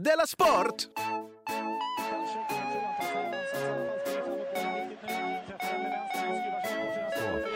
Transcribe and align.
Della 0.00 0.26
Sport! 0.26 0.90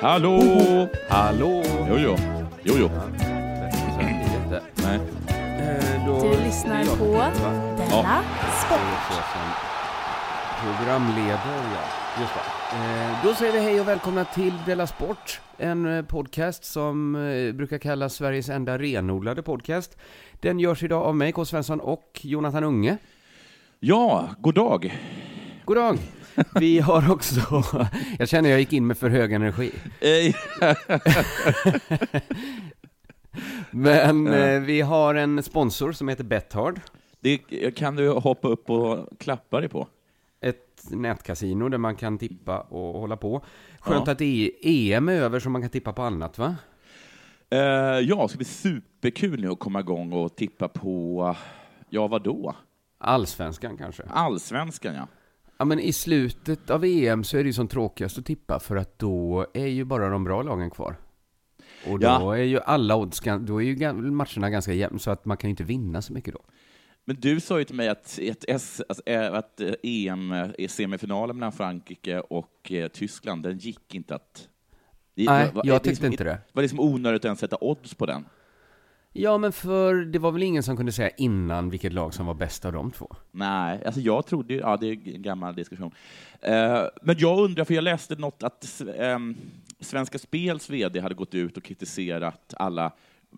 Hallå! 0.01 0.89
Hallå! 1.09 1.63
Jo, 1.89 1.99
jo. 1.99 2.17
Jo, 2.63 2.75
jo. 2.79 2.91
Nej. 4.75 5.01
Du 6.23 6.45
lyssnar 6.45 6.75
det 6.77 6.83
är 6.83 6.87
jag 6.87 6.99
på? 6.99 7.05
Della 7.77 8.23
Sport. 8.65 8.81
Programledare, 10.63 11.63
ja. 11.75 12.21
Just 12.21 12.35
det. 12.35 12.60
Eh, 12.73 13.25
då 13.25 13.35
säger 13.35 13.53
vi 13.53 13.59
hej 13.59 13.81
och 13.81 13.89
välkomna 13.89 14.25
till 14.25 14.53
Della 14.67 14.87
Sport. 14.87 15.41
En 15.57 15.87
eh, 15.87 16.05
podcast 16.05 16.65
som 16.65 17.15
eh, 17.15 17.53
brukar 17.53 17.79
kallas 17.79 18.15
Sveriges 18.15 18.49
enda 18.49 18.79
renodlade 18.79 19.43
podcast. 19.43 19.99
Den 20.41 20.61
görs 20.61 20.83
idag 20.83 21.03
av 21.03 21.17
mig, 21.17 21.33
K. 21.33 21.45
Svensson, 21.45 21.81
och 21.81 22.21
Jonathan 22.23 22.65
Unge. 22.65 22.97
Ja, 23.81 24.29
god 24.39 24.55
dag. 24.55 25.01
God 25.65 25.77
dag! 25.77 25.99
Vi 26.55 26.79
har 26.79 27.13
också... 27.13 27.41
Jag 28.19 28.29
känner 28.29 28.51
jag 28.51 28.61
gick 28.61 28.73
in 28.73 28.87
med 28.87 28.99
för 28.99 29.11
hög 29.11 29.33
energi. 29.33 29.73
Men 33.71 34.65
vi 34.67 34.81
har 34.81 35.15
en 35.15 35.43
sponsor 35.43 35.93
som 35.93 36.09
heter 36.09 36.25
Bethard. 36.25 36.81
Det 37.21 37.39
kan 37.77 37.97
du 37.97 38.09
hoppa 38.09 38.49
upp 38.49 38.71
och 38.71 39.07
klappa 39.19 39.61
dig 39.61 39.69
på. 39.69 39.89
Ett 40.41 40.83
nätkasino 40.91 41.69
där 41.69 41.79
man 41.79 41.97
kan 41.97 42.19
tippa 42.19 42.61
och 42.61 43.01
hålla 43.01 43.17
på. 43.17 43.45
Skönt 43.81 44.07
Ja. 44.07 44.13
att 44.13 44.21
EM 44.65 45.09
är 45.09 45.13
över 45.13 45.41
så 45.41 45.51
man 45.51 45.61
kan 45.63 45.71
tippa 45.71 45.93
på 45.93 46.03
annat, 46.03 46.39
va? 46.39 46.57
Eh, 47.51 47.59
ja, 48.01 48.23
det 48.23 48.29
ska 48.29 48.37
bli 48.37 48.45
superkul 48.45 49.41
nu 49.41 49.49
att 49.49 49.59
komma 49.59 49.81
igång 49.81 50.13
och 50.13 50.37
tippa 50.37 50.69
på, 50.69 51.37
ja 51.89 52.09
vadå? 52.09 52.55
Allsvenskan 52.99 53.77
kanske? 53.77 54.03
Allsvenskan, 54.09 54.95
ja. 54.95 55.07
Ja, 55.59 55.65
men 55.65 55.81
i 55.81 55.93
slutet 55.93 56.71
av 56.71 56.85
EM 56.85 57.25
så 57.25 57.37
är 57.39 57.43
det 57.43 57.47
ju 57.47 57.53
som 57.53 57.69
tråkigast 57.69 58.19
att 58.19 58.27
tippa 58.27 58.61
för 58.61 58.77
att 58.77 58.99
då 58.99 59.47
är 59.55 59.67
ju 59.67 59.85
bara 59.85 60.09
de 60.09 60.25
bra 60.25 60.43
lagen 60.43 60.71
kvar. 60.71 60.97
Och 61.87 61.99
då 61.99 62.07
Ja. 62.07 62.37
är 62.37 62.43
ju 62.43 62.61
alla 62.61 62.97
odds, 62.97 63.21
då 63.41 63.63
är 63.63 63.65
ju 63.67 63.93
matcherna 64.11 64.51
ganska 64.51 64.73
jämna 64.73 64.99
så 64.99 65.11
att 65.11 65.25
man 65.25 65.37
kan 65.37 65.49
ju 65.49 65.51
inte 65.51 65.65
vinna 65.65 66.03
så 66.03 66.13
mycket 66.13 66.35
då. 66.35 66.41
Men 67.05 67.17
du 67.21 67.41
sa 67.41 67.59
ju 67.59 67.65
till 67.65 67.75
mig 67.77 67.89
att, 67.89 68.19
S, 68.49 68.83
alltså, 68.89 69.03
eh, 69.07 69.33
att 69.35 69.61
eh, 69.61 69.73
EM, 69.83 70.33
eh, 70.33 70.69
semifinalen 70.69 71.37
mellan 71.37 71.53
Frankrike 71.53 72.21
och 72.21 72.73
eh, 72.73 72.89
Tyskland, 72.89 73.43
den 73.43 73.59
gick 73.59 73.95
inte 73.95 74.15
att... 74.15 74.49
Det, 75.15 75.25
Nej, 75.25 75.51
var- 75.55 75.63
jag 75.67 75.83
det 75.83 75.89
är 75.89 75.91
tyckte 75.91 76.07
inte 76.07 76.25
det. 76.25 76.39
var 76.53 76.63
liksom 76.63 76.81
onödigt 76.81 77.21
att 77.21 77.25
ens 77.25 77.41
sätta 77.41 77.57
odds 77.61 77.95
på 77.95 78.07
den. 78.07 78.25
Ja, 79.13 79.39
men 79.39 79.53
för 79.53 79.95
det 79.95 80.19
var 80.19 80.33
väl 80.33 80.43
ingen 80.43 80.63
som 80.63 80.77
kunde 80.77 80.93
säga 80.93 81.09
innan 81.11 81.71
vilket 81.71 81.93
lag 81.93 82.15
som 82.15 82.27
var 82.27 82.35
bäst 82.35 82.65
av 82.65 82.73
de 82.73 82.91
två? 82.91 83.17
Nej, 83.31 83.85
alltså 83.85 84.01
jag 84.01 84.27
trodde 84.27 84.55
ju, 84.55 84.61
ja 84.61 84.77
det 84.77 84.87
är 84.87 84.93
en 85.15 85.23
gammal 85.23 85.55
diskussion. 85.55 85.95
Eh, 86.41 86.83
men 87.03 87.17
jag 87.19 87.39
undrar, 87.39 87.65
för 87.65 87.75
jag 87.75 87.85
läste 87.85 88.17
något 88.17 88.43
att 88.43 88.83
ehm, 88.97 89.37
Svenska 89.81 90.19
Spels 90.19 90.71
VD 90.71 91.01
hade 91.01 91.15
gått 91.15 91.35
ut 91.35 91.57
och 91.57 91.63
kritiserat 91.63 92.55
alla, 92.57 92.93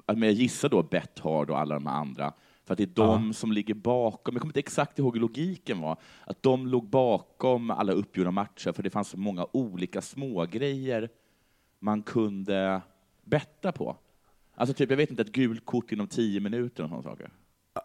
men 0.07 0.23
jag 0.23 0.33
gissar 0.33 0.69
då 0.69 0.83
Bethard 0.83 1.51
och 1.51 1.59
alla 1.59 1.75
de 1.75 1.87
andra, 1.87 2.33
för 2.67 2.75
att 2.75 2.79
det 2.79 2.85
är 2.85 2.87
de 3.07 3.33
som 3.33 3.53
ligger 3.53 3.75
bakom, 3.75 4.35
jag 4.35 4.41
kommer 4.43 4.51
inte 4.51 4.61
exakt 4.61 4.99
ihåg 4.99 5.15
hur 5.15 5.21
logiken 5.21 5.81
var, 5.81 5.97
att 6.27 6.43
de 6.43 6.67
låg 6.67 6.89
bakom 6.89 7.71
alla 7.71 7.93
uppgjorda 7.93 8.31
matcher, 8.31 8.73
för 8.73 8.83
det 8.83 8.91
fanns 8.91 9.09
så 9.09 9.19
många 9.19 9.47
olika 9.53 10.01
smågrejer 10.01 11.09
man 11.81 12.03
kunde 12.03 12.81
betta 13.25 13.73
på. 13.73 13.97
Alltså 14.55 14.75
typ, 14.75 14.91
jag 14.91 14.97
vet 14.97 15.11
inte, 15.11 15.23
ett 15.23 15.33
gult 15.33 15.67
kort 15.67 15.93
inom 15.93 16.07
tio 16.07 16.41
minuter 16.41 16.83
och 16.83 16.89
sådana 16.89 17.03
saker. 17.03 17.31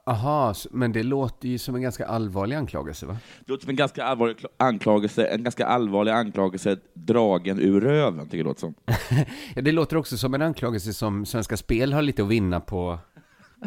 Aha, 0.05 0.53
men 0.71 0.91
det 0.91 1.03
låter 1.03 1.47
ju 1.47 1.57
som 1.57 1.75
en 1.75 1.81
ganska 1.81 2.05
allvarlig 2.05 2.55
anklagelse, 2.55 3.05
va? 3.05 3.17
Det 3.45 3.51
låter 3.51 3.61
som 3.61 3.69
en 3.69 3.75
ganska 3.75 4.03
allvarlig 4.03 4.37
kla- 4.37 4.47
anklagelse, 4.57 5.25
en 5.25 5.43
ganska 5.43 5.65
allvarlig 5.65 6.11
anklagelse 6.11 6.77
dragen 6.93 7.59
ur 7.59 7.81
röven, 7.81 8.25
tycker 8.29 8.37
jag 8.37 8.45
det 8.45 8.49
låter 8.49 8.59
som. 8.59 8.73
Ja, 9.55 9.61
det 9.61 9.71
låter 9.71 9.97
också 9.97 10.17
som 10.17 10.33
en 10.33 10.41
anklagelse 10.41 10.93
som 10.93 11.25
Svenska 11.25 11.57
Spel 11.57 11.93
har 11.93 12.01
lite 12.01 12.23
att 12.23 12.29
vinna 12.29 12.59
på. 12.59 12.99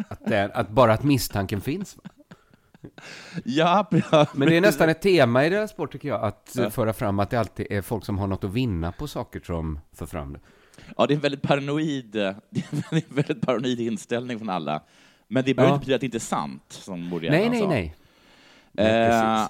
Att, 0.07 0.25
det, 0.25 0.51
att 0.53 0.69
bara 0.69 0.93
att 0.93 1.03
misstanken 1.03 1.61
finns. 1.61 1.97
Va? 1.97 2.03
Ja, 3.45 3.89
ja, 4.11 4.27
Men 4.33 4.47
det 4.49 4.57
är 4.57 4.61
nästan 4.61 4.89
ett 4.89 5.01
tema 5.01 5.45
i 5.45 5.49
deras 5.49 5.71
sport 5.71 5.91
tycker 5.91 6.07
jag, 6.07 6.23
att 6.23 6.57
eh, 6.57 6.69
föra 6.69 6.93
fram 6.93 7.19
att 7.19 7.29
det 7.29 7.39
alltid 7.39 7.67
är 7.69 7.81
folk 7.81 8.05
som 8.05 8.17
har 8.17 8.27
något 8.27 8.43
att 8.43 8.53
vinna 8.53 8.91
på 8.91 9.07
saker 9.07 9.39
som 9.45 9.79
för 9.93 10.05
fram 10.05 10.33
det. 10.33 10.39
ja, 10.97 11.05
det 11.07 11.13
är 11.13 11.15
en 11.15 11.21
väldigt 11.21 11.41
paranoid, 11.41 12.11
det 12.11 12.19
är 12.21 12.35
en 12.71 12.83
väldigt, 12.91 13.11
väldigt 13.11 13.41
paranoid 13.41 13.79
inställning 13.79 14.37
från 14.37 14.49
alla. 14.49 14.83
Men 15.27 15.43
det 15.45 15.53
behöver 15.53 15.71
Ja. 15.71 15.75
inte 15.75 15.81
betyda 15.85 15.95
att 15.95 16.01
det 16.01 16.05
inte 16.05 16.17
är 16.17 16.19
sant, 16.19 16.63
som 16.69 17.09
Boriana 17.09 17.37
Nej, 17.37 17.49
nej, 17.49 17.67
nej. 17.67 17.95
Nej, 18.71 19.09
Eh, 19.09 19.49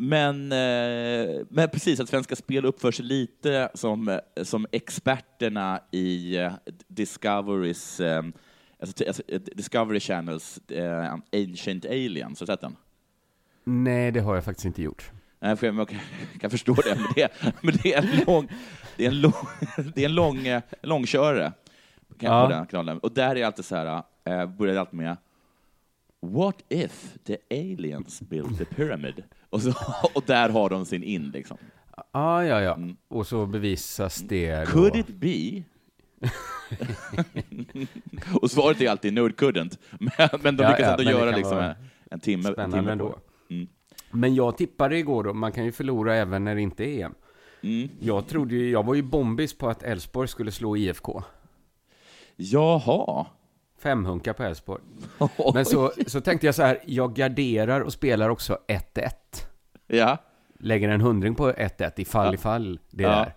men, 0.00 0.52
eh, 0.52 1.40
men 1.48 1.68
precis, 1.72 2.00
att 2.00 2.08
Svenska 2.08 2.36
Spel 2.36 2.64
uppför 2.64 2.90
sig 2.92 3.04
lite 3.04 3.68
som, 3.74 4.08
eh, 4.08 4.18
som 4.42 4.66
experterna 4.72 5.80
i 5.90 6.36
eh, 6.36 6.52
Discoverys, 6.88 8.00
eh, 8.00 8.22
alltså, 8.80 9.04
alltså, 9.06 9.22
eh, 9.28 9.40
Discovery 9.40 10.00
Channels 10.00 10.58
eh, 10.68 11.14
Ancient 11.32 11.84
Aliens, 11.84 12.40
har 12.40 12.46
du 12.46 12.52
sett 12.52 12.60
den? 12.60 12.76
Nej, 13.64 14.10
det 14.12 14.20
har 14.20 14.34
jag 14.34 14.44
faktiskt 14.44 14.64
inte 14.66 14.82
gjort. 14.82 15.10
Nej, 15.40 15.56
för 15.56 15.66
jag 15.66 15.88
kan, 16.40 16.50
förstå 16.50 16.74
det, 16.74 16.94
men 16.94 17.06
det, 17.14 17.32
men 17.62 17.74
det 17.82 17.94
är 17.94 17.98
en 18.02 18.24
lång, 18.26 18.48
det 18.96 19.04
är 19.04 19.08
en 19.08 19.20
lång, 19.20 19.32
det 19.94 20.00
är 20.02 20.08
en 20.08 20.14
lång, 20.14 20.46
eh, 20.46 20.62
långkörare 20.82 21.52
kan 22.18 22.32
Ja. 22.32 22.46
på 22.46 22.52
den 22.52 22.66
kanalen. 22.66 22.98
Och 22.98 23.12
där 23.12 23.36
är 23.36 23.46
alltid 23.46 23.64
så 23.64 23.76
här, 23.76 24.02
eh, 24.24 24.46
börjar 24.46 24.74
det 24.74 24.80
alltid 24.80 24.98
med 24.98 25.16
What 26.20 26.56
if 26.68 27.14
the 27.24 27.36
aliens 27.50 28.20
built 28.20 28.58
the 28.58 28.64
pyramid? 28.64 29.22
Och, 29.50 29.62
så, 29.62 29.72
och 30.14 30.22
där 30.26 30.48
har 30.48 30.70
de 30.70 30.84
sin 30.86 31.02
in 31.02 31.30
liksom. 31.30 31.58
Ah, 32.10 32.42
ja, 32.42 32.60
ja. 32.60 32.78
Och 33.08 33.26
så 33.26 33.46
bevisas 33.46 34.16
det 34.16 34.60
då. 34.60 34.66
Could 34.66 34.96
it 34.96 35.08
be? 35.08 35.62
och 38.42 38.50
svaret 38.50 38.80
är 38.80 38.90
alltid 38.90 39.12
no 39.12 39.28
it 39.28 39.40
couldn't. 39.40 39.78
Men, 39.98 40.28
men 40.42 40.56
de 40.56 40.62
Ja, 40.62 40.70
lyckas 40.70 40.86
ja, 40.86 40.90
ändå 40.98 41.10
göra 41.10 41.36
liksom 41.36 41.58
en, 41.58 41.74
en 42.10 42.20
timme, 42.20 42.48
en 42.48 42.52
Spännande 42.52 42.76
timme 42.76 42.92
ändå. 42.92 43.18
Mm. 43.50 43.68
Men 44.10 44.34
jag 44.34 44.56
tippade 44.58 44.98
igår 44.98 45.24
då, 45.24 45.34
man 45.34 45.52
kan 45.52 45.64
ju 45.64 45.72
förlora 45.72 46.16
även 46.16 46.44
när 46.44 46.54
det 46.54 46.60
inte 46.60 46.84
är 46.84 47.04
EM. 47.04 47.14
Mm. 47.62 47.88
Jag 48.00 48.28
trodde 48.28 48.54
ju, 48.54 48.70
jag 48.70 48.86
var 48.86 48.94
ju 48.94 49.02
bombis 49.02 49.58
på 49.58 49.68
att 49.68 49.82
Elfsborg 49.82 50.28
skulle 50.28 50.52
slå 50.52 50.76
IFK. 50.76 51.22
Jaha. 52.36 53.26
Femhunka 53.78 54.34
på 54.34 54.42
Elfsborg. 54.42 54.82
Men 55.54 55.64
så, 55.64 55.92
så 56.06 56.20
tänkte 56.20 56.46
jag 56.46 56.54
så 56.54 56.62
här, 56.62 56.78
jag 56.86 57.14
garderar 57.14 57.80
och 57.80 57.92
spelar 57.92 58.28
också 58.28 58.58
1-1. 58.68 59.10
Ja. 59.86 60.16
Lägger 60.58 60.88
en 60.88 61.00
hundring 61.00 61.34
på 61.34 61.52
1-1 61.52 61.92
ifall 61.96 62.34
ifall 62.34 62.78
det 62.90 63.02
Ja. 63.02 63.10
är. 63.24 63.34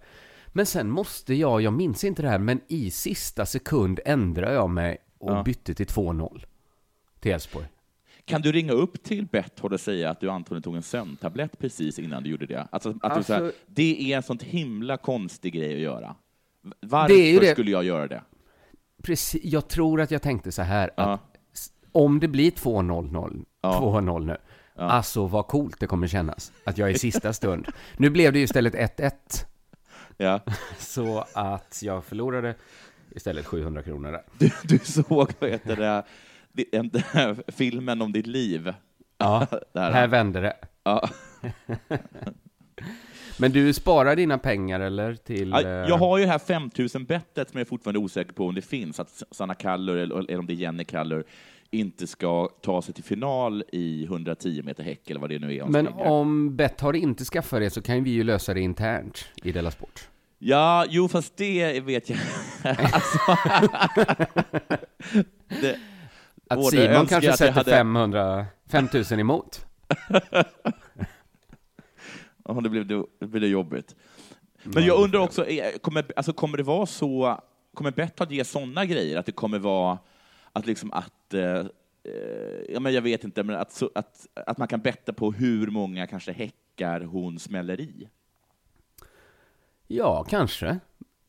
Men 0.53 0.66
sen 0.66 0.89
måste 0.89 1.34
jag, 1.34 1.62
jag 1.62 1.73
minns 1.73 2.03
inte 2.03 2.22
det 2.22 2.29
här, 2.29 2.39
men 2.39 2.62
i 2.67 2.91
sista 2.91 3.45
sekund 3.45 4.00
ändrade 4.06 4.53
jag 4.53 4.69
mig 4.69 4.97
och 5.19 5.31
Ja. 5.31 5.44
bytte 5.44 5.73
till 5.73 5.85
2-0. 5.88 6.45
Till 7.19 7.31
Elfsborg. 7.31 7.66
Kan 8.25 8.41
du 8.41 8.51
ringa 8.51 8.72
upp 8.73 9.03
till 9.03 9.25
Betthard 9.25 9.73
och 9.73 9.79
säga 9.79 10.09
att 10.09 10.19
du 10.19 10.29
antagligen 10.29 10.63
tog 10.63 10.75
en 10.75 10.81
sömntablett 10.84 11.59
precis 11.59 12.00
innan 12.00 12.23
du 12.23 12.29
gjorde 12.29 12.45
det? 12.45 12.67
Alltså, 12.72 12.94
att 13.01 13.16
du 13.17 13.23
så 13.23 13.34
här, 13.34 13.41
Alltså- 13.41 13.59
det 13.67 14.12
är 14.13 14.17
en 14.17 14.23
sånt 14.23 14.44
himla 14.44 14.97
konstig 14.97 15.53
grej 15.53 15.73
att 15.73 15.79
göra. 15.81 16.16
Varför 16.79 17.51
skulle 17.53 17.72
jag 17.72 17.83
göra 17.83 18.07
det? 18.07 18.23
Precis, 19.03 19.41
jag 19.44 19.68
tror 19.68 20.01
att 20.01 20.12
jag 20.12 20.22
tänkte 20.22 20.51
så 20.51 20.62
här, 20.62 20.91
Ja. 20.97 21.03
att 21.13 21.22
om 21.91 22.19
det 22.19 22.28
blir 22.28 22.51
2-0, 22.51 23.45
Ja. 23.62 23.79
2-0 23.79 24.25
nu, 24.25 24.38
alltså 24.75 25.28
vad 25.28 25.47
coolt 25.47 25.79
det 25.79 25.88
kommer 25.88 26.07
kännas 26.07 26.51
att 26.66 26.78
jag 26.78 26.89
är 26.89 26.94
i 26.94 26.97
sista 27.00 27.33
stund. 27.33 27.68
Nu 27.97 28.09
blev 28.09 28.33
det 28.33 28.39
ju 28.39 28.45
istället 28.45 28.75
1-1, 28.75 29.45
Ja. 30.21 30.39
så 30.77 31.25
att 31.33 31.79
jag 31.83 32.03
förlorade 32.03 32.55
istället 33.15 33.45
700 33.45 33.83
kronor 33.83 34.11
där. 34.11 34.21
Du, 34.37 34.49
du 34.63 34.79
såg, 34.79 35.29
vad 35.39 35.49
heter 35.49 35.75
det, 35.75 36.03
det- 36.51 36.75
en- 36.77 36.89
den 36.89 37.03
här 37.11 37.37
filmen 37.47 38.01
om 38.01 38.11
ditt 38.11 38.27
liv? 38.27 38.73
Ja, 39.17 39.47
Där. 39.73 39.91
här 39.91 40.07
vände 40.07 40.41
det. 40.41 40.56
Ja. 40.83 41.09
Men 43.39 43.51
du 43.51 43.73
sparar 43.73 44.15
dina 44.15 44.38
pengar 44.38 44.79
eller 44.79 45.15
till... 45.15 45.50
Ja, 45.50 45.62
eh, 45.62 45.69
Jag 45.69 45.97
har 45.97 46.18
ju 46.18 46.24
det 46.25 46.31
här 46.31 46.38
5000-bettet 46.38 47.50
som 47.50 47.57
jag 47.57 47.65
är 47.65 47.69
fortfarande 47.69 48.00
osäker 48.00 48.33
på 48.33 48.47
om 48.47 48.56
det 48.56 48.62
finns, 48.62 49.00
att 49.00 49.24
Sanna 49.31 49.53
Kallur, 49.56 49.97
eller, 49.97 50.38
om 50.39 50.45
det 50.47 50.53
är 50.53 50.56
Jenny 50.56 50.83
Kallur, 50.83 51.24
inte 51.71 52.07
ska 52.07 52.50
ta 52.62 52.81
sig 52.81 52.94
till 52.94 53.03
final 53.03 53.63
i 53.71 54.03
110 54.03 54.62
meter 54.63 54.83
häck, 54.83 55.09
eller 55.09 55.19
vad 55.21 55.29
det 55.29 55.39
nu 55.39 55.56
är 55.56 55.62
hon 55.62 55.71
Men 55.71 55.85
springer. 55.85 56.06
om 56.06 56.56
Betthard 56.56 56.95
inte 56.95 57.25
skaffar 57.25 57.59
det 57.59 57.69
så 57.69 57.81
kan 57.81 58.03
vi 58.03 58.09
ju 58.12 58.24
lösa 58.24 58.53
det 58.53 58.62
internt 58.62 59.25
i 59.44 59.51
Della 59.51 59.71
Sport. 59.71 60.07
Ja, 60.43 60.85
jo, 60.89 61.07
fast 61.07 61.38
det 61.38 61.79
vet 61.79 62.09
jag. 62.09 62.19
alltså, 62.63 63.19
det, 65.61 65.79
Att 66.47 66.69
Simon 66.69 67.05
kanske 67.05 67.33
sätter 67.38 67.51
hade- 67.51 67.71
500, 67.71 68.45
5000 68.67 69.19
emot. 69.19 69.65
ja, 72.45 72.61
det 72.63 72.69
blev 72.69 72.88
det, 72.88 73.27
blev 73.27 73.49
jobbigt. 73.49 73.95
Men 74.63 74.85
jag 74.85 75.03
undrar 75.03 75.19
också, 75.19 75.45
kommer, 75.81 76.05
alltså, 76.15 76.33
kommer 76.33 76.57
det 76.57 76.63
vara 76.63 76.85
så, 76.85 77.41
kommer 77.73 77.91
Betthard 77.91 78.31
ge 78.31 78.43
sådana 78.43 78.85
grejer, 78.85 79.17
att 79.17 79.25
det 79.25 79.31
kommer 79.31 79.59
vara 79.59 79.99
att, 80.53 80.65
liksom 80.65 80.91
att, 80.93 81.33
eh, 81.33 81.65
ja, 82.69 82.79
men 82.79 82.93
jag 82.93 83.01
vet 83.01 83.23
inte, 83.23 83.43
men 83.43 83.55
att, 83.55 83.81
att, 83.95 84.27
att 84.45 84.57
man 84.57 84.67
kan 84.67 84.79
betta 84.79 85.13
på 85.13 85.31
hur 85.31 85.67
många 85.67 86.07
kanske 86.07 86.31
häckar 86.31 87.01
hon 87.01 87.39
smäller 87.39 87.79
i. 87.81 88.09
Ja, 89.95 90.23
kanske. 90.23 90.79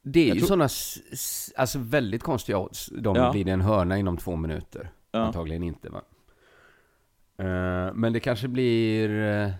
Det 0.02 0.20
är 0.20 0.26
Jag 0.28 0.34
ju 0.34 0.40
tror- 0.40 0.48
sådana 0.48 0.68
alltså 1.60 1.78
väldigt 1.78 2.22
konstiga 2.22 2.58
odds. 2.58 2.86
De 2.98 3.16
Ja. 3.16 3.30
blir 3.32 3.44
det 3.44 3.50
en 3.50 3.60
hörna 3.60 3.98
inom 3.98 4.16
två 4.16 4.36
minuter. 4.36 4.90
Ja. 5.12 5.18
Antagligen 5.18 5.62
inte, 5.62 5.88
va? 5.90 6.02
Eh, 7.38 7.94
men 7.94 8.12
det 8.12 8.20
kanske 8.20 8.48
blir... 8.48 9.20
eh, 9.20 9.50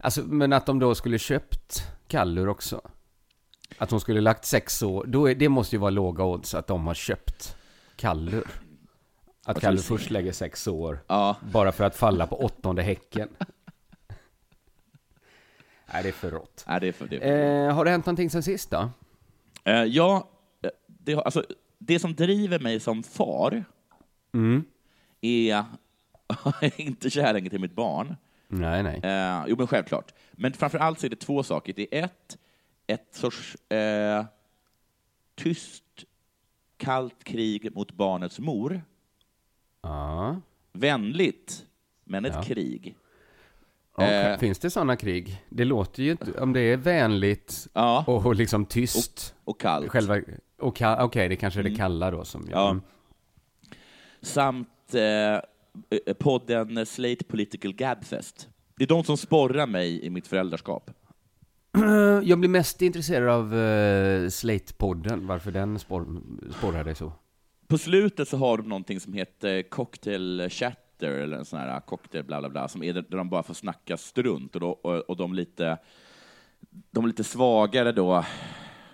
alltså, 0.00 0.22
men 0.22 0.52
att 0.52 0.66
de 0.66 0.78
då 0.78 0.94
skulle 0.94 1.18
köpt 1.18 1.82
Kallur 2.08 2.48
också. 2.48 2.80
Att 3.78 3.90
hon 3.90 4.00
skulle 4.00 4.20
lagt 4.20 4.44
sex 4.44 4.82
år. 4.82 5.04
Då 5.06 5.28
är, 5.30 5.34
det 5.34 5.48
måste 5.48 5.76
ju 5.76 5.80
vara 5.80 5.90
låga 5.90 6.24
odds 6.24 6.54
att 6.54 6.66
de 6.66 6.86
har 6.86 6.94
köpt 6.94 7.56
Kallur. 7.96 8.44
Att 9.44 9.60
Kallur 9.60 9.78
först 9.82 10.10
lägger 10.10 10.32
sex 10.32 10.66
år. 10.68 10.98
Ja, 11.06 11.36
Bara 11.52 11.72
för 11.72 11.84
att 11.84 11.96
falla 11.96 12.26
på 12.26 12.44
åttonde 12.44 12.82
häcken. 12.82 13.28
Nej, 15.92 16.02
det 16.02 16.08
är 16.08 16.12
för 16.12 16.30
rått. 16.30 16.64
nej, 16.68 16.80
det 16.80 16.88
är 16.88 16.92
för, 16.92 17.06
det 17.08 17.16
är 17.16 17.20
för. 17.20 17.68
Eh, 17.68 17.74
har 17.74 17.84
det 17.84 17.90
hänt 17.90 18.06
någonting 18.06 18.30
sen 18.30 18.42
sist 18.42 18.70
då? 18.70 18.90
Eh, 19.64 19.84
ja, 19.84 20.28
eh, 20.62 20.70
det, 20.86 21.14
alltså, 21.14 21.44
det 21.78 21.98
som 21.98 22.14
driver 22.14 22.58
mig 22.60 22.80
som 22.80 23.02
far 23.02 23.64
Mm. 24.32 24.64
är 25.20 25.64
inte 26.76 27.10
kärleken 27.10 27.50
till 27.50 27.60
mitt 27.60 27.74
barn. 27.74 28.16
Nej, 28.48 28.82
nej. 28.82 29.00
Eh, 29.02 29.44
jo, 29.48 29.56
men 29.56 29.66
självklart. 29.66 30.14
Men 30.32 30.52
framför 30.52 30.78
allt 30.78 31.00
så 31.00 31.06
är 31.06 31.10
det 31.10 31.16
två 31.16 31.42
saker. 31.42 31.72
Det 31.76 31.98
är 31.98 32.04
ett, 32.04 32.38
ett 32.86 33.08
sorts 33.14 33.54
eh, 33.72 34.24
tyst, 35.34 35.84
kallt 36.76 37.24
krig 37.24 37.74
mot 37.74 37.92
barnets 37.92 38.38
mor. 38.38 38.82
Ja. 39.82 40.40
Vänligt, 40.72 41.66
men 42.04 42.24
ett 42.24 42.34
Ja. 42.34 42.42
krig. 42.42 42.96
Eh. 43.98 44.38
Finns 44.38 44.58
det 44.58 44.70
sådana 44.70 44.96
krig? 44.96 45.44
Det 45.48 45.64
låter 45.64 46.02
ju 46.02 46.10
inte, 46.10 46.40
om 46.40 46.52
det 46.52 46.60
är 46.60 46.76
vänligt 46.76 47.66
Ja, 47.72 48.04
och 48.06 48.34
liksom 48.34 48.64
tyst. 48.66 49.34
och 49.44 49.60
kallt. 49.60 49.88
Själva, 49.88 50.16
och 50.58 50.78
ka- 50.78 51.02
okej, 51.02 51.28
det 51.28 51.36
kanske 51.36 51.60
är 51.60 51.64
det 51.64 51.74
kalla 51.74 52.10
då 52.10 52.24
som... 52.24 52.40
Mm. 52.40 52.52
Ja. 52.52 52.76
Samt 54.22 54.94
eh, 54.94 56.14
podden 56.18 56.86
Slate 56.86 57.24
Political 57.24 57.72
Gabfest. 57.72 58.48
Det 58.76 58.84
är 58.84 58.88
de 58.88 59.04
som 59.04 59.16
sporrar 59.16 59.66
mig 59.66 60.04
i 60.04 60.10
mitt 60.10 60.26
föräldraskap. 60.26 60.90
Mm. 61.76 62.22
Jag 62.28 62.38
blir 62.38 62.50
mest 62.50 62.82
intresserad 62.82 63.28
av 63.28 63.54
uh, 63.54 64.26
Slate-podden, 64.28 65.26
varför 65.26 65.50
den 65.50 65.78
spår, 65.78 66.06
sporrar 66.58 66.84
dig 66.84 66.94
så. 66.94 67.12
På 67.68 67.78
slutet 67.78 68.28
så 68.28 68.36
har 68.36 68.56
de 68.58 68.68
någonting 68.68 69.00
som 69.00 69.12
heter 69.12 69.62
cocktail 69.62 70.48
chatter, 71.00 71.20
eller 71.20 71.36
en 71.36 71.44
sån 71.44 71.58
här 71.58 71.80
cocktail 71.80 72.24
bla 72.24 72.40
bla 72.40 72.48
bla, 72.48 72.68
som 72.68 72.82
är 72.82 72.92
där 72.92 73.02
de 73.10 73.28
bara 73.28 73.42
får 73.42 73.54
snacka 73.54 73.96
strunt, 73.96 74.54
och, 74.54 74.60
då, 74.60 74.68
och, 74.70 74.96
och 75.10 75.16
de 75.16 75.34
lite 75.34 75.78
de 76.90 77.06
lite 77.06 77.24
svagare 77.24 77.92
då, 77.92 78.24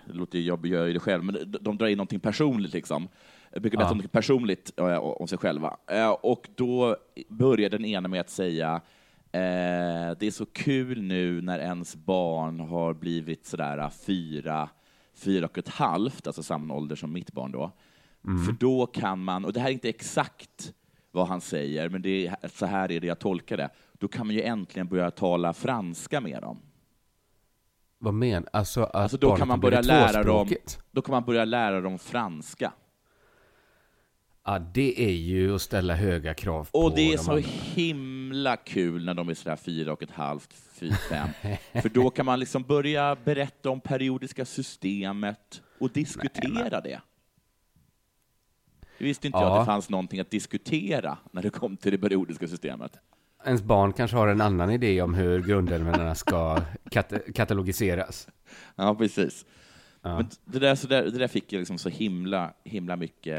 det 0.07 0.13
låter 0.13 0.39
ju, 0.39 0.45
jag 0.45 0.65
gör 0.65 0.85
ju 0.85 0.93
det 0.93 0.99
själv, 0.99 1.23
men 1.23 1.35
de, 1.51 1.57
de 1.61 1.77
drar 1.77 1.87
in 1.87 1.97
någonting 1.97 2.19
personligt 2.19 2.73
liksom. 2.73 3.07
Jag 3.51 3.61
brukar 3.61 3.77
berätta 3.77 3.95
Ja. 3.95 4.01
något 4.01 4.11
personligt 4.11 4.79
om 5.19 5.27
sig 5.27 5.37
själva. 5.37 5.77
Eh, 5.91 6.09
Och 6.09 6.47
då 6.55 6.95
börjar 7.29 7.69
den 7.69 7.85
ena 7.85 8.07
med 8.07 8.21
att 8.21 8.29
säga 8.29 8.81
eh, 9.31 10.11
det 10.19 10.21
är 10.21 10.31
så 10.31 10.45
kul 10.45 11.01
nu 11.01 11.41
när 11.41 11.59
ens 11.59 11.95
barn 11.95 12.59
har 12.59 12.93
blivit 12.93 13.45
sådär 13.45 13.89
fyra, 13.89 14.69
fyra 15.15 15.45
och 15.45 15.57
ett 15.57 15.67
halvt, 15.69 16.27
alltså 16.27 16.43
samma 16.43 16.73
ålder 16.73 16.95
som 16.95 17.13
mitt 17.13 17.31
barn 17.31 17.51
då. 17.51 17.71
För 18.45 18.51
då 18.51 18.85
kan 18.85 19.23
man, 19.23 19.45
och 19.45 19.53
det 19.53 19.59
här 19.59 19.67
är 19.69 19.73
inte 19.73 19.89
exakt 19.89 20.73
vad 21.11 21.27
han 21.27 21.41
säger, 21.41 21.89
men 21.89 22.01
det 22.01 22.27
är, 22.27 22.35
så 22.53 22.65
här 22.65 22.91
är 22.91 22.99
det 22.99 23.07
jag 23.07 23.19
tolkar 23.19 23.57
det. 23.57 23.69
Då 23.93 24.07
kan 24.07 24.27
man 24.27 24.35
ju 24.35 24.41
äntligen 24.41 24.87
börja 24.87 25.11
tala 25.11 25.53
franska 25.53 26.21
med 26.21 26.41
dem. 26.41 26.59
Vad 27.99 28.13
men? 28.13 28.47
Alltså 28.53 28.83
att 28.83 28.95
Alltså 28.95 29.17
då 29.17 29.35
kan 29.35 29.47
man 29.47 29.59
börja 29.59 29.81
lära 29.81 30.23
dem, 30.23 30.49
då 30.91 31.01
kan 31.01 31.11
man 31.11 31.23
börja 31.25 31.45
lära 31.45 31.81
dem 31.81 31.99
franska. 31.99 32.73
Ja, 34.45 34.59
det 34.59 35.05
är 35.05 35.11
ju 35.13 35.55
att 35.55 35.61
ställa 35.61 35.95
höga 35.95 36.33
krav 36.33 36.69
på 36.71 36.79
Och 36.79 36.95
det 36.95 37.01
är 37.13 37.17
de 37.17 37.23
så 37.23 37.31
andra. 37.31 37.47
himla 37.75 38.57
kul 38.57 39.05
när 39.05 39.13
de 39.13 39.29
är 39.29 39.33
sådär 39.33 39.55
fyra 39.55 39.93
och 39.93 40.03
ett 40.03 40.11
halvt, 40.11 40.53
fyra, 40.53 40.95
fem. 41.09 41.29
För 41.81 41.89
då 41.89 42.09
kan 42.09 42.25
man 42.25 42.39
liksom 42.39 42.63
börja 42.63 43.17
berätta 43.23 43.69
om 43.69 43.81
periodiska 43.81 44.45
systemet 44.45 45.61
och 45.79 45.89
diskutera 45.89 46.81
det. 46.81 47.01
Jag 48.97 49.05
visste 49.07 49.27
inte 49.27 49.37
jag 49.39 49.47
Ja. 49.47 49.53
att 49.59 49.61
det 49.61 49.65
fanns 49.71 49.89
någonting 49.89 50.19
att 50.19 50.31
diskutera 50.31 51.17
när 51.31 51.41
det 51.41 51.49
kom 51.49 51.77
till 51.77 51.91
det 51.91 51.97
periodiska 51.97 52.47
systemet. 52.47 52.97
Ens 53.45 53.61
barn 53.63 53.93
kanske 53.93 54.17
har 54.17 54.27
en 54.27 54.41
annan 54.41 54.71
idé 54.71 55.01
om 55.01 55.13
hur 55.13 55.43
grundämnena 55.43 56.15
ska 56.15 56.61
kat- 56.91 57.33
katalogiseras. 57.35 58.27
Ja, 58.75 58.95
precis. 58.95 59.45
Ja. 60.01 60.15
Men 60.17 60.29
det, 60.45 60.59
där, 60.59 60.75
så 60.75 60.87
där, 60.87 61.03
det 61.03 61.17
där 61.17 61.27
fick 61.27 61.53
jag 61.53 61.59
liksom 61.59 61.77
så 61.77 61.89
himla, 61.89 62.53
himla 62.63 62.95
mycket... 62.95 63.37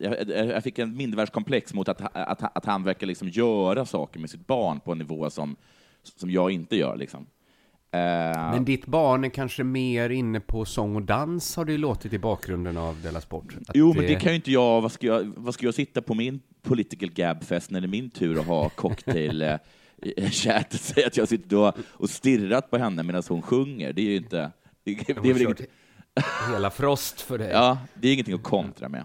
Jag, 0.00 0.28
jag 0.28 0.46
jag 0.46 0.62
fick 0.62 0.78
en 0.78 0.96
mindervärdeskomplex 0.96 1.74
mot 1.74 1.88
att, 1.88 2.00
att, 2.16 2.56
att 2.56 2.64
han 2.64 2.84
verkar 2.84 3.06
liksom 3.06 3.28
göra 3.28 3.84
saker 3.86 4.20
med 4.20 4.30
sitt 4.30 4.46
barn 4.46 4.80
på 4.80 4.92
en 4.92 4.98
nivå 4.98 5.30
som, 5.30 5.56
som 6.02 6.30
jag 6.30 6.50
inte 6.50 6.76
gör. 6.76 6.96
Liksom. 6.96 7.26
Eh, 7.90 8.50
Men 8.50 8.64
ditt 8.64 8.86
barn 8.86 9.24
är 9.24 9.28
kanske 9.28 9.64
mer 9.64 10.10
inne 10.10 10.40
på 10.40 10.64
sång 10.64 10.96
och 10.96 11.02
dans 11.02 11.56
har 11.56 11.64
det 11.64 11.72
ju 11.72 11.78
låtit 11.78 12.12
i 12.12 12.18
bakgrunden 12.18 12.76
av 12.76 13.02
Della 13.02 13.20
Sport. 13.20 13.56
Att 13.68 13.70
jo, 13.74 13.94
men 13.94 14.06
det 14.06 14.14
kan 14.14 14.32
ju 14.32 14.36
inte 14.36 14.52
jag. 14.52 14.80
Vad 14.80 14.92
ska 14.92 15.06
jag, 15.06 15.32
vad 15.36 15.54
ska 15.54 15.66
jag 15.66 15.74
sitta 15.74 16.02
på 16.02 16.14
min 16.14 16.40
political 16.62 17.10
gab-fest 17.10 17.70
när 17.70 17.80
det 17.80 17.86
är 17.86 17.88
min 17.88 18.10
tur 18.10 18.38
att 18.38 18.46
ha 18.46 18.68
cocktail 18.68 19.42
eh, 19.42 19.58
chat 20.30 20.74
och 20.74 20.80
säga 20.80 21.06
att 21.06 21.16
jag 21.16 21.28
sitter 21.28 21.56
och, 21.56 21.74
och 21.90 22.10
stirrat 22.10 22.70
på 22.70 22.78
henne 22.78 23.02
medan 23.02 23.22
hon 23.28 23.42
sjunger? 23.42 23.92
Det 23.92 24.02
är 24.02 24.06
ju 24.10 24.16
inte... 24.16 24.50
Det, 24.84 24.94
det, 24.94 25.14
De 25.14 25.20
det 25.22 25.28
är 25.30 25.32
väl 25.32 25.42
inget, 25.42 25.60
hela 26.52 26.70
Frost 26.70 27.20
för 27.20 27.38
dig. 27.38 27.50
Ja, 27.50 27.78
det 27.94 28.08
är 28.08 28.12
ingenting 28.12 28.34
att 28.34 28.42
kontra 28.42 28.88
med. 28.88 29.04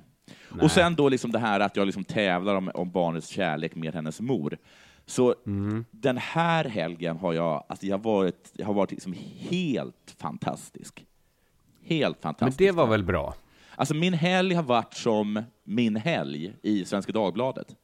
Nej. 0.51 0.63
Och 0.65 0.71
sen 0.71 0.95
då 0.95 1.09
liksom 1.09 1.31
det 1.31 1.39
här 1.39 1.59
att 1.59 1.75
jag 1.75 1.85
liksom 1.85 2.03
tävlar 2.03 2.55
om, 2.55 2.71
om 2.73 2.91
barnets 2.91 3.27
kärlek 3.27 3.75
med 3.75 3.95
hennes 3.95 4.21
mor. 4.21 4.57
Så 5.05 5.35
Mm. 5.45 5.85
den 5.91 6.17
här 6.17 6.65
helgen 6.65 7.17
har 7.17 7.33
jag, 7.33 7.63
alltså 7.69 7.85
jag 7.85 7.97
har 7.97 8.03
varit, 8.03 8.51
jag 8.53 8.65
har 8.65 8.73
varit 8.73 8.91
liksom 8.91 9.13
helt 9.39 10.15
fantastisk. 10.17 11.05
Helt 11.83 12.15
Men 12.15 12.21
fantastisk. 12.21 12.57
det 12.57 12.71
var 12.71 12.87
väl 12.87 13.03
bra? 13.03 13.35
Alltså 13.75 13.93
min 13.93 14.13
helg 14.13 14.55
har 14.55 14.63
varit 14.63 14.93
som 14.93 15.43
min 15.63 15.95
helg 15.95 16.53
i 16.61 16.85
Svenska 16.85 17.11
Dagbladet. 17.11 17.75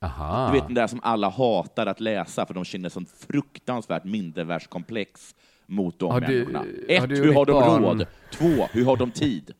Aha. 0.00 0.46
Du 0.46 0.52
vet 0.58 0.66
den 0.66 0.74
där 0.74 0.86
som 0.86 1.00
alla 1.02 1.28
hatar 1.28 1.86
att 1.86 2.00
läsa 2.00 2.46
för 2.46 2.54
de 2.54 2.64
känner 2.64 2.88
sånt 2.88 3.10
fruktansvärt 3.10 4.04
mindervärdeskomplex 4.04 5.34
mot 5.66 5.98
de 5.98 6.10
Har 6.10 6.20
du- 6.20 6.26
människorna. 6.26 6.58
har 6.58 6.66
Ett, 6.88 7.08
du 7.08 7.16
hur 7.16 7.34
har 7.34 7.46
de 7.46 7.52
barn- 7.52 7.82
råd? 7.82 8.06
Två, 8.32 8.66
hur 8.72 8.84
har 8.84 8.96
de 8.96 9.10
tid? 9.10 9.52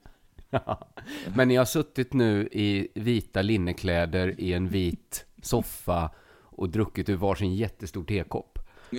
Men 1.36 1.48
ni 1.48 1.56
har 1.56 1.64
suttit 1.64 2.12
nu 2.12 2.48
i 2.52 2.88
vita 2.94 3.42
linnekläder 3.42 4.40
i 4.40 4.52
en 4.52 4.68
vit 4.68 5.26
soffa 5.42 6.10
och 6.56 6.68
druckit 6.68 7.08
ur 7.08 7.16
varsin 7.16 7.54
jättestor 7.54 8.04
tekopp. 8.04 8.58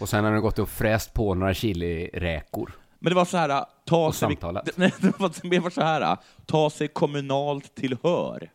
och 0.00 0.08
sen 0.08 0.24
har 0.24 0.32
ni 0.32 0.40
gått 0.40 0.58
och 0.58 0.68
fräst 0.68 1.14
på 1.14 1.34
några 1.34 1.54
chiliräkor. 1.54 2.72
Men 2.98 3.10
det 3.10 3.14
var 3.16 3.24
så 3.24 3.36
här, 3.36 3.64
ta 3.86 4.06
Och 4.06 4.14
sig, 4.14 4.26
samtalat. 4.28 4.64
det, 4.64 4.72
nej, 4.76 4.92
det 5.00 5.18
var 5.20 5.46
mer 5.62 5.70
så 5.70 5.80
här, 5.82 6.16
ta 6.46 6.70
sig 6.70 6.88
kommunalt 6.88 7.74
tillhör 7.74 8.50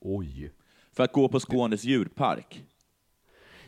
Oj. 0.00 0.52
för 0.92 1.04
att 1.04 1.12
gå 1.12 1.28
på 1.28 1.40
Skånes 1.40 1.84
djurpark. 1.84 2.62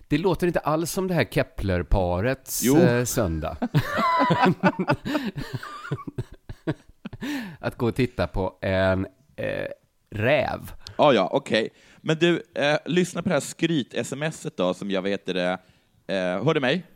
Det 0.08 0.18
låter 0.18 0.46
inte 0.46 0.60
alls 0.60 0.90
som 0.92 1.08
det 1.08 1.14
här 1.14 1.24
Kepler-parets 1.24 2.62
Jo. 2.64 2.76
eh, 2.78 3.04
söndag. 3.04 3.56
att 7.60 7.76
gå 7.76 7.86
och 7.88 7.94
titta 7.94 8.26
på 8.26 8.58
en 8.60 9.06
eh, 9.36 9.66
räv. 10.10 10.72
Ja, 10.98 11.12
ja, 11.12 11.28
okej. 11.32 11.68
Men 12.00 12.16
du, 12.18 12.42
eh, 12.54 12.76
lyssna 12.86 13.22
på 13.22 13.28
det 13.28 13.34
här 13.34 13.40
skryt-smset 13.40 14.56
då, 14.56 14.74
som 14.74 14.90
jag 14.90 15.02
vet 15.02 15.26
det, 15.26 15.58
eh, 16.06 16.44
hör 16.44 16.54
du 16.54 16.60
mig? 16.60 16.86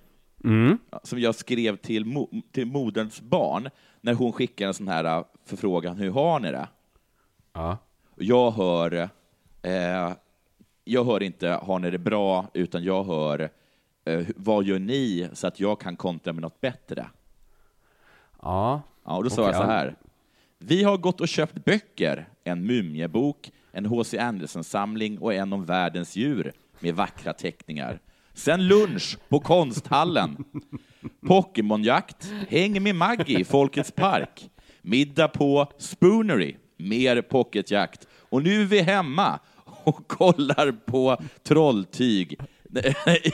Mm. 0.44 0.78
Som 1.02 1.18
jag 1.20 1.34
skrev 1.34 1.76
till, 1.76 2.04
mo- 2.04 2.42
till 2.52 2.66
moderns 2.66 3.20
barn 3.20 3.68
när 4.00 4.14
hon 4.14 4.32
skickade 4.32 4.68
en 4.68 4.74
sån 4.74 4.88
här 4.88 5.04
eh, 5.04 5.24
förfrågan, 5.46 5.96
hur 5.96 6.10
har 6.10 6.40
ni 6.40 6.50
det? 6.50 6.68
Ja. 7.52 7.78
Jag 8.16 8.50
hör, 8.50 9.08
eh, 9.62 10.12
jag 10.84 11.04
hör 11.04 11.22
inte 11.22 11.48
har 11.48 11.78
ni 11.78 11.90
det 11.90 11.98
bra, 11.98 12.46
utan 12.54 12.84
jag 12.84 13.04
hör 13.04 13.50
eh, 14.04 14.26
vad 14.36 14.64
gör 14.64 14.78
ni 14.78 15.28
så 15.32 15.46
att 15.46 15.60
jag 15.60 15.80
kan 15.80 15.96
kontra 15.96 16.32
med 16.32 16.42
något 16.42 16.60
bättre? 16.60 17.06
Ja. 18.42 18.82
Ja, 19.04 19.16
och 19.16 19.24
då 19.24 19.30
sa 19.30 19.46
jag 19.46 19.54
så 19.56 19.62
här. 19.62 19.96
Vi 20.58 20.82
har 20.84 20.96
gått 20.96 21.20
och 21.20 21.28
köpt 21.28 21.64
böcker, 21.64 22.28
en 22.44 22.66
Mumiebok, 22.66 23.50
en 23.72 23.86
H.C. 23.86 24.18
Andersen-samling 24.18 25.18
och 25.18 25.34
en 25.34 25.52
om 25.52 25.64
världens 25.64 26.16
djur 26.16 26.52
med 26.80 26.94
vackra 26.94 27.32
teckningar. 27.32 28.00
Sen 28.34 28.68
lunch 28.68 29.18
på 29.28 29.40
konsthallen. 29.40 30.44
Pokémonjakt, 31.26 32.32
häng 32.48 32.82
med 32.82 32.94
Maggie 32.94 33.38
i 33.38 33.44
Folkets 33.44 33.90
park. 33.90 34.50
middag 34.82 35.28
på 35.28 35.72
Spoonery, 35.78 36.56
mer 36.76 37.22
pocketjakt. 37.22 38.06
Och 38.14 38.42
nu 38.42 38.62
är 38.62 38.66
vi 38.66 38.80
hemma 38.80 39.40
och 39.84 40.08
kollar 40.08 40.72
på 40.72 41.16
trolltyg 41.42 42.40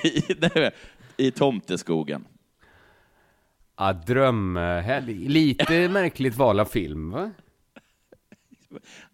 i, 0.05 0.23
i 1.27 1.31
tomteskogen. 1.31 2.25
Ja, 3.77 3.93
drömhelg. 3.93 5.29
Lite 5.29 5.89
märkligt 5.89 6.37
val 6.37 6.61
av 6.61 6.65
film, 6.65 7.11
va? 7.11 7.31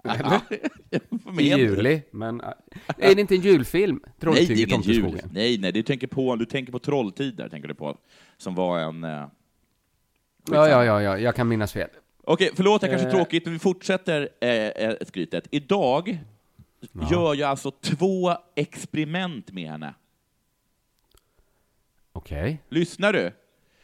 Eller? 0.05 0.41
I 1.41 1.49
juli, 1.49 2.03
men 2.11 2.41
äh, 2.41 2.49
är 2.99 3.15
det 3.15 3.21
inte 3.21 3.35
en 3.35 3.41
julfilm? 3.41 4.01
Nej, 4.05 4.47
det 4.47 4.53
är 4.55 4.67
ingen 4.67 4.83
jul. 4.83 5.03
Tomteskogen. 5.03 5.31
Nej, 5.33 5.59
nej, 5.59 5.73
du 5.73 5.83
tänker 5.83 6.07
på, 6.07 6.37
du 6.37 6.45
tänker 6.47 6.73
på 6.73 6.79
Trolltider, 6.79 7.49
tänker 7.49 7.69
du 7.69 7.75
på, 7.75 7.99
som 8.37 8.55
var 8.55 8.79
en... 8.79 9.05
Eh, 9.05 9.27
Ja, 10.51 10.69
ja, 10.69 10.85
ja, 10.85 11.03
ja, 11.03 11.19
jag 11.19 11.35
kan 11.37 11.49
minnas 11.49 11.73
fel. 11.73 11.89
Okej, 12.25 12.51
förlåt, 12.55 12.81
det 12.81 12.89
kanske 12.89 13.07
är 13.07 13.11
Eh. 13.11 13.17
tråkigt, 13.17 13.45
men 13.45 13.53
vi 13.53 13.59
fortsätter 13.59 14.29
eh, 14.41 14.51
eh, 14.51 14.95
skrytet. 15.07 15.49
Idag 15.51 16.19
gör 17.11 17.35
jag 17.35 17.51
alltså 17.51 17.71
två 17.71 18.33
experiment 18.55 19.53
med 19.53 19.71
henne. 19.71 19.95
Okej. 22.13 22.63
Lyssnar 22.69 23.13
du? 23.13 23.33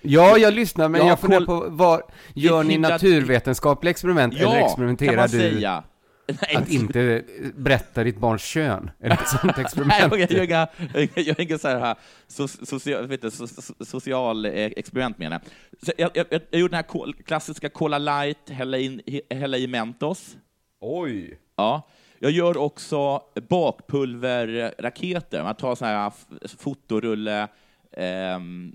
Ja, 0.02 0.38
jag 0.38 0.54
lyssnar, 0.54 0.88
men 0.88 1.00
Ja, 1.00 1.06
jag 1.08 1.20
funderar 1.20 1.46
på, 1.46 1.66
var, 1.70 2.02
gör 2.34 2.62
ni 2.64 2.78
naturvetenskapliga 2.78 3.90
experiment, 3.90 4.34
eller 4.34 4.44
Ja, 4.44 4.50
kan 4.52 4.64
experimenterar 4.64 5.22
du 5.22 5.38
säga. 5.38 5.82
Nej, 6.42 6.56
att 6.56 6.68
inte 6.68 7.22
berätta 7.56 8.04
ditt 8.04 8.18
barns 8.18 8.42
kön? 8.42 8.90
Är 9.00 9.08
det 9.08 9.14
ett 9.14 9.28
sånt 9.28 9.42
Nej, 9.56 9.64
experiment? 9.64 10.00
jag 10.18 10.30
gör 10.32 10.44
inga, 10.44 10.68
jag 11.14 11.40
inga 11.40 11.58
så 11.58 11.68
här, 11.68 11.96
so, 12.28 12.48
social, 12.48 13.06
vet 13.06 13.22
du, 13.22 13.30
so, 13.30 13.46
so, 13.46 13.84
social 13.84 14.46
eh, 14.46 14.52
experiment 14.54 15.22
henne. 15.22 15.40
Så 15.82 15.92
jag, 15.98 16.10
jag, 16.14 16.26
jag 16.30 16.60
gjorde 16.60 16.76
den 16.76 16.84
här 16.90 17.12
klassiska 17.22 17.68
Cola 17.68 17.98
Light, 17.98 18.50
hälla, 18.50 18.78
in, 18.78 19.00
hälla 19.30 19.56
i 19.58 19.66
Mentos. 19.66 20.36
Oj! 20.80 21.38
Ja. 21.56 21.88
Jag 22.18 22.30
gör 22.30 22.56
också 22.56 23.20
bakpulverraketer. 23.48 25.42
Man 25.42 25.54
tar 25.54 25.74
sån 25.74 25.88
här 25.88 26.12
fotorulle, 26.58 27.48
l- 27.96 28.74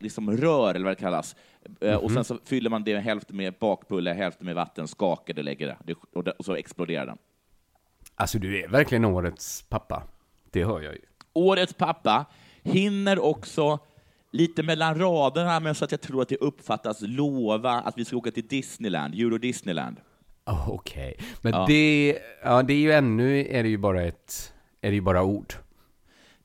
liksom 0.00 0.36
rör 0.36 0.74
eller 0.74 0.84
vad 0.84 0.96
det 0.96 1.00
kallas. 1.00 1.36
Eh, 1.80 1.94
Och 1.96 2.10
sen 2.10 2.24
så 2.24 2.38
fyller 2.44 2.70
man 2.70 2.84
det 2.84 2.98
hälften 2.98 3.36
med 3.36 3.54
bakpulver, 3.60 4.14
hälften 4.14 4.46
med 4.46 4.54
vatten, 4.54 4.88
skakar 4.88 5.34
det, 5.34 5.42
lägger 5.42 5.76
det. 5.84 5.94
och, 6.12 6.44
så 6.44 6.54
exploderar 6.54 7.06
den. 7.06 7.18
Alltså, 8.14 8.38
du 8.38 8.62
är 8.64 8.68
verkligen 8.68 9.04
årets 9.04 9.62
pappa. 9.62 10.02
Det 10.50 10.64
hör 10.64 10.80
jag 10.80 10.92
ju. 10.94 11.00
Årets 11.32 11.74
pappa 11.74 12.24
hinner 12.62 13.18
också 13.18 13.78
lite 14.32 14.62
mellan 14.62 14.98
raderna, 14.98 15.60
men 15.60 15.74
så 15.74 15.84
att 15.84 15.90
jag 15.92 16.00
tror 16.00 16.22
att 16.22 16.28
det 16.28 16.36
uppfattas 16.36 16.98
lova 17.00 17.70
att 17.72 17.98
vi 17.98 18.04
ska 18.04 18.16
åka 18.16 18.30
till 18.30 18.46
Disneyland, 18.48 19.14
Euro 19.14 19.38
Disneyland. 19.38 19.96
Oh, 20.46 20.70
Okej, 20.70 21.16
men 21.42 21.52
Ja. 21.52 21.64
det, 21.68 22.18
ja, 22.44 22.62
det 22.62 22.72
är 22.72 22.78
ju 22.78 22.92
ännu, 22.92 23.46
är 23.46 23.62
det 23.62 23.68
ju 23.68 23.78
bara 23.78 24.02
ett, 24.02 24.52
är 24.80 24.88
det 24.88 24.94
ju 24.94 25.00
bara 25.00 25.22
ord. 25.22 25.54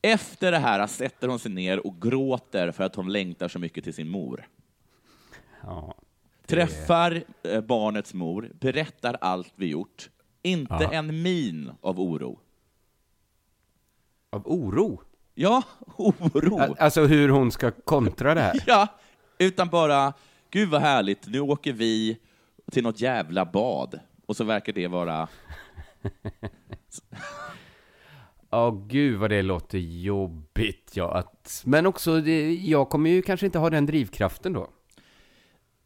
Efter 0.05 0.51
det 0.51 0.57
här 0.57 0.87
sätter 0.87 1.27
hon 1.27 1.39
sig 1.39 1.51
ner 1.51 1.87
och 1.87 2.01
gråter 2.01 2.71
för 2.71 2.83
att 2.83 2.95
hon 2.95 3.11
längtar 3.13 3.47
så 3.47 3.59
mycket 3.59 3.83
till 3.83 3.93
sin 3.93 4.09
mor. 4.09 4.47
Ja. 5.61 5.95
Träffar 6.45 7.23
eh, 7.43 7.61
barnets 7.61 8.13
mor, 8.13 8.51
berättar 8.59 9.17
allt 9.21 9.53
vi 9.55 9.65
gjort. 9.67 10.09
Inte 10.41 10.73
Ja. 10.81 10.91
en 10.91 11.21
min 11.21 11.71
av 11.81 11.99
oro. 11.99 12.39
Av 14.29 14.47
oro? 14.47 15.01
Ja, 15.33 15.63
oro. 15.97 16.75
Alltså 16.79 17.05
hur 17.05 17.29
hon 17.29 17.51
ska 17.51 17.71
kontra 17.71 18.33
det 18.33 18.41
här. 18.41 18.63
Ja, 18.67 18.87
utan 19.37 19.67
bara, 19.69 20.13
gud 20.49 20.69
vad 20.69 20.81
härligt, 20.81 21.27
nu 21.27 21.39
åker 21.39 21.73
vi 21.73 22.17
till 22.71 22.83
något 22.83 23.01
jävla 23.01 23.45
bad. 23.45 23.99
Och 24.25 24.35
så 24.35 24.43
verkar 24.43 24.73
det 24.73 24.87
vara... 24.87 25.27
Ja, 28.55 28.83
gud 28.87 29.19
vad 29.19 29.29
det 29.29 29.41
låter 29.41 29.77
jobbigt. 29.77 30.91
Ja, 30.93 31.13
att, 31.17 31.61
men 31.65 31.85
också, 31.85 32.21
det, 32.21 32.53
jag 32.55 32.89
kommer 32.89 33.09
ju 33.09 33.21
kanske 33.21 33.45
inte 33.45 33.59
ha 33.59 33.69
den 33.69 33.85
drivkraften 33.85 34.53
då. 34.53 34.67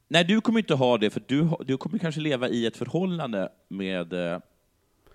Nej, 0.08 0.24
du 0.24 0.42
kommer 0.42 0.60
inte 0.60 0.74
ha 0.74 0.98
det, 0.98 1.10
för 1.10 1.24
du, 1.28 1.50
du 1.66 1.78
kommer 1.78 1.98
kanske 1.98 2.22
leva 2.22 2.48
i 2.50 2.66
ett 2.66 2.78
förhållande 2.78 3.50
med, 3.70 4.14
eh, 4.14 4.40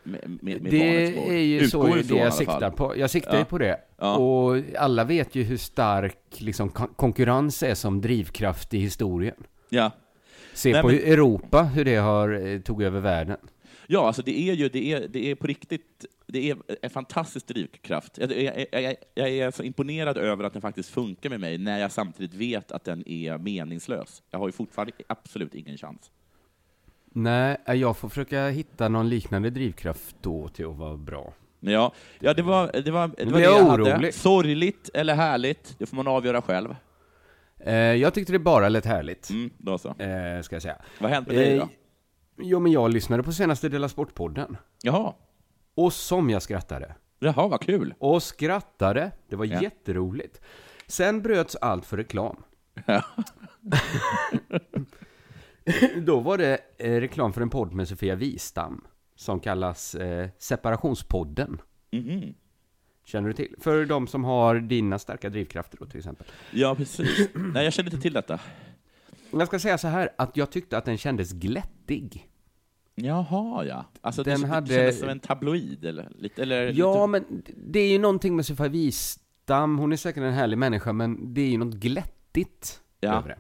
med, 0.03 0.39
med, 0.43 0.63
med. 0.63 0.73
Det 0.73 1.09
är 1.29 1.39
ju 1.39 1.61
Utgår 1.61 1.69
så 1.91 1.97
ifrån 1.99 2.17
det 2.19 2.23
jag 2.25 2.35
siktar 2.35 2.71
på. 2.71 2.97
Jag 2.97 3.11
siktar 3.11 3.33
Ja. 3.33 3.39
ju 3.39 3.45
på 3.45 3.59
det. 3.59 3.81
Ja. 3.99 4.17
Och 4.17 4.63
alla 4.79 5.05
vet 5.05 5.35
ju 5.35 5.43
hur 5.43 5.57
stark 5.57 6.19
liksom, 6.39 6.69
kon- 6.71 6.95
konkurrens 6.97 7.63
är 7.63 7.75
som 7.75 8.01
drivkraft 8.01 8.75
i 8.75 8.79
historien. 8.79 9.37
Ja. 9.69 9.91
Se 10.55 10.73
Nej, 10.73 10.83
på 10.83 10.89
men- 10.89 10.97
Europa, 10.97 11.63
hur 11.63 11.85
det 11.85 11.97
har 11.97 12.47
eh, 12.47 12.61
tog 12.61 12.83
över 12.83 13.01
världen. 13.01 13.37
Ja, 13.87 14.07
alltså 14.07 14.23
det 14.23 14.39
är 14.51 14.55
ju 14.55 14.69
det 14.69 14.93
är, 14.93 15.09
det 15.09 15.31
är 15.31 15.35
på 15.35 15.47
riktigt 15.47 16.05
det 16.27 16.51
är 16.51 16.57
en 16.83 16.91
fantastisk 16.91 17.47
drivkraft. 17.47 18.19
Jag, 18.19 18.33
jag, 18.43 18.67
jag, 18.73 18.97
jag 19.15 19.29
är 19.31 19.51
så 19.51 19.63
imponerad 19.63 20.17
över 20.19 20.45
att 20.45 20.53
den 20.53 20.63
faktiskt 20.63 20.91
funkar 20.91 21.31
med 21.31 21.41
mig 21.41 21.59
när 21.59 21.79
jag 21.81 21.93
samtidigt 21.93 22.35
vet 22.35 22.73
att 22.73 22.85
den 22.85 23.09
är 23.09 23.39
meningslös. 23.39 24.23
Jag 24.31 24.39
har 24.39 24.49
ju 24.49 24.53
fortfarande 24.53 24.93
absolut 25.07 25.55
ingen 25.55 25.77
chans. 25.79 26.11
Nej, 27.17 27.57
eh, 27.67 27.75
jag 27.75 27.97
får 27.97 28.09
försöka 28.09 28.49
hitta 28.49 28.89
någon 28.89 29.09
liknande 29.09 29.51
drivkraft 29.51 30.17
då 30.23 30.49
till 30.49 30.65
att 30.67 30.77
vara 30.77 30.97
bra. 30.97 31.33
Ja, 31.61 31.93
ja 32.21 32.35
det 32.35 32.43
var 32.43 32.71
det, 32.85 32.91
var, 32.91 33.11
det, 33.19 33.25
var 33.25 33.33
det 33.39 33.45
jag 33.45 33.53
jag 33.61 33.65
hade. 33.65 33.83
orolig. 33.83 34.15
Sorgligt 34.15 34.91
eller 34.95 35.15
härligt, 35.15 35.75
det 35.79 35.87
får 35.87 35.97
man 35.97 36.09
avgöra 36.09 36.43
själv. 36.43 36.77
Eh, 37.59 37.75
jag 37.75 38.15
tyckte 38.15 38.33
det 38.33 38.39
bara 38.39 38.69
lät 38.69 38.85
härligt, 38.87 39.31
Mm, 39.31 39.51
då 39.59 39.79
så. 39.79 39.89
eh, 39.89 40.43
ska 40.43 40.55
jag 40.55 40.63
säga. 40.63 40.77
Vad 40.99 41.11
hänt 41.11 41.27
med 41.27 41.37
dig 41.37 41.59
då? 41.59 41.69
Jo, 42.37 42.61
men 42.61 42.73
jag 42.73 42.91
lyssnade 42.93 43.23
på 43.23 43.33
senaste 43.33 43.69
Dela 43.69 43.89
Sport-podden. 43.89 44.57
Jaha, 44.83 45.15
Och 45.75 45.93
som 45.93 46.31
jag 46.31 46.43
skrattade. 46.43 46.95
jaha 47.19 47.49
vad 47.49 47.61
kul. 47.61 47.95
Och 47.99 48.23
skrattade. 48.23 49.11
Det 49.29 49.37
var 49.37 49.45
Ja. 49.45 49.63
jätteroligt. 49.63 50.41
Sen 50.87 51.23
bröts 51.23 51.57
allt 51.57 51.85
för 51.87 51.97
reklam. 51.97 52.43
Ja. 52.87 53.03
Då 55.97 56.21
var 56.21 56.39
det 56.39 56.59
eh, 56.79 56.91
reklam 57.01 57.33
för 57.33 57.41
en 57.41 57.51
podd 57.51 57.73
med 57.73 57.89
Sofia 57.89 58.15
Wistam. 58.15 58.85
Som 59.17 59.41
kallas 59.41 59.95
eh, 59.95 60.29
Separationspodden. 60.39 61.61
Mhm. 61.93 62.35
Känner 63.07 63.29
du 63.29 63.35
till? 63.35 63.55
För 63.61 63.85
de 63.85 64.07
som 64.07 64.25
har 64.25 64.55
dina 64.55 64.99
starka 64.99 65.29
drivkrafter 65.31 65.79
då 65.81 65.87
till 65.87 65.99
exempel. 65.99 66.27
Ja, 66.51 66.75
precis. 66.75 67.29
Nej, 67.35 67.65
jag 67.65 67.73
kände 67.73 67.91
inte 67.91 68.03
till 68.03 68.13
detta. 68.13 68.41
Jag 69.39 69.47
ska 69.49 69.59
säga 69.59 69.79
så 69.79 69.89
här, 69.89 70.09
att 70.19 70.37
jag 70.37 70.51
tyckte 70.51 70.79
att 70.79 70.85
den 70.85 70.99
kändes 70.99 71.33
glättig. 71.33 72.29
Jaha, 72.95 73.65
ja. 73.65 73.85
Alltså, 74.01 74.23
Den 74.23 74.41
det, 74.41 74.47
hade- 74.47 74.67
det 74.67 74.75
kändes 74.75 75.01
som 75.01 75.09
en 75.09 75.21
tabloid, 75.21 75.85
eller? 75.85 76.09
Lite, 76.19 76.43
eller 76.43 76.73
Ja, 76.75 77.07
lite... 77.07 77.25
men 77.27 77.43
det 77.57 77.79
är 77.81 77.89
ju 77.89 77.99
någonting 77.99 78.37
med 78.37 78.47
Sofia 78.47 78.69
Wistam. 78.69 79.79
Hon 79.79 79.93
är 79.93 79.97
säkert 79.97 80.23
en 80.23 80.33
härlig 80.33 80.59
människa, 80.59 80.93
men 80.93 81.35
det 81.35 81.41
är 81.41 81.49
ju 81.49 81.59
något 81.59 81.75
glättigt 81.75 82.81
Ja. 83.01 83.13
över 83.15 83.29
det. 83.29 83.39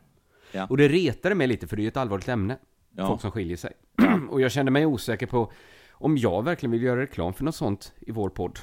Ja. 0.52 0.66
Och 0.70 0.76
det 0.76 0.88
retade 0.88 1.34
mig 1.34 1.46
lite, 1.46 1.66
för 1.66 1.76
det 1.76 1.80
är 1.80 1.84
ju 1.84 1.88
ett 1.88 1.96
allvarligt 1.96 2.28
ämne. 2.28 2.58
Ja. 2.96 3.06
Folk 3.06 3.20
som 3.20 3.30
skiljer 3.30 3.56
sig. 3.56 3.72
och 4.30 4.40
jag 4.40 4.52
kände 4.52 4.70
mig 4.70 4.86
osäker 4.86 5.26
på 5.26 5.52
om 5.92 6.16
jag 6.18 6.44
verkligen 6.44 6.70
vill 6.70 6.82
göra 6.82 7.00
reklam 7.00 7.34
för 7.34 7.44
något 7.44 7.54
sånt 7.54 7.92
i 8.00 8.12
vår 8.12 8.28
podd. 8.28 8.58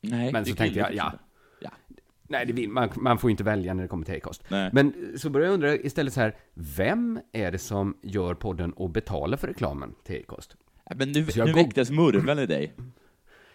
Nej, 0.00 0.32
Men 0.32 0.44
så 0.44 0.54
tänkte 0.54 0.78
jag, 0.80 0.94
ja. 0.94 1.12
Nej, 2.28 2.46
det 2.46 2.52
vill, 2.52 2.68
man, 2.68 2.88
man 2.96 3.18
får 3.18 3.30
inte 3.30 3.44
välja 3.44 3.74
när 3.74 3.82
det 3.82 3.88
kommer 3.88 4.04
till 4.04 4.16
Acast. 4.16 4.42
Men 4.72 5.12
så 5.18 5.30
började 5.30 5.46
jag 5.48 5.54
undra 5.54 5.74
istället 5.76 6.12
så 6.12 6.20
här, 6.20 6.36
vem 6.54 7.20
är 7.32 7.52
det 7.52 7.58
som 7.58 7.96
gör 8.02 8.34
podden 8.34 8.72
och 8.72 8.90
betalar 8.90 9.36
för 9.36 9.46
reklamen 9.48 9.94
till 10.04 10.24
Acast? 10.28 10.56
Ja, 10.84 10.92
Men 10.96 11.12
nu, 11.12 11.26
Så 11.26 11.38
jag 11.38 11.46
nu 11.46 11.52
väcktes 11.52 11.90
murveln 11.90 12.38
i 12.38 12.46
dig. 12.46 12.74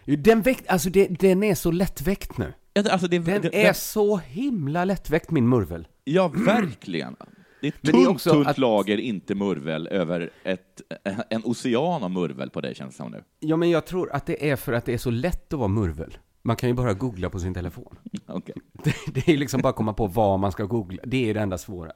Den, 0.06 0.42
väckt, 0.42 0.68
alltså 0.68 0.90
det, 0.90 1.08
den 1.08 1.44
är 1.44 1.56
så 1.56 1.72
lättväckt 1.72 2.38
nu. 2.38 2.54
Ja, 2.74 2.84
Alltså 2.92 3.08
det, 3.08 3.20
Den 3.20 3.42
det, 3.42 3.66
är 3.66 3.74
så 3.74 4.18
himla 4.18 4.86
lättväckt, 4.86 5.32
min 5.32 5.50
murvel. 5.50 5.88
Ja, 6.04 6.28
verkligen. 6.28 7.16
Det 7.62 7.68
är 7.68 7.72
ett 7.72 7.78
det 7.82 7.92
tunt, 7.92 8.08
också 8.08 8.30
tunt 8.32 8.48
att- 8.48 8.58
lager 8.58 8.98
inte 8.98 9.36
murvel 9.36 9.88
över 9.88 10.30
ett, 10.44 10.82
en 11.30 11.42
ocean 11.46 12.04
av 12.04 12.12
murvel 12.12 12.50
på 12.50 12.62
dig, 12.62 12.76
känns 12.76 12.94
det 12.94 12.98
som 13.04 13.12
nu. 13.12 13.24
Ja, 13.40 13.56
men 13.56 13.70
jag 13.70 13.86
tror 13.86 14.12
att 14.12 14.26
det 14.26 14.50
är 14.50 14.56
för 14.56 14.74
att 14.74 14.86
det 14.86 14.94
är 14.94 14.98
så 14.98 15.10
lätt 15.12 15.54
att 15.54 15.60
vara 15.60 15.68
murvel. 15.68 16.18
Man 16.46 16.56
kan 16.56 16.70
ju 16.70 16.76
bara 16.76 16.94
googla 16.94 17.30
på 17.30 17.40
sin 17.40 17.54
telefon. 17.54 17.96
Okej. 18.28 18.56
Det, 18.72 18.96
det 19.14 19.28
är 19.34 19.38
liksom 19.38 19.62
bara 19.62 19.70
att 19.70 19.76
komma 19.76 19.94
på 19.94 20.08
vad 20.08 20.40
man 20.40 20.52
ska 20.52 20.66
googla. 20.66 21.02
Det 21.06 21.30
är 21.30 21.34
det 21.34 21.40
enda 21.40 21.58
svåra. 21.58 21.92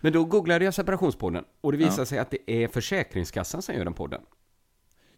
Men 0.00 0.12
då 0.12 0.24
googlade 0.24 0.64
jag 0.64 0.74
separationspodden 0.74 1.44
och 1.60 1.72
det 1.72 1.78
visade 1.78 2.00
Ja. 2.02 2.06
sig 2.06 2.18
att 2.18 2.30
det 2.30 2.50
är 2.50 2.68
Försäkringskassan 2.68 3.62
som 3.62 3.74
gör 3.74 3.84
den 3.84 3.94
podden. 3.94 4.20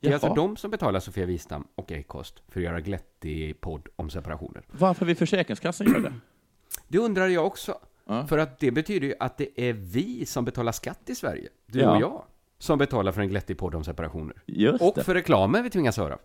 Det 0.00 0.06
är 0.08 0.10
Jaha. 0.12 0.20
alltså 0.22 0.34
de 0.34 0.56
som 0.56 0.70
betalar 0.70 1.00
Sofia 1.00 1.26
Wistam 1.26 1.66
och 1.74 1.92
Acast 1.92 2.42
för 2.48 2.60
att 2.60 2.64
göra 2.64 2.80
glättig 2.80 3.60
podd 3.60 3.88
om 3.96 4.10
separationer. 4.10 4.62
Varför 4.70 5.06
vill 5.06 5.16
Försäkringskassan 5.16 5.86
göra 5.86 6.00
det? 6.00 6.12
Det 6.88 6.98
undrar 6.98 7.28
jag 7.28 7.46
också. 7.46 7.78
Ja. 8.06 8.26
För 8.26 8.38
att 8.38 8.58
det 8.58 8.70
betyder 8.70 9.06
ju 9.06 9.14
att 9.20 9.38
det 9.38 9.60
är 9.68 9.72
vi 9.72 10.26
som 10.26 10.44
betalar 10.44 10.72
skatt 10.72 11.00
i 11.06 11.14
Sverige, 11.14 11.48
du 11.66 11.78
Ja. 11.80 11.94
och 11.96 12.02
jag, 12.02 12.24
som 12.58 12.78
betalar 12.78 13.12
för 13.12 13.20
en 13.20 13.28
glättig 13.28 13.58
podd 13.58 13.74
om 13.74 13.84
separationer. 13.84 14.42
Just 14.46 14.82
Och 14.82 14.92
det. 14.94 15.04
för 15.04 15.14
reklamen 15.14 15.62
vi 15.62 15.70
tvingas 15.70 15.96
höra. 15.96 16.18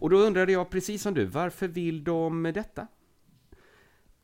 Och 0.00 0.10
då 0.10 0.16
undrade 0.16 0.52
jag, 0.52 0.70
precis 0.70 1.02
som 1.02 1.14
du, 1.14 1.24
varför 1.24 1.68
vill 1.68 2.04
de 2.04 2.42
detta? 2.42 2.86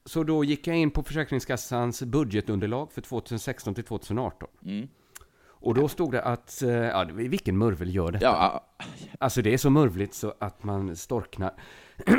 Så 0.05 0.25
då 0.25 0.45
gick 0.45 0.67
jag 0.67 0.77
in 0.77 0.91
på 0.91 1.03
Försäkringskassans 1.03 2.03
budgetunderlag 2.03 2.93
för 2.93 3.01
2016 3.01 3.75
till 3.75 3.85
2018. 3.85 4.49
Mm. 4.65 4.89
Och 5.63 5.75
då 5.75 5.89
stod 5.89 6.13
det 6.13 6.23
att, 6.23 6.63
eh, 6.63 6.71
ja, 6.71 7.05
vilken 7.13 7.59
murvel 7.59 7.95
gör 7.95 8.13
detta? 8.13 8.25
Ja, 8.25 8.67
Alltså 9.19 9.43
det 9.43 9.55
är 9.55 9.59
så 9.59 9.71
murvligt 9.71 10.15
så 10.15 10.35
att 10.39 10.65
man 10.65 10.97
storknar. 10.97 11.55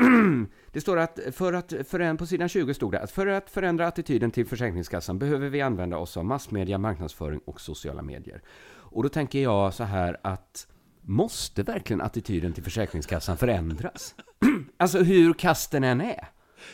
det 0.71 0.81
står 0.81 0.97
att, 0.97 1.19
för 1.31 1.53
att 1.53 1.73
förändra, 1.87 2.19
på 2.19 2.25
sidan 2.25 2.49
20 2.49 2.73
stod 2.73 2.91
det 2.91 2.99
att 2.99 3.11
för 3.11 3.27
att 3.27 3.49
förändra 3.49 3.87
attityden 3.87 4.31
till 4.31 4.45
Försäkringskassan 4.45 5.19
behöver 5.19 5.49
vi 5.49 5.61
använda 5.61 5.97
oss 5.97 6.17
av 6.17 6.25
massmedia, 6.25 6.77
marknadsföring 6.77 7.39
och 7.45 7.61
sociala 7.61 8.01
medier. 8.01 8.41
Och 8.65 9.03
då 9.03 9.09
tänker 9.09 9.39
jag 9.39 9.73
så 9.73 9.83
här 9.83 10.17
att 10.23 10.67
måste 11.05 11.63
verkligen 11.63 12.01
attityden 12.01 12.53
till 12.53 12.63
Försäkringskassan 12.63 13.37
förändras? 13.37 14.15
alltså 14.77 14.99
hur 14.99 15.33
kasten 15.33 15.83
än 15.83 16.01
är. 16.01 16.27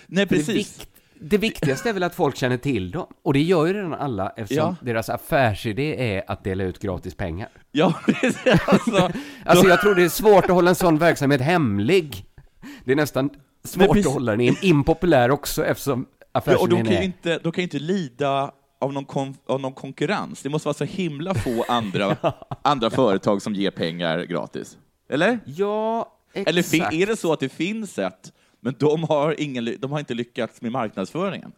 nej 0.07 0.25
Det, 0.25 0.27
precis. 0.27 0.55
vikt, 0.55 0.89
det 1.21 1.37
viktigaste 1.37 1.89
är 1.89 1.93
väl 1.93 2.03
att 2.03 2.15
folk 2.15 2.35
känner 2.35 2.57
till 2.57 2.91
dem. 2.91 3.07
Och 3.23 3.33
det 3.33 3.41
gör 3.41 3.65
ju 3.65 3.73
redan 3.73 3.93
alla 3.93 4.29
eftersom 4.37 4.65
Ja. 4.65 4.85
deras 4.85 5.09
affärsidé 5.09 6.15
är 6.17 6.23
att 6.31 6.43
dela 6.43 6.63
ut 6.63 6.79
gratis 6.79 7.15
pengar. 7.15 7.49
Ja, 7.71 7.93
precis. 8.05 8.45
Alltså, 8.67 9.11
Alltså 9.45 9.67
jag 9.67 9.81
tror 9.81 9.95
det 9.95 10.03
är 10.03 10.09
svårt 10.09 10.43
att 10.45 10.49
hålla 10.51 10.69
en 10.69 10.75
sån 10.75 10.97
verksamhet 10.97 11.41
hemlig. 11.41 12.25
Det 12.85 12.91
är 12.91 12.95
nästan 12.95 13.29
svårt 13.63 13.97
att 13.97 14.05
hålla 14.05 14.31
den 14.35 14.55
impopulär 14.61 15.31
också 15.31 15.65
eftersom 15.65 16.05
ja, 16.33 16.39
och 16.39 16.45
de 16.45 16.51
affärsidén 16.51 16.85
kan 16.85 16.93
är... 16.95 17.01
inte, 17.01 17.39
de 17.43 17.51
kan 17.51 17.61
ju 17.61 17.63
inte 17.63 17.79
lida 17.79 18.51
av 18.79 18.93
någon, 18.93 19.05
kon, 19.05 19.35
av 19.45 19.59
någon 19.61 19.73
konkurrens. 19.73 20.41
Det 20.41 20.49
måste 20.49 20.67
vara 20.67 20.73
så 20.73 20.83
himla 20.83 21.33
få 21.33 21.65
andra, 21.67 22.17
andra 22.61 22.89
företag 22.89 23.41
som 23.41 23.53
ger 23.53 23.71
pengar 23.71 24.19
gratis. 24.23 24.77
Eller? 25.09 25.39
Ja, 25.45 26.15
exakt. 26.33 26.49
Eller 26.49 26.93
är 27.01 27.05
det 27.07 27.15
så 27.17 27.33
att 27.33 27.39
det 27.39 27.49
finns 27.49 27.99
ett, 27.99 28.33
men 28.59 28.75
de 28.79 29.03
har, 29.03 29.35
ingen, 29.39 29.75
de 29.79 29.91
har 29.91 29.99
inte 29.99 30.13
lyckats 30.13 30.61
med 30.61 30.71
marknadsföringen? 30.71 31.51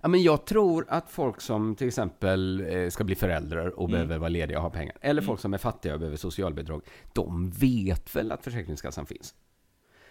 Ja, 0.00 0.08
men 0.08 0.22
jag 0.22 0.44
tror 0.44 0.84
att 0.88 1.10
folk 1.10 1.40
som 1.40 1.74
till 1.74 1.86
exempel 1.88 2.66
eh, 2.68 2.88
ska 2.90 3.04
bli 3.04 3.14
föräldrar 3.14 3.66
och 3.66 3.88
Mm. 3.88 3.92
behöver 3.92 4.18
vara 4.18 4.28
lediga 4.28 4.56
och 4.58 4.62
ha 4.62 4.70
pengar, 4.70 4.96
eller 5.00 5.22
folk 5.22 5.40
som 5.40 5.54
är 5.54 5.58
fattiga 5.58 5.92
och 5.94 5.98
behöver 6.00 6.16
socialbidrag, 6.16 6.82
de 7.12 7.50
vet 7.50 8.16
väl 8.16 8.32
att 8.32 8.44
Försäkringskassan 8.44 9.06
finns. 9.06 9.34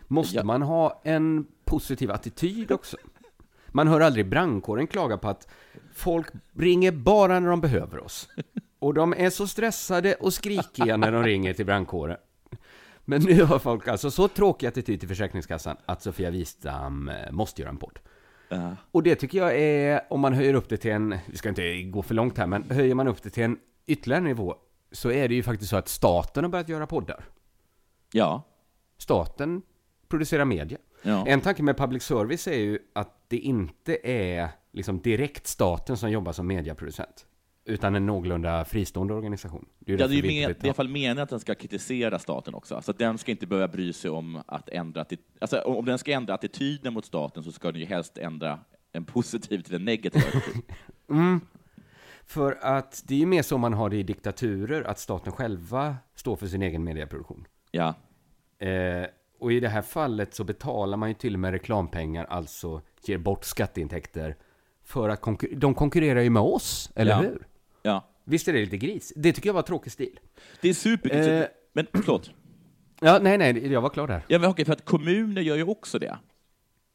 Måste 0.08 0.36
Ja. 0.38 0.44
man 0.44 0.62
ha 0.62 1.02
en 1.04 1.46
positiv 1.66 2.12
attityd 2.12 2.72
också? 2.72 2.98
Man 3.72 3.88
hör 3.88 4.02
aldrig 4.02 4.30
brandkåren 4.30 4.88
klaga 4.88 5.18
på 5.18 5.30
att 5.30 5.48
folk 5.94 6.28
ringer 6.58 6.92
bara 6.92 7.40
när 7.40 7.50
de 7.50 7.62
behöver 7.62 8.00
oss. 8.00 8.30
Och 8.80 8.94
de 8.94 9.14
är 9.18 9.30
så 9.30 9.48
stressade 9.48 10.14
och 10.14 10.34
skrikiga 10.34 10.98
när 10.98 11.12
de 11.12 11.24
ringer 11.24 11.54
till 11.54 11.66
brandkåren. 11.66 12.18
Men 13.06 13.22
nu 13.22 13.44
har 13.44 13.60
folk 13.60 13.88
alltså 13.88 14.12
så 14.12 14.28
tråkig 14.28 14.68
attityd 14.68 15.00
till 15.00 15.10
Försäkringskassan 15.10 15.78
att 15.86 16.02
Sofia 16.02 16.30
Wistam 16.30 17.10
eh, 17.10 17.32
måste 17.32 17.62
göra 17.62 17.70
en 17.70 17.78
podd. 17.78 18.00
Och 18.92 19.04
det 19.04 19.16
tycker 19.16 19.38
jag 19.38 19.58
är, 19.58 20.02
om 20.10 20.20
man 20.20 20.34
höjer 20.34 20.54
upp 20.54 20.70
det 20.70 20.78
till 20.78 20.92
en, 20.92 21.18
vi 21.26 21.38
ska 21.38 21.50
inte 21.50 21.82
gå 21.82 22.02
för 22.02 22.16
långt 22.16 22.38
här, 22.38 22.48
men 22.48 22.70
höjer 22.72 22.96
man 22.96 23.08
upp 23.08 23.24
det 23.24 23.30
till 23.30 23.44
en 23.44 23.58
ytterligare 23.88 24.24
nivå 24.24 24.56
så 24.92 25.12
är 25.12 25.28
det 25.28 25.36
ju 25.36 25.44
faktiskt 25.44 25.70
så 25.70 25.78
att 25.78 25.88
staten 25.88 26.44
har 26.44 26.52
börjat 26.52 26.70
göra 26.70 26.88
poddar. 26.88 27.26
Ja. 28.12 28.44
Staten 28.98 29.62
producerar 30.08 30.46
media. 30.46 30.78
Ja. 31.02 31.28
En 31.28 31.42
tanke 31.42 31.64
med 31.64 31.78
public 31.78 32.04
service 32.04 32.48
är 32.48 32.60
ju 32.60 32.80
att 32.94 33.16
det 33.28 33.38
inte 33.38 33.98
är 34.04 34.50
liksom 34.72 35.02
direkt 35.02 35.48
staten 35.48 35.98
som 35.98 36.12
jobbar 36.12 36.32
som 36.32 36.48
mediaproducent. 36.48 37.26
Utan 37.66 37.96
en 37.96 38.06
någorlunda 38.06 38.66
fristående 38.66 39.14
organisation. 39.14 39.66
Det 39.80 39.94
är 39.94 39.98
Ja, 40.00 40.08
det 40.08 40.18
är, 40.18 40.22
vill 40.22 40.32
det 40.32 40.44
är 40.44 40.50
i 40.50 40.56
alla 40.64 40.74
fall 40.74 40.88
meningen 40.88 41.20
att 41.20 41.30
den 41.30 41.40
ska 41.40 41.56
kritisera 41.56 42.20
staten 42.20 42.54
också. 42.54 42.82
Så 42.82 42.92
att 42.92 42.98
den 42.98 43.18
ska 43.18 43.32
inte 43.32 43.48
behöva 43.48 43.68
bry 43.68 43.94
sig 43.94 44.12
om 44.12 44.42
att 44.46 44.70
ändra... 44.70 45.06
Alltså, 45.40 45.62
om 45.62 45.86
den 45.86 45.98
ska 45.98 46.12
ändra 46.12 46.34
attityden 46.34 46.94
mot 46.94 47.06
staten 47.06 47.44
så 47.44 47.52
ska 47.52 47.72
den 47.72 47.82
ju 47.82 47.88
helst 47.88 48.18
ändra 48.18 48.60
en 48.92 49.06
positiv 49.06 49.62
till 49.62 49.76
en 49.76 49.86
negativ. 49.86 50.24
Mm. 51.10 51.42
För 52.26 52.58
att 52.62 53.04
det 53.08 53.16
är 53.16 53.20
ju 53.20 53.26
mer 53.26 53.42
så 53.42 53.58
man 53.58 53.74
har 53.74 53.90
det 53.90 53.98
i 53.98 54.04
diktaturer, 54.04 54.84
att 54.84 55.00
staten 55.00 55.34
själva 55.34 55.96
står 56.16 56.36
för 56.36 56.48
sin 56.48 56.62
egen 56.62 56.84
mediaproduktion. 56.84 57.48
Ja. 57.72 57.94
Eh, 58.60 59.06
och 59.42 59.52
i 59.54 59.60
det 59.60 59.70
här 59.70 59.82
fallet 59.82 60.34
så 60.34 60.44
betalar 60.44 60.98
man 60.98 61.10
ju 61.10 61.16
till 61.16 61.34
och 61.34 61.40
med 61.40 61.52
reklampengar, 61.52 62.26
alltså 62.26 62.82
ger 63.04 63.18
bort 63.18 63.44
skatteintäkter. 63.46 64.36
För 64.84 65.10
att 65.10 65.22
konkur- 65.22 65.56
de 65.56 65.74
konkurrerar 65.76 66.22
ju 66.22 66.30
med 66.30 66.42
oss, 66.44 66.92
eller 66.96 67.12
Ja. 67.12 67.18
hur? 67.22 67.48
ja. 67.84 68.08
Visst 68.24 68.48
är 68.48 68.54
det 68.54 68.60
lite 68.60 68.78
gris? 68.78 69.14
Det 69.16 69.34
tycker 69.34 69.50
jag 69.50 69.54
var 69.54 69.62
tråkig 69.62 69.92
stil. 69.92 70.20
Det 70.62 70.70
är 70.70 70.74
super... 70.74 71.40
Eh. 71.42 71.46
Men 71.74 71.88
förlåt. 71.94 72.32
Ja, 73.00 73.20
nej, 73.22 73.38
nej, 73.38 73.72
jag 73.72 73.82
var 73.82 73.90
klar 73.90 74.08
där. 74.08 74.26
Ja, 74.28 74.40
men 74.40 74.50
okej, 74.50 74.66
för 74.66 74.74
att 74.74 74.86
kommuner 74.86 75.42
gör 75.42 75.56
ju 75.56 75.64
också 75.64 76.00
det. 76.00 76.18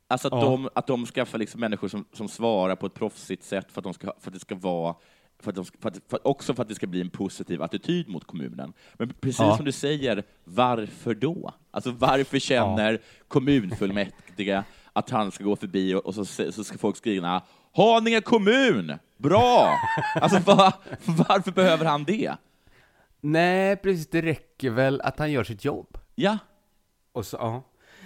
Alltså 0.09 0.29
att, 0.29 0.35
Ja. 0.35 0.45
de, 0.51 0.69
att 0.75 0.87
de 0.87 1.07
skaffar 1.07 1.39
liksom 1.39 1.61
människor 1.61 1.89
som, 1.89 2.05
som 2.13 2.29
svarar 2.29 2.77
på 2.77 2.87
ett 2.87 2.95
proffsigt 2.95 3.45
sätt 3.45 3.73
för 3.73 3.81
att, 3.81 3.85
de 3.85 3.95
ska, 3.95 4.13
för 4.21 4.31
att 4.31 4.35
det 4.35 4.41
ska 4.41 4.55
vara 4.55 4.95
för 5.38 5.51
att 5.51 5.57
de, 5.57 5.64
för 5.64 5.88
att, 5.88 6.01
för, 6.09 6.27
också 6.27 6.55
för 6.55 6.62
att 6.62 6.68
det 6.68 6.75
ska 6.75 6.87
bli 6.87 7.01
en 7.01 7.11
positiv 7.11 7.62
attityd 7.62 8.09
mot 8.09 8.25
kommunen. 8.27 8.72
Men 8.94 9.09
precis 9.20 9.40
Ja. 9.40 9.57
som 9.57 9.64
du 9.64 9.72
säger, 9.72 10.25
varför 10.44 11.14
då? 11.14 11.55
Alltså 11.70 11.90
varför 11.90 12.38
känner 12.38 13.01
kommunfullmäktige 13.29 14.62
att 14.92 15.11
han 15.11 15.31
ska 15.33 15.44
gå 15.44 15.57
förbi 15.57 15.94
och, 15.94 16.07
och 16.07 16.14
så, 16.14 16.25
så 16.25 16.64
ska 16.64 16.79
folk 16.79 16.96
skriva 16.96 17.42
Haninge 17.72 18.20
kommun! 18.20 18.99
Bra! 19.16 19.72
Alltså 20.14 20.38
va, 20.38 20.72
varför 21.05 21.53
behöver 21.53 21.85
han 21.85 22.05
det? 22.05 22.35
Nej, 23.20 23.77
precis, 23.77 24.07
det 24.11 24.22
räcker 24.22 24.70
väl 24.70 25.01
att 25.01 25.18
han 25.18 25.33
gör 25.33 25.44
sitt 25.44 25.64
jobb. 25.64 25.99
Ja, 26.14 26.38
Och 27.12 27.27
så, 27.27 27.37
ja. 27.37 27.62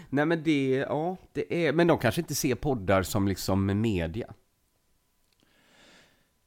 Nej, 0.09 0.27
men 0.27 0.43
det, 0.43 0.71
ja, 0.89 1.17
det 1.33 1.67
är, 1.67 1.73
men 1.73 1.87
de 1.87 1.99
kanske 1.99 2.21
inte 2.21 2.35
ser 2.35 2.55
poddar 2.55 3.03
som 3.03 3.29
liksom 3.29 3.81
media. 3.81 4.33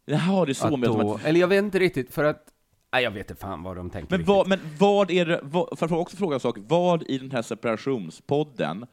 Jaha, 0.05 0.45
det 0.45 0.51
är 0.51 0.53
så 0.53 0.77
med 0.77 0.89
då, 0.89 1.19
eller 1.25 1.39
jag 1.39 1.47
vet 1.47 1.63
inte 1.63 1.79
riktigt, 1.79 2.13
för 2.13 2.23
att, 2.23 2.53
nej, 2.91 3.03
jag 3.03 3.11
vet 3.11 3.29
inte 3.29 3.41
fan 3.41 3.63
vad 3.63 3.75
de 3.77 3.89
tänker 3.89 4.17
Men 4.17 4.25
vad, 4.25 4.47
men 4.47 4.59
vad 4.79 5.11
är 5.11 5.25
det, 5.25 5.39
vad, 5.43 5.79
för 5.79 5.85
att 5.85 5.91
också 5.91 6.17
fråga 6.17 6.33
en 6.33 6.39
sak, 6.39 6.57
vad 6.59 7.03
i 7.09 7.17
den 7.17 7.31
här 7.31 7.41
separationspodden 7.41 8.85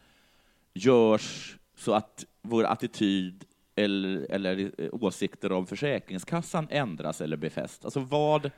görs 0.74 1.56
så 1.76 1.92
att 1.92 2.24
vår 2.42 2.64
attityd 2.64 3.44
eller, 3.76 4.26
eller 4.30 4.70
eh, 4.78 4.88
åsikter 4.92 5.52
om 5.52 5.66
Försäkringskassan 5.66 6.66
ändras 6.70 7.20
eller 7.20 7.36
befästs? 7.36 7.84
Alltså 7.84 8.00
vad, 8.00 8.50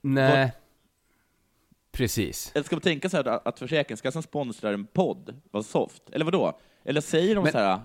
Nej. 0.00 0.52
Precis. 1.92 2.52
eller 2.54 2.64
ska 2.64 2.76
man 2.76 2.80
tänka 2.80 3.08
så 3.08 3.16
här 3.16 3.24
att- 3.28 3.46
att 3.46 3.58
Försäkringskassan 3.58 4.22
sponsrar 4.22 4.72
en 4.72 4.86
podd, 4.86 5.40
vad 5.50 5.66
soft, 5.66 6.02
eller 6.12 6.24
vad 6.24 6.34
då? 6.34 6.58
Eller 6.84 7.00
säger 7.00 7.34
de 7.34 7.42
Men- 7.44 7.52
så 7.52 7.58
här, 7.58 7.80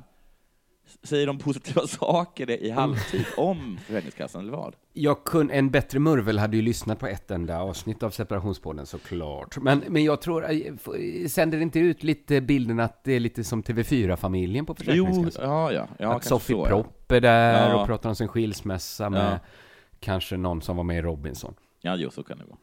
säger 1.03 1.27
de 1.27 1.37
positiva 1.37 1.81
saker 1.87 2.51
i 2.51 2.69
halvtid 2.69 3.25
om 3.37 3.79
Försäkringskassan, 3.85 4.41
eller 4.41 4.51
vad? 4.51 4.75
Jag 4.93 5.23
kun, 5.23 5.51
en 5.51 5.69
bättre 5.71 5.99
murvel 5.99 6.39
hade 6.39 6.55
ju 6.55 6.61
lyssnat 6.61 6.99
på 6.99 7.07
ett 7.07 7.31
enda 7.31 7.59
avsnitt 7.59 8.03
av 8.03 8.09
separationspodden 8.09 8.85
såklart. 8.85 9.57
Men, 9.57 9.83
men 9.87 10.03
jag 10.03 10.21
tror, 10.21 10.51
eh, 10.51 10.57
f- 10.75 11.31
sänder 11.31 11.57
det 11.57 11.61
inte 11.63 11.79
ut 11.79 12.03
lite 12.03 12.41
bilden 12.41 12.79
att 12.79 13.03
det 13.03 13.13
är 13.13 13.19
lite 13.19 13.43
som 13.43 13.63
TV4-familjen 13.63 14.65
på 14.65 14.75
Jo, 14.79 15.05
Försäkringskassan? 15.05 15.49
ja, 15.49 15.71
ja. 15.71 15.87
ja 15.99 16.15
att 16.15 16.23
Sofie 16.23 16.55
så. 16.55 16.65
Propp 16.65 17.11
är 17.11 17.21
där 17.21 17.69
Ja. 17.69 17.81
och 17.81 17.87
pratar 17.87 18.09
om 18.09 18.15
sin 18.15 18.27
skilsmässa 18.27 19.09
med 19.09 19.31
Ja. 19.33 19.39
kanske 19.99 20.37
någon 20.37 20.61
som 20.61 20.77
var 20.77 20.83
med 20.83 20.97
i 20.97 21.01
Robinson. 21.01 21.53
Ja, 21.81 21.95
jo, 21.95 22.09
så 22.09 22.23
kan 22.23 22.37
det 22.37 22.43
vara. 22.45 22.57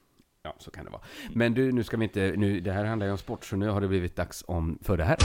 Ja, 0.45 0.55
så 0.59 0.71
kan 0.71 0.85
det 0.85 0.91
vara. 0.91 1.03
Men 1.35 1.55
du, 1.55 1.73
nu 1.73 1.85
ska 1.85 1.97
vi 1.97 2.05
inte, 2.05 2.35
nu, 2.37 2.61
det 2.61 2.73
här 2.73 2.85
handlar 2.85 3.07
ju 3.07 3.13
om 3.13 3.19
sport, 3.19 3.45
så 3.45 3.57
nu 3.57 3.69
har 3.69 3.81
det 3.81 3.89
blivit 3.89 4.17
dags 4.17 4.45
om, 4.47 4.79
för 4.83 4.97
det 4.97 5.05
här. 5.05 5.17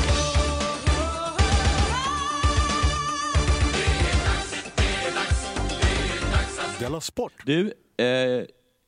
Della 6.80 7.02
Sport! 7.02 7.34
Du, 7.46 7.74
eh, 7.98 8.46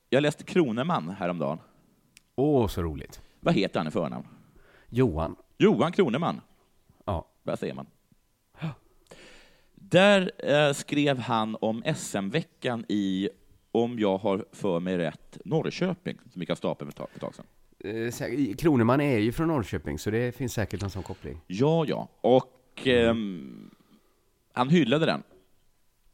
jag 0.09 0.21
läste 0.21 0.43
Kroneman 0.43 1.09
häromdagen. 1.09 1.59
Åh, 2.35 2.67
så 2.67 2.81
roligt. 2.81 3.21
Vad 3.39 3.53
heter 3.53 3.79
han 3.79 3.87
i 3.87 3.91
förnamn? 3.91 4.27
Johan. 4.89 5.35
Johan 5.57 5.91
Kroneman. 5.91 6.41
Ja. 7.05 7.27
Vad 7.43 7.59
säger 7.59 7.73
man? 7.73 7.87
Där 9.75 10.31
eh, 10.37 10.73
skrev 10.73 11.17
han 11.19 11.57
om 11.61 11.83
SM-veckan 11.95 12.85
i, 12.89 13.29
om 13.71 13.99
jag 13.99 14.17
har 14.17 14.45
för 14.51 14.79
mig 14.79 14.97
rätt, 14.97 15.37
Norrköping, 15.45 16.17
som 16.33 16.41
gick 16.41 16.49
av 16.49 16.55
stapeln 16.55 16.91
för 16.91 17.03
ett 17.15 17.21
tag- 17.21 17.35
sedan. 17.35 17.45
Eh, 17.79 18.55
Kroneman 18.55 19.01
är 19.01 19.17
ju 19.17 19.31
från 19.31 19.47
Norrköping, 19.47 19.99
så 19.99 20.09
det 20.09 20.35
finns 20.35 20.53
säkert 20.53 20.83
en 20.83 20.89
sån 20.89 21.03
koppling. 21.03 21.41
Ja, 21.47 21.85
ja. 21.87 22.07
Och 22.21 22.87
ehm, 22.87 23.69
han 24.53 24.69
hyllade 24.69 25.05
den. 25.05 25.23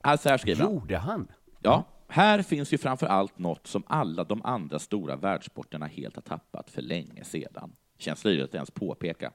Här, 0.04 0.18
så 0.18 0.30
här 0.30 0.38
skriver 0.38 0.64
han. 0.64 0.74
Gjorde 0.74 0.98
han? 0.98 1.28
Ja, 1.66 1.84
här 2.08 2.42
finns 2.42 2.74
ju 2.74 2.78
framför 2.78 3.08
allt 3.08 3.40
något 3.40 3.68
som 3.68 3.84
alla 3.88 4.24
de 4.24 4.42
andra 4.46 4.80
stora 4.80 5.16
världssporterna 5.16 5.86
helt 5.86 6.16
har 6.16 6.22
tappat 6.22 6.70
för 6.70 6.82
länge 6.82 7.24
sedan. 7.24 7.72
Känns 7.98 8.26
löjligt 8.26 8.46
att 8.46 8.56
ens 8.56 8.72
påpeka. 8.72 9.32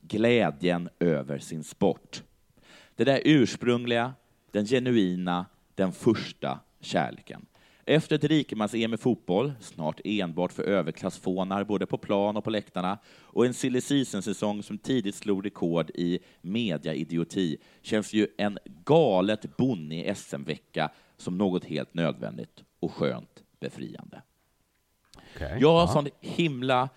Glädjen 0.00 0.88
över 0.98 1.38
sin 1.38 1.64
sport. 1.64 2.22
Det 2.96 3.04
där 3.04 3.20
ursprungliga, 3.24 4.14
den 4.50 4.66
genuina, 4.66 5.46
den 5.74 5.92
första 5.92 6.60
kärleken. 6.80 7.46
Efter 7.90 8.16
ett 8.16 8.24
rikemans-EM 8.24 8.94
i 8.94 8.96
fotboll, 8.96 9.52
snart 9.60 10.00
enbart 10.04 10.52
för 10.52 10.62
överklassfånar 10.62 11.64
både 11.64 11.86
på 11.86 11.98
plan 11.98 12.36
och 12.36 12.44
på 12.44 12.50
läktarna, 12.50 12.98
och 13.08 13.46
en 13.46 13.54
silly 13.54 13.80
season-säsong 13.80 14.62
som 14.62 14.78
tidigt 14.78 15.14
slog 15.14 15.46
rekord 15.46 15.90
i 15.90 16.18
mediaidioti, 16.40 17.56
känns 17.82 18.12
ju 18.12 18.28
en 18.38 18.58
galet 18.84 19.56
bonnig 19.56 20.16
SM-vecka 20.16 20.90
som 21.16 21.38
något 21.38 21.64
helt 21.64 21.94
nödvändigt 21.94 22.64
och 22.80 22.92
skönt 22.92 23.42
befriande. 23.60 24.22
Okej. 25.34 25.58
Jag 25.60 25.72
har 25.72 25.80
Ja. 25.80 25.86
sån 25.86 26.08
himla 26.20 26.88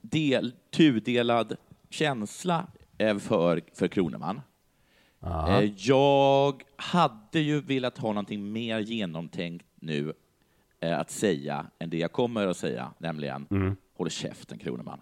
del, 0.00 0.52
tudelad 0.70 1.56
känsla 1.90 2.66
eh, 2.98 3.18
för, 3.18 3.62
för 3.74 3.88
Kroneman. 3.88 4.40
Ja. 5.20 5.62
Eh, 5.62 5.70
Jag 5.76 6.62
hade 6.76 7.40
ju 7.40 7.60
velat 7.60 7.98
ha 7.98 8.08
någonting 8.08 8.52
mer 8.52 8.78
genomtänkt 8.78 9.66
nu 9.80 10.12
eh, 10.80 10.98
att 10.98 11.10
säga 11.10 11.66
än 11.78 11.90
det 11.90 11.98
jag 11.98 12.12
kommer 12.12 12.46
att 12.46 12.56
säga, 12.56 12.92
nämligen 12.98 13.46
Mm. 13.50 13.76
håll 13.96 14.10
käften 14.10 14.58
Kroneman. 14.58 15.00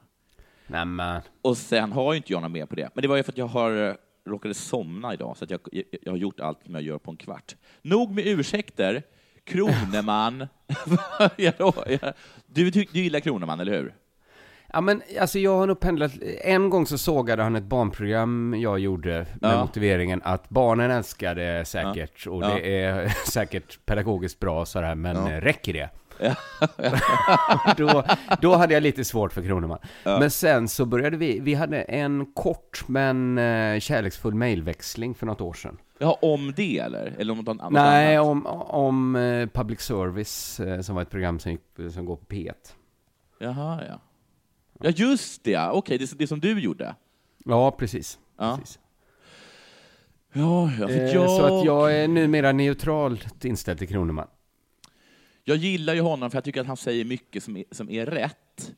Nämen. 0.66 1.20
Och 1.42 1.56
sen 1.58 1.92
har 1.92 2.12
ju 2.12 2.16
inte 2.16 2.32
jag 2.32 2.42
något 2.42 2.50
mer 2.50 2.66
på 2.66 2.74
det, 2.74 2.90
men 2.94 3.02
det 3.02 3.08
var 3.08 3.16
ju 3.16 3.22
för 3.22 3.32
att 3.32 3.38
jag 3.38 3.46
har 3.46 3.88
eh, 3.88 3.94
råkade 4.24 4.54
somna 4.54 5.14
idag, 5.14 5.36
så 5.36 5.44
att 5.44 5.50
jag, 5.50 5.60
jag, 5.72 5.84
jag 6.02 6.12
har 6.12 6.16
gjort 6.16 6.40
allt 6.40 6.62
som 6.64 6.74
jag 6.74 6.82
gör 6.82 6.98
på 6.98 7.10
en 7.10 7.16
kvart. 7.16 7.56
Nog 7.82 8.10
med 8.14 8.26
ursäkter. 8.26 9.02
Kroneman. 9.44 10.46
Du, 12.46 12.70
ty- 12.70 12.86
du 12.92 13.00
gillar 13.00 13.20
Kroneman, 13.20 13.60
eller 13.60 13.72
hur? 13.78 13.94
Ja 14.76 14.80
men 14.80 15.02
alltså 15.20 15.38
jag 15.38 15.56
har 15.58 15.66
nog 15.66 15.80
pendlat, 15.80 16.12
en 16.40 16.70
gång 16.70 16.86
så 16.86 16.98
sågade 16.98 17.42
han 17.42 17.56
ett 17.56 17.64
barnprogram 17.64 18.54
jag 18.58 18.78
gjorde 18.78 19.26
med 19.40 19.52
Ja. 19.52 19.60
motiveringen 19.60 20.20
att 20.24 20.48
barnen 20.48 20.90
älskar 20.90 21.34
det 21.34 21.64
säkert 21.64 22.26
och 22.26 22.42
Ja. 22.42 22.48
det 22.48 22.82
är 22.82 23.08
säkert 23.30 23.78
pedagogiskt 23.86 24.40
bra 24.40 24.64
sådär 24.66 24.94
men 24.94 25.16
Ja. 25.26 25.40
räcker 25.40 25.72
det? 25.72 25.88
då, 27.76 28.04
då 28.40 28.54
hade 28.54 28.74
jag 28.74 28.82
lite 28.82 29.04
svårt 29.04 29.32
för 29.32 29.42
Kroneman. 29.42 29.78
Men 30.04 30.30
sen 30.30 30.68
så 30.68 30.84
började 30.86 31.16
vi, 31.16 31.40
vi 31.40 31.54
hade 31.54 31.82
en 31.82 32.26
kort 32.34 32.84
men 32.88 33.38
eh, 33.38 33.80
kärleksfull 33.80 34.34
mejlväxling 34.34 35.14
för 35.14 35.26
något 35.26 35.40
år 35.40 35.54
sedan. 35.54 35.78
Ja, 35.98 36.18
om 36.22 36.52
det 36.56 36.78
eller? 36.78 37.14
Eller 37.18 37.32
om 37.32 37.38
något 37.38 37.48
annat? 37.48 37.72
Nej, 37.72 38.18
om, 38.18 38.46
om 38.46 39.16
eh, 39.16 39.48
public 39.48 39.80
service 39.80 40.60
eh, 40.60 40.80
som 40.80 40.94
var 40.94 41.02
ett 41.02 41.10
program 41.10 41.38
som, 41.38 41.52
gick, 41.52 41.92
som 41.94 42.04
går 42.06 42.16
på 42.16 42.24
P1. 42.34 42.52
Jaha, 43.38 43.80
ja. 43.88 44.00
Ja, 44.80 44.90
just 44.90 45.44
det. 45.44 45.68
Okej, 45.70 45.98
det, 45.98 46.18
det 46.18 46.26
som 46.26 46.40
du 46.40 46.60
gjorde. 46.60 46.94
Ja, 47.44 47.70
precis. 47.70 48.18
Ja, 48.38 48.58
precis. 48.60 48.78
ja, 50.32 50.70
ja 50.80 50.88
för 50.88 50.94
Eh, 50.94 51.14
jag, 51.14 51.30
Så 51.30 51.58
att 51.58 51.64
jag 51.64 51.94
är 51.96 52.08
numera 52.08 52.52
neutralt 52.52 53.44
inställd 53.44 53.78
till 53.78 53.88
Kroneman. 53.88 54.28
jag 55.44 55.56
gillar 55.56 55.94
ju 55.94 56.00
honom 56.00 56.30
för 56.30 56.36
jag 56.36 56.44
tycker 56.44 56.60
att 56.60 56.66
han 56.66 56.76
säger 56.76 57.04
mycket 57.04 57.42
som 57.42 57.56
är, 57.56 57.64
som 57.70 57.90
är 57.90 58.06
rätt. 58.06 58.72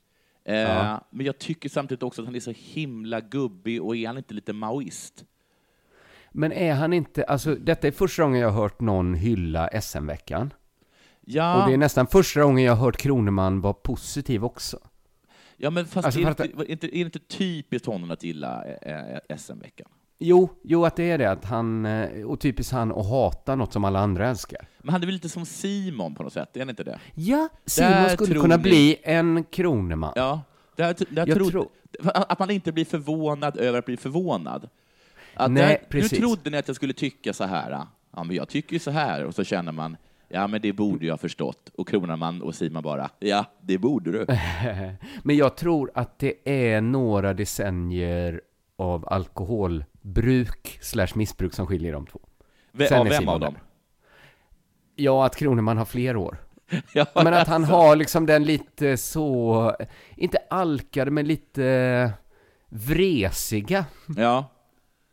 Eh, 0.44 0.54
Ja. 0.54 1.04
Men 1.10 1.26
jag 1.26 1.38
tycker 1.38 1.68
samtidigt 1.68 2.02
också 2.02 2.22
att 2.22 2.26
han 2.26 2.34
är 2.36 2.40
så 2.40 2.52
himla 2.56 3.20
gubbig 3.20 3.82
och 3.82 3.96
är 3.96 4.06
han 4.06 4.16
inte 4.16 4.34
lite 4.34 4.52
maoist? 4.52 5.24
Men 6.32 6.52
är 6.52 6.74
han 6.74 6.92
inte, 6.92 7.24
alltså 7.24 7.54
detta 7.54 7.86
är 7.86 7.90
första 7.92 8.22
gången 8.22 8.40
jag 8.40 8.50
har 8.50 8.62
hört 8.62 8.80
någon 8.80 9.14
hylla 9.14 9.80
SM-veckan. 9.82 10.52
Ja, 11.20 11.62
Och 11.62 11.68
det 11.68 11.74
är 11.74 11.78
nästan 11.78 12.06
första 12.06 12.42
gången 12.42 12.64
jag 12.64 12.72
har 12.72 12.84
hört 12.84 12.96
Kroneman 12.96 13.60
vara 13.60 13.72
positiv 13.72 14.44
också. 14.44 14.78
Ja 15.58 15.70
men 15.70 15.86
fast 15.86 16.04
Alltså, 16.06 16.20
är, 16.20 16.28
inte, 16.28 16.42
är, 16.44 16.70
inte, 16.70 16.86
är 16.86 16.90
det 16.90 16.98
inte 16.98 17.18
typiskt 17.18 17.86
honom 17.86 18.10
att 18.10 18.22
gilla 18.22 18.64
eh, 18.82 18.94
eh, 19.28 19.36
SM-veckan? 19.36 19.88
Jo, 20.18 20.48
jo 20.64 20.84
att 20.84 20.96
det 20.96 21.10
är 21.10 21.18
det, 21.18 21.30
att 21.30 21.44
han, 21.44 21.86
eh, 21.86 22.24
och 22.26 22.40
typiskt 22.40 22.72
han 22.72 22.92
att 22.92 23.06
hata 23.08 23.54
något 23.56 23.72
som 23.72 23.84
alla 23.84 23.98
andra 24.00 24.28
älskar. 24.28 24.68
Men 24.78 24.92
han 24.92 25.02
är 25.02 25.06
väl 25.06 25.14
lite 25.14 25.28
som 25.28 25.46
Simon 25.46 26.14
på 26.14 26.22
något 26.22 26.32
sätt, 26.32 26.56
är 26.56 26.60
han 26.60 26.70
inte 26.70 26.84
det? 26.84 27.00
Ja, 27.14 27.48
Simon 27.66 27.90
Där 27.92 28.08
skulle 28.08 28.40
kunna 28.40 28.56
ni- 28.56 28.62
bli 28.62 28.96
en 29.02 29.44
Kroneman. 29.44 30.12
Ja, 30.16 30.40
där, 30.76 30.96
där 31.10 31.26
Jag 31.26 31.36
trodde, 31.36 31.50
tror- 31.50 31.68
Att 32.14 32.38
man 32.38 32.50
inte 32.50 32.72
blir 32.72 32.84
förvånad 32.84 33.56
över 33.56 33.78
att 33.78 33.84
bli 33.86 33.96
förvånad. 33.96 34.68
Att 35.34 35.50
Nej, 35.50 35.62
där, 35.62 35.68
nu 35.80 35.86
precis. 36.00 36.18
trodde 36.18 36.50
ni 36.50 36.56
att 36.58 36.66
jag 36.68 36.76
skulle 36.76 36.92
tycka 36.92 37.32
så 37.32 37.44
här. 37.44 37.70
Ja, 38.16 38.24
men 38.24 38.36
jag 38.36 38.48
tycker 38.48 38.72
ju 38.72 38.78
så 38.78 38.90
här. 38.90 39.24
Och 39.24 39.34
så 39.34 39.44
känner 39.44 39.72
man, 39.72 39.96
ja, 40.28 40.46
men 40.46 40.60
det 40.60 40.72
borde 40.72 41.06
jag 41.06 41.20
förstått. 41.20 41.70
Och 41.74 41.88
Kronaman 41.88 42.42
och 42.42 42.54
Simon 42.54 42.82
bara, 42.82 43.10
ja, 43.18 43.44
det 43.60 43.78
borde 43.78 44.10
du. 44.12 44.26
Men 45.22 45.36
jag 45.36 45.56
tror 45.56 45.90
att 45.94 46.18
det 46.18 46.34
är 46.44 46.80
några 46.80 47.34
decennier 47.34 48.40
av 48.76 49.08
alkoholbruk 49.08 50.78
slash 50.82 51.08
missbruk 51.14 51.54
som 51.54 51.66
skiljer 51.66 51.92
de 51.92 52.06
två. 52.06 52.20
Ve- 52.72 52.88
Sen 52.88 52.98
av 52.98 53.04
vem 53.06 53.18
Simon 53.18 53.34
av 53.34 53.40
dem? 53.40 53.54
Ja, 54.96 55.26
att 55.26 55.36
Kroneman 55.36 55.78
har 55.78 55.84
fler 55.84 56.16
år. 56.16 56.36
Ja, 56.94 57.06
Men 57.14 57.34
att 57.34 57.48
han 57.48 57.64
har 57.64 57.96
liksom 57.96 58.26
den 58.26 58.44
lite 58.44 58.96
så, 58.96 59.76
inte 60.16 60.38
alkade, 60.50 61.10
men 61.10 61.26
lite 61.26 62.12
vresiga, 62.68 63.84
ja, 64.16 64.44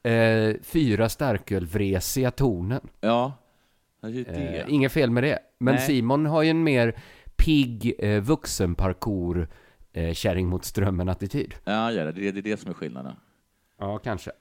eh, 0.10 0.56
fyra 0.64 1.10
starköl-vresiga 1.10 2.32
tonen. 2.32 2.82
ja. 3.02 3.32
Ja, 3.32 3.32
det 3.32 3.32
är 3.32 3.32
det. 3.32 3.95
Eh, 4.08 4.74
inget 4.74 4.92
fel 4.92 5.10
med 5.12 5.24
det. 5.24 5.40
Men 5.58 5.76
Nej. 5.76 5.86
Simon 5.88 6.26
har 6.26 6.44
ju 6.44 6.50
en 6.50 6.64
mer 6.64 6.96
pigg 7.36 7.94
eh, 8.00 8.22
vuxenparkour, 8.22 9.48
eh, 9.94 10.14
kärring 10.14 10.48
mot 10.48 10.66
strömmen-attityd. 10.66 11.56
Ja, 11.64 11.92
ja, 11.92 12.04
det 12.12 12.28
är 12.28 12.32
det, 12.32 12.40
är 12.40 12.42
det 12.42 12.58
som 12.58 12.70
är 12.70 12.74
skillnaden. 12.74 13.16
Ja, 13.80 13.98
kanske. 13.98 14.32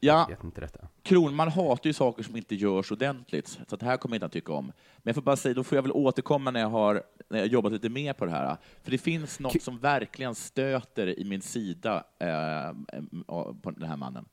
Ja. 0.00 0.28
Kronman 1.02 1.48
hatar 1.48 1.86
ju 1.86 1.92
saker 1.92 2.22
som 2.22 2.36
inte 2.36 2.54
görs 2.54 2.92
ordentligt, 2.92 3.58
så 3.68 3.76
det 3.76 3.86
här 3.86 3.96
kommer 3.96 4.16
inte 4.16 4.24
han 4.24 4.30
tycka 4.30 4.52
om. 4.52 4.64
Men 4.66 4.72
jag 5.02 5.14
får 5.14 5.22
bara 5.22 5.36
säga, 5.36 5.54
då 5.54 5.64
får 5.64 5.76
jag 5.76 5.82
väl 5.82 5.92
återkomma 5.92 6.50
när 6.50 6.60
jag 6.60 6.68
har 6.68 7.02
när 7.30 7.38
jag 7.38 7.46
jobbat 7.48 7.72
lite 7.72 7.88
mer 7.88 8.12
på 8.12 8.24
det 8.24 8.30
här. 8.30 8.56
För 8.82 8.90
det 8.90 8.98
finns 8.98 9.40
något 9.40 9.52
K- 9.52 9.58
som 9.62 9.78
verkligen 9.78 10.34
stöter 10.34 11.18
i 11.20 11.24
min 11.24 11.42
sida 11.42 12.04
eh, 12.18 12.72
på 13.62 13.70
den 13.70 13.88
här 13.88 13.96
mannen. 13.96 14.24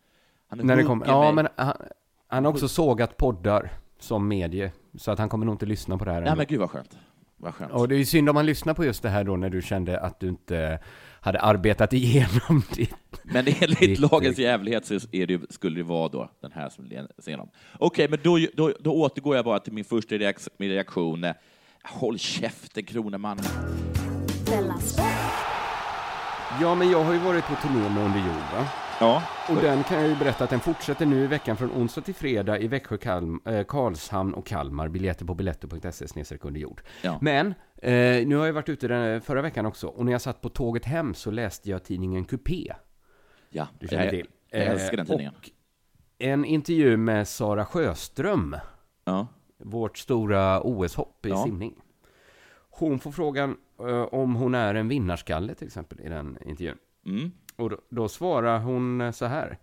Han 0.47 0.60
När 0.60 0.75
det 0.77 0.84
kommer, 0.84 1.08
ja, 1.08 1.32
mig. 1.32 1.43
men 1.43 1.47
han, 1.65 1.75
han 2.32 2.46
har 2.46 2.52
också 2.52 2.67
sågat 2.67 3.17
poddar 3.17 3.70
som 4.00 4.28
medie, 4.28 4.72
så 4.98 5.12
att 5.12 5.20
han 5.20 5.30
kommer 5.30 5.46
nog 5.46 5.54
inte 5.56 5.65
lyssna 5.65 5.98
på 5.98 6.06
det 6.06 6.12
här 6.12 6.22
Nej, 6.22 6.30
ändå. 6.30 6.38
men 6.38 6.46
gud 6.50 6.60
vad 6.60 6.70
skönt. 6.70 6.98
Vad 7.38 7.54
skönt. 7.56 7.72
Och 7.72 7.88
det 7.88 7.96
är 7.96 8.00
ju 8.00 8.06
synd 8.06 8.30
om 8.30 8.34
man 8.34 8.46
lyssnar 8.46 8.74
på 8.74 8.86
just 8.86 9.04
det 9.04 9.10
här 9.10 9.24
då 9.24 9.36
när 9.36 9.50
du 9.50 9.62
kände 9.62 10.00
att 10.00 10.20
du 10.20 10.28
inte 10.28 10.80
hade 11.22 11.39
arbetat 11.41 11.94
igenom 11.94 12.63
ditt... 12.76 12.96
Men 13.24 13.48
enligt 13.48 13.80
Ditt- 13.80 14.00
lagens 14.12 14.38
jävlighet 14.38 14.86
så 14.86 14.94
är 15.12 15.28
det, 15.28 15.54
skulle 15.54 15.76
det 15.80 15.84
vara 15.84 16.10
då 16.10 16.30
den 16.41 16.52
här 16.52 16.70
som 16.70 16.86
läser 16.86 17.28
igenom. 17.28 17.50
Okej, 17.80 18.08
men 18.10 18.20
då, 18.24 18.39
då, 18.54 18.74
då 18.80 18.94
återgår 18.94 19.36
jag 19.36 19.46
bara 19.46 19.60
till 19.60 19.74
min 19.74 19.86
första 19.86 20.15
min 20.58 20.70
reaktion. 20.70 21.26
Håll 21.84 22.20
käften, 22.20 22.84
Kroneman. 22.84 23.39
Ja, 26.62 26.76
men 26.76 26.91
jag 26.91 27.04
har 27.04 27.13
ju 27.13 27.20
varit 27.20 27.46
på 27.48 27.56
turné 27.56 27.89
med 27.89 28.06
Under 28.06 28.20
jord, 28.20 28.54
va? 28.54 28.67
Ja. 29.02 29.24
Och 29.50 29.56
den 29.56 29.84
kan 29.84 30.00
jag 30.00 30.08
ju 30.10 30.16
berätta 30.16 30.44
att 30.44 30.50
den 30.50 30.60
fortsätter 30.60 31.06
nu 31.06 31.24
i 31.24 31.28
veckan 31.28 31.58
från 31.58 31.72
onsdag 31.72 32.02
till 32.02 32.16
fredag 32.16 32.60
i 32.60 32.68
Växjö, 32.68 32.98
Kalm, 32.98 33.42
eh, 33.46 33.64
Karlshamn 33.64 34.34
och 34.34 34.46
Kalmar. 34.46 34.88
Biljetter 34.88 35.26
på 35.26 35.34
biletto.se 35.34 36.08
snedstreck 36.08 36.46
under 36.46 36.60
jord. 36.62 36.82
Ja. 37.04 37.18
Men, 37.22 37.48
eh, 37.78 38.28
nu 38.28 38.36
har 38.36 38.46
jag 38.46 38.54
varit 38.54 38.70
ute 38.70 38.88
den 38.88 39.22
förra 39.22 39.42
veckan 39.42 39.66
också 39.66 39.88
och 39.88 40.06
när 40.06 40.12
jag 40.12 40.22
satt 40.22 40.42
på 40.42 40.50
tåget 40.50 40.86
hem 40.86 41.14
så 41.14 41.32
läste 41.32 41.70
jag 41.70 41.84
tidningen 41.84 42.26
Coupé. 42.26 42.74
ja. 43.50 43.68
Du 43.80 43.88
känner 43.88 44.04
jag, 44.04 44.12
till. 44.12 44.28
Jag 44.50 44.62
Eh, 44.62 44.72
älskar 44.72 44.98
den 44.98 45.06
tidningen. 45.06 45.34
Och 45.38 45.50
en 46.20 46.46
intervju 46.46 46.98
med 46.98 47.28
Sara 47.28 47.66
Sjöström, 47.66 48.56
Ja. 49.06 49.28
vårt 49.64 49.98
stora 49.98 50.62
OS-hopp 50.62 51.26
i 51.26 51.30
Ja. 51.30 51.44
simning. 51.46 51.76
Hon 52.70 53.00
får 53.00 53.12
frågan 53.12 53.58
eh, 53.80 54.02
om 54.02 54.36
hon 54.36 54.56
är 54.56 54.76
en 54.76 54.88
vinnarskalle 54.88 55.56
till 55.56 55.68
exempel 55.68 56.00
i 56.00 56.10
den 56.10 56.38
intervjun. 56.46 56.78
Mm. 57.06 57.32
Och 57.62 57.69
då, 57.69 57.78
då 57.89 58.10
svarar 58.10 58.60
hon 58.60 59.13
så 59.13 59.26
här. 59.26 59.58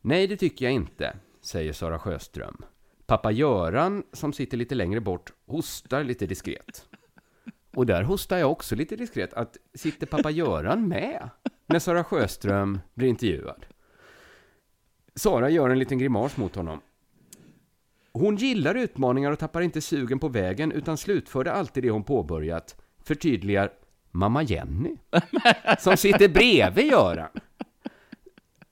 Nej, 0.00 0.26
det 0.26 0.36
tycker 0.36 0.64
jag 0.64 0.72
inte, 0.72 1.16
säger 1.40 1.72
Sara 1.72 1.98
Sjöström. 1.98 2.56
Pappa 3.06 3.30
Göran, 3.30 4.02
som 4.12 4.32
sitter 4.32 4.56
lite 4.56 4.74
längre 4.74 5.00
bort, 5.00 5.32
hostar 5.46 6.04
lite 6.04 6.26
diskret. 6.26 6.88
Och 7.74 7.86
där 7.86 8.02
hostar 8.02 8.38
jag 8.38 8.52
också 8.52 8.74
lite 8.74 8.96
diskret. 8.96 9.34
Att 9.34 9.56
sitter 9.74 10.06
pappa 10.06 10.30
Göran 10.30 10.88
med 10.88 11.30
när 11.66 11.78
Sara 11.78 12.04
Sjöström 12.04 12.78
blir 12.94 13.08
intervjuad? 13.08 13.66
Sara 15.14 15.50
gör 15.50 15.70
en 15.70 15.78
liten 15.78 15.98
grimas 15.98 16.36
mot 16.36 16.56
honom. 16.56 16.80
Hon 18.12 18.36
gillar 18.36 18.74
utmaningar 18.74 19.32
och 19.32 19.38
tappar 19.38 19.60
inte 19.60 19.80
sugen 19.80 20.18
på 20.18 20.28
vägen 20.28 20.72
utan 20.72 20.96
slutförde 20.96 21.52
alltid 21.52 21.82
det 21.82 21.90
hon 21.90 22.04
påbörjat. 22.04 22.82
Förtydligar 23.04 23.72
mamma 24.16 24.42
Jenny, 24.42 24.96
som 25.78 25.96
sitter 25.96 26.28
bredvid 26.28 26.86
Göran. 26.86 27.28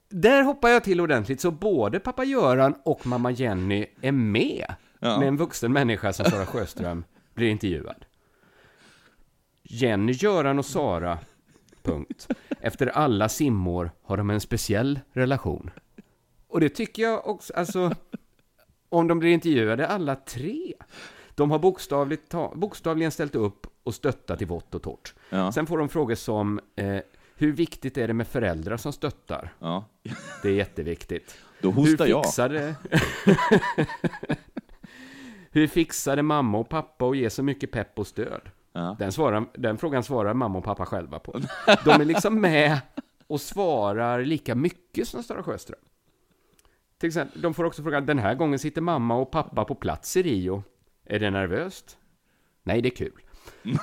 Där 0.09 0.43
hoppar 0.43 0.69
jag 0.69 0.83
till 0.83 1.01
ordentligt, 1.01 1.41
så 1.41 1.51
både 1.51 1.99
pappa 1.99 2.23
Göran 2.23 2.75
och 2.85 3.07
mamma 3.07 3.31
Jenny 3.31 3.85
är 4.01 4.11
med 4.11 4.75
Ja. 4.99 5.19
med 5.19 5.27
en 5.27 5.37
vuxen 5.37 5.73
människa 5.73 6.13
som 6.13 6.25
Sara 6.25 6.45
Sjöström 6.45 7.03
blir 7.33 7.47
intervjuad. 7.49 8.05
Jenny, 9.63 10.11
Göran 10.11 10.59
och 10.59 10.65
Sara, 10.65 11.19
punkt. 11.83 12.27
Efter 12.61 12.87
alla 12.87 13.29
simmor 13.29 13.91
har 14.03 14.17
de 14.17 14.29
en 14.29 14.41
speciell 14.41 14.99
relation. 15.13 15.69
Och 16.47 16.59
det 16.59 16.69
tycker 16.69 17.03
jag 17.03 17.27
också, 17.27 17.53
alltså, 17.53 17.91
om 18.89 19.07
de 19.07 19.19
blir 19.19 19.31
intervjuade 19.31 19.87
alla 19.87 20.15
tre. 20.15 20.73
De 21.35 21.51
har 21.51 21.59
bokstavligt 21.59 22.29
ta, 22.29 22.53
bokstavligen 22.55 23.11
ställt 23.11 23.35
upp 23.35 23.67
och 23.85 23.95
stöttat 23.95 24.41
i 24.41 24.45
vått 24.45 24.75
och 24.75 24.83
torrt. 24.83 25.13
Ja. 25.29 25.51
Sen 25.51 25.67
får 25.67 25.77
de 25.77 25.89
frågor 25.89 26.15
som 26.15 26.59
eh, 26.75 26.99
hur 27.35 27.51
viktigt 27.51 27.97
är 27.97 28.07
det 28.07 28.13
med 28.13 28.27
föräldrar 28.27 28.77
som 28.77 28.93
stöttar? 28.93 29.53
Ja. 29.59 29.85
Det 30.41 30.49
är 30.49 30.53
jätteviktigt. 30.53 31.37
Då 31.61 31.71
hostar 31.71 32.05
hur 32.05 32.11
jag. 32.11 32.25
fixade... 32.25 32.75
hur 35.51 35.67
fixade 35.67 36.21
mamma 36.21 36.57
och 36.57 36.69
pappa 36.69 37.05
att 37.05 37.17
ge 37.17 37.29
så 37.29 37.43
mycket 37.43 37.71
pepp 37.71 37.99
och 37.99 38.07
stöd? 38.07 38.41
Ja. 38.73 38.95
Den, 38.99 39.11
svarar, 39.11 39.45
den 39.53 39.77
frågan 39.77 40.03
svarar 40.03 40.33
mamma 40.33 40.57
och 40.57 40.63
pappa 40.63 40.85
själva 40.85 41.19
på. 41.19 41.39
De 41.85 41.91
är 41.91 42.05
liksom 42.05 42.41
med 42.41 42.79
och 43.27 43.41
svarar 43.41 44.21
lika 44.21 44.55
mycket 44.55 45.07
som 45.07 45.23
Sara 45.23 45.43
Sjöström. 45.43 45.79
Till 46.97 47.07
exempel, 47.07 47.41
de 47.41 47.53
får 47.53 47.63
också 47.63 47.83
frågan, 47.83 48.05
den 48.05 48.19
här 48.19 48.35
gången 48.35 48.59
sitter 48.59 48.81
mamma 48.81 49.15
och 49.15 49.31
pappa 49.31 49.65
på 49.65 49.75
plats 49.75 50.17
i 50.17 50.23
Rio. 50.23 50.63
Är 51.05 51.19
det 51.19 51.29
nervöst? 51.29 51.97
Nej, 52.63 52.81
det 52.81 52.89
är 52.89 52.95
kul. 52.95 53.21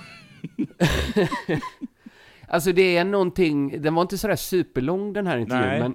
alltså 2.48 2.72
det 2.72 2.96
är 2.96 3.04
någonting, 3.04 3.82
den 3.82 3.94
var 3.94 4.02
inte 4.02 4.18
sådär 4.18 4.36
superlång 4.36 5.12
den 5.12 5.26
här 5.26 5.38
intervjun, 5.38 5.68
Nej. 5.68 5.80
men 5.80 5.94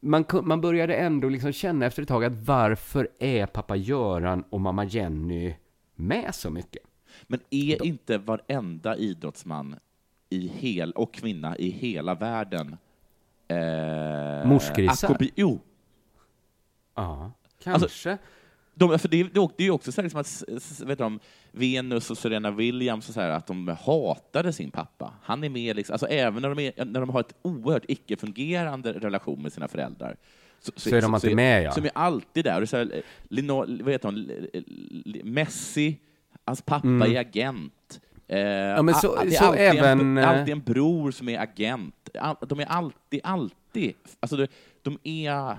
man, 0.00 0.24
man 0.48 0.60
började 0.60 0.94
ändå 0.94 1.28
liksom 1.28 1.52
känna 1.52 1.86
efter 1.86 2.02
ett 2.02 2.08
tag 2.08 2.24
att 2.24 2.34
varför 2.34 3.08
är 3.18 3.46
pappa 3.46 3.76
Göran 3.76 4.44
och 4.50 4.60
mamma 4.60 4.84
Jenny 4.84 5.54
med 5.94 6.34
så 6.34 6.50
mycket? 6.50 6.82
Men 7.26 7.40
är 7.50 7.86
inte 7.86 8.18
varenda 8.18 8.96
idrottsman 8.96 9.76
i 10.30 10.48
hel, 10.48 10.92
och 10.92 11.14
kvinna 11.14 11.56
i 11.56 11.70
hela 11.70 12.14
världen 12.14 12.76
eh, 13.48 14.48
Morsgrisar? 14.48 15.08
akobi- 15.08 15.32
Jo, 15.34 15.60
Ja, 16.94 17.32
Alltså, 17.64 17.80
kanske. 17.88 18.18
De, 18.78 18.98
för 18.98 19.08
det, 19.08 19.22
det 19.22 19.40
är 19.40 19.62
ju 19.64 19.70
också 19.70 19.92
så 19.92 20.00
här, 20.00 20.02
liksom 20.02 20.20
att 20.20 20.88
vet 20.88 20.98
de, 20.98 21.20
Venus 21.52 22.10
och 22.10 22.18
Serena 22.18 22.50
Williams 22.50 23.08
och 23.08 23.14
så 23.14 23.20
här, 23.20 23.30
att 23.30 23.46
de 23.46 23.68
hatade 23.84 24.52
sin 24.52 24.70
pappa. 24.70 25.12
Han 25.22 25.44
är 25.44 25.48
med, 25.48 25.76
liksom, 25.76 25.92
alltså, 25.94 26.06
även 26.06 26.42
när 26.42 26.48
de, 26.54 26.58
är, 26.58 26.84
när 26.84 27.00
de 27.00 27.10
har 27.10 27.20
ett 27.20 27.34
oerhört 27.42 27.84
icke-fungerande 27.88 28.92
relation 28.92 29.42
med 29.42 29.52
sina 29.52 29.68
föräldrar. 29.68 30.16
Så 30.76 30.96
är 30.96 31.02
de 31.02 31.14
alltid 31.14 31.36
med, 31.36 31.62
ja. 31.62 31.72
Som 31.72 31.84
är 31.84 31.90
alltid 31.94 32.44
där. 32.44 32.62
Och 32.62 32.68
så 32.68 32.76
här, 32.76 33.02
Lino, 33.28 33.82
vad 33.82 33.92
heter 33.92 34.08
hon? 34.08 34.30
Messi, 35.32 35.98
hans 36.44 36.62
pappa 36.62 36.88
är 36.88 37.20
agent. 37.20 38.00
Eh, 38.28 38.38
Mm. 38.38 38.86
men 38.86 38.94
så- 38.94 39.14
det 39.22 39.26
är 39.26 39.30
så 39.30 39.44
alltid 39.44 39.60
även, 39.60 40.00
En, 40.00 40.18
eh, 40.18 40.28
alltid 40.28 40.52
en 40.52 40.60
bror 40.60 41.10
som 41.10 41.28
är 41.28 41.38
agent. 41.38 42.08
De 42.48 42.60
är 42.60 42.66
alltid, 42.66 43.20
alltid... 43.24 43.94
Alltså, 44.20 44.36
de, 44.36 44.46
de 44.82 44.98
är... 45.26 45.56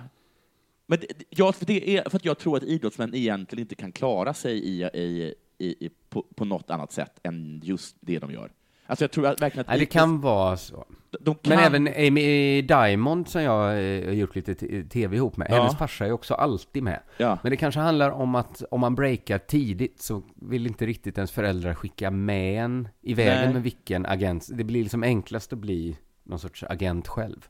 Men 0.88 1.00
det, 1.00 1.08
ja, 1.30 1.52
för, 1.52 1.66
det 1.66 1.98
är, 1.98 2.10
för 2.10 2.18
att 2.18 2.26
jag 2.26 2.38
tror 2.38 2.58
att 2.58 2.64
idrottsmän 2.64 3.16
egentligen 3.16 3.62
inte 3.62 3.76
kan 3.76 3.92
klara 3.92 4.34
sig 4.34 4.58
i, 4.58 4.84
i, 4.84 5.34
i, 5.58 5.90
på, 6.10 6.26
på 6.36 6.46
något 6.46 6.70
annat 6.70 6.92
sätt 6.92 7.20
än 7.24 7.62
just 7.64 7.96
det 8.00 8.20
de 8.20 8.32
gör. 8.32 8.52
Alltså 8.90 9.04
jag 9.04 9.12
tror 9.12 9.26
att 9.28 9.42
verkligen 9.42 9.62
att 9.62 9.68
Nej, 9.68 9.80
det 9.80 9.86
kan 9.86 10.22
vara 10.22 10.58
så. 10.58 10.86
kan, 11.24 11.36
Men 11.44 11.60
även 11.60 11.88
Amy 11.88 12.62
Diamond 12.62 13.28
som 13.28 13.42
jag 13.42 13.64
eh, 13.70 14.06
har 14.06 14.14
gjort 14.14 14.36
lite 14.36 14.84
tv 14.84 15.16
ihop 15.16 15.38
med, 15.38 15.48
Ja. 15.50 15.56
hennes 15.56 15.78
farsa 15.78 16.06
är 16.06 16.12
också 16.12 16.34
alltid 16.34 16.84
med. 16.84 17.00
Ja. 17.18 17.38
Men 17.44 17.50
det 17.50 17.58
kanske 17.58 17.80
handlar 17.80 18.12
om 18.12 18.36
att 18.36 18.64
om 18.72 18.80
man 18.80 18.96
breakar 18.96 19.38
tidigt 19.38 20.02
så 20.02 20.24
vill 20.36 20.68
inte 20.68 20.86
riktigt 20.86 21.18
ens 21.18 21.32
föräldrar 21.32 21.74
skicka 21.74 22.12
med 22.12 22.64
en 22.64 22.88
i 23.02 23.14
vägen 23.14 23.44
Nej. 23.44 23.54
med 23.54 23.64
vilken 23.64 24.06
agent. 24.06 24.48
Det 24.54 24.64
blir 24.64 24.84
liksom 24.84 25.04
enklast 25.04 25.54
att 25.54 25.60
bli 25.60 25.98
någon 26.24 26.40
sorts 26.40 26.64
agent 26.64 27.08
själv. 27.08 27.48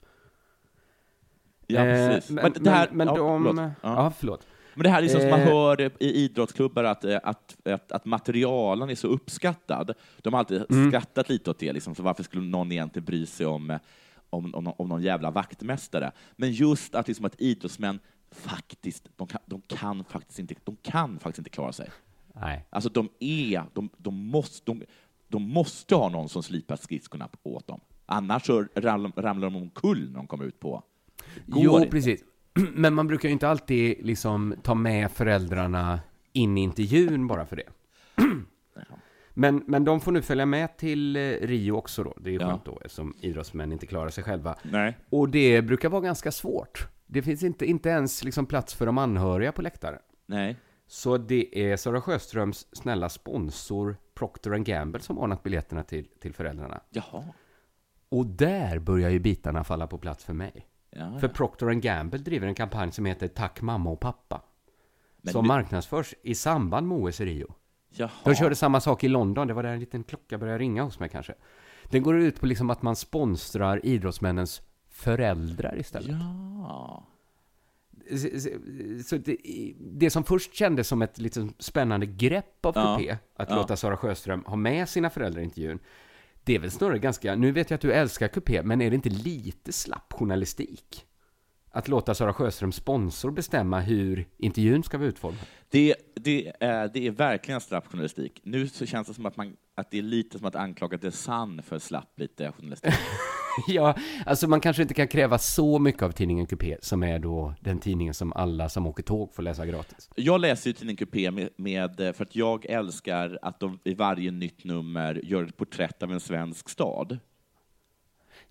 Ja, 1.67 1.85
Eh, 1.85 2.07
precis. 2.09 2.29
Men, 2.31 2.53
det 2.59 2.69
här, 2.69 2.87
men, 2.91 2.97
men 2.97 3.07
ja, 3.07 3.13
de... 3.15 3.43
förlåt. 3.43 3.57
Ja. 3.57 3.71
Ja. 3.81 4.13
förlåt. 4.19 4.47
Men 4.73 4.83
det 4.83 4.89
här 4.89 5.03
är 5.03 5.07
som 5.07 5.29
man 5.29 5.39
Eh. 5.39 5.45
hör 5.47 5.81
i 6.03 6.11
idrottsklubbar 6.23 6.83
att, 6.83 7.03
eh, 7.03 7.19
att, 7.23 7.57
att, 7.65 7.91
att 7.91 8.05
materialen 8.05 8.89
är 8.89 8.95
så 8.95 9.07
uppskattad. 9.07 9.93
De 10.21 10.33
har 10.33 10.39
alltid 10.39 10.65
Mm. 10.69 10.91
skrattat 10.91 11.29
lite 11.29 11.49
åt 11.49 11.59
det, 11.59 11.73
liksom, 11.73 11.95
så 11.95 12.03
varför 12.03 12.23
skulle 12.23 12.43
någon 12.43 12.71
egentligen 12.71 13.05
bry 13.05 13.25
sig 13.25 13.45
om, 13.45 13.69
eh, 13.71 13.79
om, 14.29 14.55
om, 14.55 14.67
om 14.77 14.89
någon 14.89 15.01
jävla 15.01 15.31
vaktmästare? 15.31 16.11
Men 16.35 16.51
just 16.51 16.95
att, 16.95 17.07
liksom, 17.07 17.25
att 17.25 17.41
idrottsmän 17.41 17.99
faktiskt, 18.31 19.09
de 19.15 19.27
kan, 19.27 19.41
de, 19.45 19.61
kan 19.61 20.03
faktiskt 20.03 20.39
inte, 20.39 20.55
de 20.63 20.75
kan 20.81 21.19
faktiskt 21.19 21.37
inte 21.39 21.49
klara 21.49 21.71
sig. 21.73 21.89
Nej. 22.33 22.65
Alltså 22.69 22.89
de 22.89 23.09
är, 23.19 23.63
de, 23.73 23.89
de, 23.97 24.15
måste, 24.29 24.71
de, 24.71 24.83
de 25.27 25.49
måste 25.49 25.95
ha 25.95 26.09
någon 26.09 26.29
som 26.29 26.43
slipar 26.43 26.75
skridskorna 26.75 27.29
åt 27.43 27.67
dem. 27.67 27.79
Annars 28.05 28.49
ramlar, 28.75 29.11
ramlar 29.21 29.49
de 29.49 29.55
omkull 29.55 30.09
när 30.11 30.17
de 30.17 30.27
kommer 30.27 30.45
ut 30.45 30.59
på. 30.59 30.83
Går 31.45 31.63
Jo, 31.63 31.77
inte. 31.77 31.89
precis. 31.89 32.23
Men 32.73 32.93
man 32.93 33.07
brukar 33.07 33.29
ju 33.29 33.33
inte 33.33 33.49
alltid 33.49 34.05
liksom 34.05 34.55
ta 34.63 34.75
med 34.75 35.11
föräldrarna 35.11 35.99
in 36.33 36.57
i 36.57 36.61
intervjun 36.61 37.27
bara 37.27 37.45
för 37.45 37.55
det. 37.55 37.63
Men, 39.33 39.63
men 39.67 39.83
de 39.85 40.01
får 40.01 40.11
nu 40.11 40.21
följa 40.21 40.45
med 40.45 40.77
till 40.77 41.15
eh, 41.15 41.21
Rio 41.41 41.71
också 41.71 42.03
då. 42.03 42.13
Det 42.21 42.29
är 42.29 42.31
ju 42.33 42.39
Ja. 42.39 42.47
skönt 42.49 42.65
då, 42.65 42.79
eftersom 42.85 43.13
idrottsmän 43.21 43.71
inte 43.71 43.85
klarar 43.87 44.09
sig 44.09 44.23
själva. 44.23 44.55
Nej. 44.63 44.97
Och 45.09 45.29
det 45.29 45.61
brukar 45.61 45.89
vara 45.89 46.01
ganska 46.01 46.31
svårt. 46.31 46.87
Det 47.07 47.21
finns 47.21 47.43
inte, 47.43 47.65
inte 47.65 47.89
ens 47.89 48.23
liksom 48.23 48.45
plats 48.45 48.73
för 48.75 48.85
de 48.85 48.97
anhöriga 48.97 49.51
på 49.51 49.61
läktaren. 49.61 49.99
Nej. 50.25 50.57
Så 50.87 51.17
det 51.17 51.71
är 51.71 51.77
Sara 51.77 52.01
Sjöströms 52.01 52.67
snälla 52.71 53.09
sponsor 53.09 53.97
Procter 54.15 54.57
Gamble 54.57 55.01
som 55.01 55.17
ordnat 55.17 55.43
biljetterna 55.43 55.83
till, 55.83 56.05
till 56.21 56.33
föräldrarna. 56.33 56.81
Jaha. 56.89 57.23
Och 58.09 58.25
där 58.25 58.79
börjar 58.79 59.09
ju 59.09 59.19
bitarna 59.19 59.63
falla 59.63 59.87
på 59.87 59.97
plats 59.97 60.25
för 60.25 60.33
mig. 60.33 60.66
Ja, 60.89 61.19
För 61.19 61.27
Procter 61.27 61.71
Gamble 61.73 62.19
driver 62.19 62.47
en 62.47 62.55
kampanj 62.55 62.91
som 62.91 63.05
heter 63.05 63.27
Tack 63.27 63.61
mamma 63.61 63.89
och 63.89 63.99
pappa. 63.99 64.41
Men 65.21 65.31
som 65.33 65.43
nu- 65.43 65.47
marknadsförs 65.47 66.13
i 66.23 66.35
samband 66.35 66.87
med 66.87 66.97
OS 66.97 67.21
i 67.21 67.25
Rio. 67.25 67.53
Jaha. 67.89 68.09
De 68.23 68.35
körde 68.35 68.55
samma 68.55 68.81
sak 68.81 69.03
i 69.03 69.07
London, 69.07 69.47
det 69.47 69.53
var 69.53 69.63
där 69.63 69.73
en 69.73 69.79
liten 69.79 70.03
klocka 70.03 70.37
började 70.37 70.59
ringa 70.59 70.83
hos 70.83 70.99
mig 70.99 71.09
kanske. 71.09 71.33
Den 71.83 72.03
går 72.03 72.17
ut 72.17 72.39
på 72.39 72.45
liksom 72.45 72.69
att 72.69 72.81
man 72.81 72.95
sponsrar 72.95 73.85
idrottsmännens 73.85 74.61
föräldrar 74.89 75.79
istället. 75.79 76.11
Ja. 76.59 77.03
Så 79.05 79.17
det, 79.17 79.37
det 79.79 80.09
som 80.09 80.23
först 80.23 80.53
kändes 80.53 80.87
som 80.87 81.01
ett 81.01 81.17
lite 81.17 81.47
spännande 81.59 82.05
grepp 82.05 82.65
av 82.65 82.73
Ja, 82.75 82.95
Coupé, 82.97 83.17
att 83.35 83.49
ja. 83.49 83.55
låta 83.55 83.75
Sara 83.75 83.97
Sjöström 83.97 84.43
ha 84.45 84.55
med 84.55 84.89
sina 84.89 85.09
föräldrar 85.09 85.41
i 85.41 85.43
intervjun, 85.43 85.79
det 86.47 86.55
är 86.55 86.59
väl 86.59 86.71
snarare 86.71 86.99
ganska, 86.99 87.35
nu 87.35 87.51
vet 87.51 87.69
jag 87.69 87.75
att 87.75 87.81
du 87.81 87.93
älskar 87.93 88.27
kupé, 88.27 88.63
men 88.63 88.81
är 88.81 88.89
det 88.89 88.95
inte 88.95 89.09
lite 89.09 89.73
slapp 89.73 90.13
journalistik? 90.13 91.06
Att 91.77 91.87
låta 91.87 92.13
Sara 92.15 92.33
Sjöströms 92.33 92.75
sponsor 92.75 93.31
bestämma 93.31 93.79
hur 93.79 94.27
intervjun 94.37 94.83
ska 94.83 94.97
vara 94.97 95.07
utformad. 95.07 95.39
Det, 95.69 95.95
det, 96.15 96.53
är, 96.59 96.89
det 96.93 97.07
är 97.07 97.11
verkligen 97.11 97.61
slapp 97.61 97.87
journalistik. 97.87 98.41
Nu 98.43 98.67
så 98.67 98.85
känns 98.85 99.07
det 99.07 99.13
som 99.13 99.25
att, 99.25 99.37
man, 99.37 99.53
att 99.75 99.91
det 99.91 99.97
är 99.97 100.01
lite 100.01 100.37
som 100.37 100.47
att 100.47 100.55
anklaga 100.55 100.97
The 100.97 101.11
Sun 101.11 101.61
för 101.63 101.79
slapp 101.79 102.19
lite 102.19 102.51
journalistik. 102.51 102.93
Ja, 103.67 103.95
alltså 104.25 104.47
man 104.47 104.61
kanske 104.61 104.81
inte 104.81 104.93
kan 104.93 105.07
kräva 105.07 105.37
så 105.37 105.79
mycket 105.79 106.01
av 106.01 106.11
tidningen 106.11 106.45
Coupé, 106.45 106.77
som 106.81 107.03
är 107.03 107.19
då 107.19 107.53
den 107.61 107.79
tidningen 107.79 108.13
som 108.13 108.33
alla 108.33 108.69
som 108.69 108.87
åker 108.87 109.03
tåg 109.03 109.33
får 109.33 109.43
läsa 109.43 109.65
gratis. 109.65 110.09
Jag 110.15 110.41
läser 110.41 110.69
ju 110.69 110.73
tidningen 110.73 110.97
Coupé 110.97 111.31
med, 111.31 111.49
med, 111.55 111.95
för 112.15 112.23
att 112.23 112.35
jag 112.35 112.65
älskar 112.65 113.39
att 113.41 113.59
de 113.59 113.79
i 113.83 113.93
varje 113.93 114.31
nytt 114.31 114.63
nummer 114.63 115.21
gör 115.23 115.43
ett 115.43 115.57
porträtt 115.57 116.03
av 116.03 116.11
en 116.11 116.19
svensk 116.19 116.69
stad. 116.69 117.17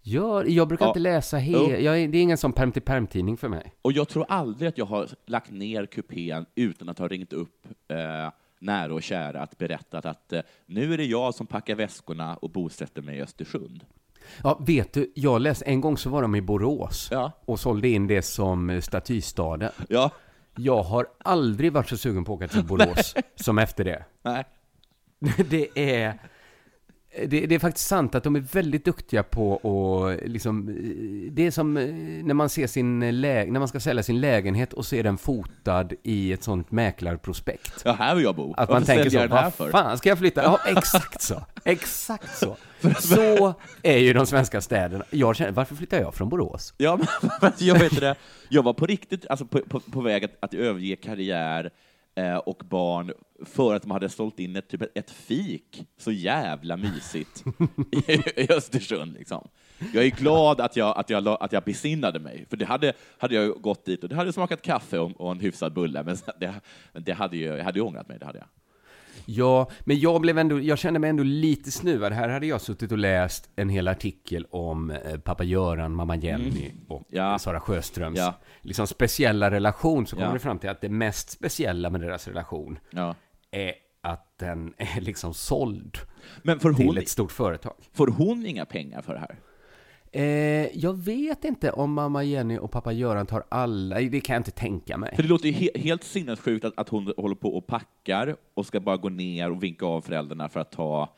Ja, 0.09 0.45
jag 0.45 0.69
brukar 0.69 0.85
Ja. 0.85 0.90
inte 0.90 1.01
läsa 1.01 1.37
he- 1.38 1.53
Jo. 1.53 1.71
jag, 1.71 2.01
är- 2.03 2.09
det 2.09 2.19
är 2.19 2.23
ingen 2.23 2.37
sån 2.38 2.53
perm 2.53 2.73
till 2.73 2.83
perm-tidning 2.83 3.37
för 3.37 3.49
mig. 3.49 3.73
Och 3.83 3.92
jag 3.92 4.09
tror 4.09 4.27
aldrig 4.29 4.69
att 4.69 4.79
jag 4.79 4.87
har 4.87 5.09
lagt 5.27 5.51
ner 5.51 5.87
kupén 5.87 6.47
utan 6.55 6.88
att 6.88 6.99
ha 6.99 7.09
ringt 7.09 7.33
upp 7.33 7.66
eh, 7.88 7.97
nära 8.59 8.95
och 8.95 9.03
kära 9.03 9.42
att 9.42 9.59
berättat 9.59 10.07
att 10.07 10.33
eh, 10.33 10.40
nu 10.66 10.95
är 10.95 10.99
det 10.99 11.05
jag 11.05 11.35
som 11.35 11.47
packar 11.47 11.75
väskorna 11.75 12.37
och 12.37 12.51
bosätter 12.51 13.03
mig 13.03 13.16
i 13.19 13.23
Östersund. 13.23 13.85
Ja, 14.42 14.59
vet 14.66 14.92
du, 14.92 15.12
jag 15.14 15.40
läste, 15.40 15.64
en 15.64 15.81
gång 15.81 15.97
så 15.99 16.11
var 16.11 16.23
de 16.23 16.35
i 16.35 16.40
Borås 16.42 17.09
Ja. 17.11 17.33
och 17.45 17.61
sålde 17.61 17.88
in 17.88 18.07
det 18.07 18.23
som 18.23 18.71
eh, 18.71 18.81
statystaden. 18.81 19.71
Ja, 19.88 20.11
Jag 20.57 20.83
har 20.83 21.07
aldrig 21.19 21.73
varit 21.73 21.88
så 21.88 21.97
sugen 21.97 22.25
på 22.25 22.33
att 22.33 22.37
åka 22.37 22.49
till 22.49 22.64
Borås 22.69 23.14
som 23.37 23.59
efter 23.59 23.85
det. 23.85 24.05
nej. 24.23 24.45
Det 25.51 25.79
är... 25.95 26.19
Det, 27.26 27.46
det 27.46 27.55
är 27.55 27.59
faktiskt 27.59 27.87
sant 27.88 28.14
att 28.14 28.24
de 28.24 28.37
är 28.37 28.40
väldigt 28.40 28.85
duktiga 28.85 29.22
på 29.22 29.55
att 29.57 30.29
liksom, 30.31 30.66
det 31.31 31.46
är 31.46 31.50
som 31.50 31.76
eh, 31.76 31.85
när 32.24 32.35
man 32.35 32.48
ser 32.48 32.66
sin 32.66 33.20
lä- 33.20 33.46
när 33.46 33.59
man 33.59 33.68
ska 33.68 33.81
sälja 33.81 34.02
sin 34.02 34.20
lägenhet 34.20 34.72
och 34.72 34.87
ser 34.87 35.02
den 35.02 35.18
fotad 35.18 35.88
i 36.02 36.33
ett 36.33 36.42
sånt 36.42 36.70
mäklarprospekt. 36.70 37.83
Ja, 37.85 37.92
här 37.92 38.14
vill 38.14 38.24
jag 38.24 38.35
bo. 38.37 38.52
Att 38.57 38.68
man 38.68 38.74
Varför 38.74 38.87
tänker 38.87 39.11
säljer 39.11 39.29
så, 39.29 39.35
vad 39.35 39.55
för? 39.55 39.70
fan 39.70 39.98
ska 39.98 40.09
jag 40.09 40.18
flytta? 40.18 40.42
Ja, 40.42 40.61
exakt 40.66 41.22
så. 41.22 41.42
Exakt 41.64 42.38
så. 42.38 42.57
Så 43.00 43.55
är 43.83 43.98
ju 43.98 44.12
de 44.12 44.26
svenska 44.26 44.61
städerna. 44.61 45.05
Jag 45.11 45.37
känner, 45.37 45.50
varför 45.52 45.74
flyttar 45.74 46.00
jag 46.00 46.14
från 46.14 46.29
Borås? 46.29 46.74
Ja, 46.76 46.98
men 47.40 47.52
jag 47.59 47.79
vet 47.79 48.00
det. 48.00 48.14
Jag 48.48 48.62
var 48.62 48.72
på 48.72 48.87
riktigt 48.87 49.26
alltså 49.31 49.46
på, 49.46 49.61
på, 49.61 49.81
på 49.81 50.00
väg 50.00 50.24
att, 50.24 50.31
att 50.40 50.55
överge 50.55 50.96
karriär 50.96 51.70
och 52.44 52.62
barn 52.64 53.12
för 53.44 53.74
att 53.74 53.83
de 53.83 53.90
hade 53.90 54.09
sålt 54.09 54.38
in 54.38 54.57
ett, 54.57 54.68
typ 54.68 54.83
ett, 54.98 55.11
fik. 55.11 55.87
Så 55.96 56.12
jävla 56.12 56.76
mysigt 56.76 57.44
i, 57.92 58.12
i 58.42 58.52
Östersund. 58.52 59.12
Liksom. 59.12 59.48
Jag 59.94 60.05
är 60.05 60.11
glad 60.11 60.61
att 60.61 60.76
jag, 60.76 60.98
att, 60.98 61.11
jag, 61.11 61.29
att 61.29 61.52
jag 61.52 61.62
besinnade 61.62 62.18
mig, 62.18 62.46
för 62.50 62.57
det 62.57 62.64
hade, 62.64 62.92
hade 63.18 63.35
jag 63.35 63.62
gått 63.62 63.85
dit 63.85 64.02
och 64.02 64.09
det 64.09 64.14
hade 64.14 64.33
smakat 64.33 64.62
kaffe 64.62 64.98
och, 64.98 65.20
och 65.20 65.31
en 65.31 65.40
hyfsad 65.40 65.72
bulle, 65.72 66.02
men 66.02 66.16
det, 66.40 66.55
det 66.92 67.12
hade 67.12 67.37
ju, 67.37 67.44
jag 67.44 67.64
hade 67.64 67.79
ju 67.79 67.85
ångrat 67.85 68.09
mig. 68.09 68.18
Det 68.18 68.26
hade 68.26 68.38
jag. 68.38 68.48
Ja, 69.24 69.70
men 69.85 69.98
jag 70.00 70.20
blev 70.20 70.38
ändå, 70.38 70.61
jag 70.61 70.79
kände 70.79 71.00
mig 71.00 71.11
ändå 71.11 71.22
lite 71.22 71.70
snuvad. 71.70 72.12
Här 72.12 72.29
hade 72.29 72.46
jag 72.46 72.61
suttit 72.61 72.92
och 72.92 72.98
läst 72.98 73.50
en 73.57 73.68
hel 73.68 73.88
artikel 73.88 74.46
om 74.50 74.90
eh, 74.90 75.18
pappa 75.20 75.44
Göran, 75.44 75.94
mamma 75.94 76.16
Jenny 76.16 76.70
och 76.88 76.96
Mm. 76.96 77.05
Ja. 77.09 77.38
Sara 77.38 77.61
Sjöströms 77.61 78.18
Ja. 78.18 78.35
liksom 78.61 78.87
speciella 78.87 79.50
relation. 79.50 80.07
Så 80.07 80.16
kommer 80.16 80.29
Ja. 80.29 80.33
det 80.35 80.38
fram 80.38 80.59
till 80.59 80.70
att 80.70 80.81
det 80.81 80.88
mest 80.88 81.31
speciella 81.31 81.90
med 81.90 82.00
deras 82.00 82.29
relation 82.29 82.79
är 83.50 83.72
att 84.00 84.38
den 84.38 84.74
är 84.76 85.00
liksom 85.00 85.35
såld 85.35 85.98
Men 86.42 86.61
får 86.61 86.72
till 86.72 86.87
hon, 86.87 86.98
ett 86.98 87.09
stort 87.09 87.33
företag. 87.33 87.74
får 87.92 88.07
hon 88.07 88.46
inga 88.46 88.64
pengar 88.64 89.02
för 89.02 89.12
det 89.14 89.20
här? 89.20 89.37
Eh, 90.16 90.79
jag 90.79 90.98
vet 91.05 91.44
inte 91.44 91.70
om 91.70 91.92
mamma 91.92 92.24
Jenny 92.24 92.59
och 92.59 92.70
pappa 92.70 92.92
Göran 92.92 93.26
tar 93.26 93.44
alla, 93.48 94.00
det 94.00 94.20
kan 94.20 94.35
jag 94.35 94.40
inte 94.40 94.50
tänka 94.50 94.96
mig. 94.96 95.16
För 95.16 95.22
det 95.22 95.29
låter 95.29 95.48
ju 95.48 95.52
he 95.52 95.68
helt 95.74 96.05
sinnessjukt 96.05 96.64
att, 96.64 96.72
att 96.76 96.88
hon 96.88 97.12
håller 97.16 97.35
på 97.35 97.57
och 97.57 97.66
packar 97.66 98.37
och 98.55 98.66
ska 98.66 98.81
bara 98.81 98.96
gå 98.96 99.09
ner 99.09 99.50
och 99.50 99.62
vinka 99.62 99.87
av 99.87 100.00
föräldrarna 100.00 100.48
för 100.48 100.61
att 100.61 100.70
ta 100.70 101.14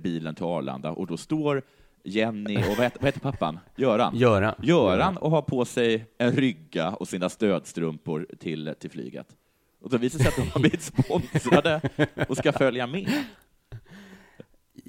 bilen 0.00 0.34
till 0.34 0.44
Arlanda. 0.44 0.90
Och 0.90 1.06
då 1.06 1.16
står 1.16 1.62
Jenny 2.04 2.56
och 2.56 2.76
vad 2.76 2.78
heter, 2.78 2.98
vad 3.00 3.06
heter 3.06 3.20
pappan? 3.20 3.58
Göran? 3.76 4.16
Göran. 4.16 4.54
Göran 4.62 5.16
och 5.16 5.30
har 5.30 5.42
på 5.42 5.64
sig 5.64 6.06
en 6.18 6.32
rygga 6.32 6.90
och 6.90 7.08
sina 7.08 7.28
stödstrumpor 7.28 8.26
till, 8.38 8.74
till 8.80 8.90
flyget. 8.90 9.26
Och 9.82 9.90
då 9.90 9.96
visar 9.96 10.18
det 10.18 10.24
sig 10.24 10.28
att 10.28 10.46
de 10.46 10.50
har 10.52 10.60
blivit 10.60 10.82
sponsrade 10.82 11.80
och 12.28 12.36
ska 12.36 12.52
följa 12.52 12.86
med. 12.86 13.24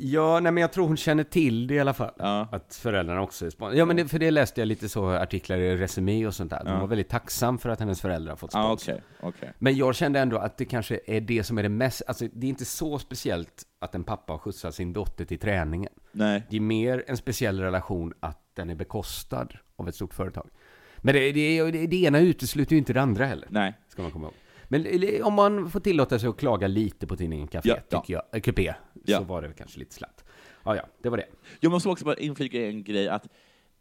Ja, 0.01 0.39
nej 0.39 0.51
men 0.51 0.61
jag 0.61 0.73
tror 0.73 0.87
hon 0.87 0.97
känner 0.97 1.23
till 1.23 1.67
det 1.67 1.73
i 1.73 1.79
alla 1.79 1.93
fall. 1.93 2.11
Ja. 2.17 2.47
Att 2.51 2.75
föräldrarna 2.75 3.21
också 3.21 3.45
är 3.45 3.49
sponsrade. 3.49 3.77
Ja, 3.79 3.85
men 3.85 3.95
det, 3.95 4.07
för 4.07 4.19
det 4.19 4.31
läste 4.31 4.61
jag 4.61 4.67
lite 4.67 4.89
så 4.89 5.09
artiklar 5.09 5.57
i 5.57 5.77
Resumé 5.77 6.27
och 6.27 6.33
sånt 6.33 6.49
där. 6.49 6.63
De 6.63 6.69
Ja. 6.73 6.79
var 6.79 6.87
väldigt 6.87 7.09
tacksam 7.09 7.57
för 7.59 7.69
att 7.69 7.79
hennes 7.79 8.01
föräldrar 8.01 8.31
har 8.31 8.37
fått 8.37 8.53
Ja, 8.53 8.63
sponsor. 8.63 8.93
okej. 8.93 9.03
okej. 9.21 9.53
Men 9.59 9.75
jag 9.77 9.95
kände 9.95 10.19
ändå 10.19 10.37
att 10.37 10.57
det 10.57 10.65
kanske 10.65 10.99
är 11.07 11.21
det 11.21 11.43
som 11.43 11.57
är 11.57 11.63
det 11.63 11.69
mest, 11.69 12.01
alltså 12.07 12.27
det 12.33 12.47
är 12.47 12.49
inte 12.49 12.65
så 12.65 12.99
speciellt 12.99 13.63
att 13.81 13.95
en 13.95 14.03
pappa 14.03 14.33
har 14.33 14.37
skjutsat 14.37 14.75
sin 14.75 14.93
dotter 14.93 15.25
till 15.25 15.39
träningen. 15.39 15.91
Nej. 16.11 16.43
Det 16.49 16.55
är 16.57 16.61
mer 16.61 17.03
en 17.07 17.17
speciell 17.17 17.59
relation 17.59 18.13
att 18.19 18.39
den 18.53 18.69
är 18.69 18.75
bekostad 18.75 19.47
av 19.75 19.89
ett 19.89 19.95
stort 19.95 20.13
företag. 20.13 20.49
Men 20.97 21.13
det, 21.13 21.31
det, 21.31 21.71
det, 21.71 21.87
det 21.87 22.01
ena 22.03 22.19
utesluter 22.19 22.71
ju 22.71 22.77
inte 22.77 22.93
det 22.93 23.01
andra 23.01 23.25
heller. 23.25 23.47
Nej. 23.51 23.73
Ska 23.87 24.01
man 24.01 24.11
komma 24.11 24.25
ihåg. 24.25 24.33
Men 24.71 24.85
om 25.23 25.33
man 25.33 25.69
får 25.71 25.79
tillåta 25.79 26.19
sig 26.19 26.29
att 26.29 26.37
klaga 26.37 26.67
lite 26.67 27.07
på 27.07 27.15
tidningen 27.15 27.47
Café, 27.47 27.69
Ja, 27.69 27.77
ja. 27.89 28.01
tycker 28.01 28.13
jag, 28.13 28.23
äh, 28.31 28.41
Kupé, 28.41 28.73
Ja. 29.05 29.17
så 29.17 29.23
var 29.23 29.41
det 29.41 29.53
kanske 29.57 29.79
lite 29.79 29.95
slatt. 29.95 30.23
Ja, 30.63 30.75
ja, 30.75 30.83
det 31.01 31.09
var 31.09 31.17
det. 31.17 31.25
Jag 31.59 31.71
måste 31.71 31.89
också 31.89 32.05
bara 32.05 32.15
inflika 32.15 32.67
en 32.67 32.83
grej, 32.83 33.07
att 33.09 33.27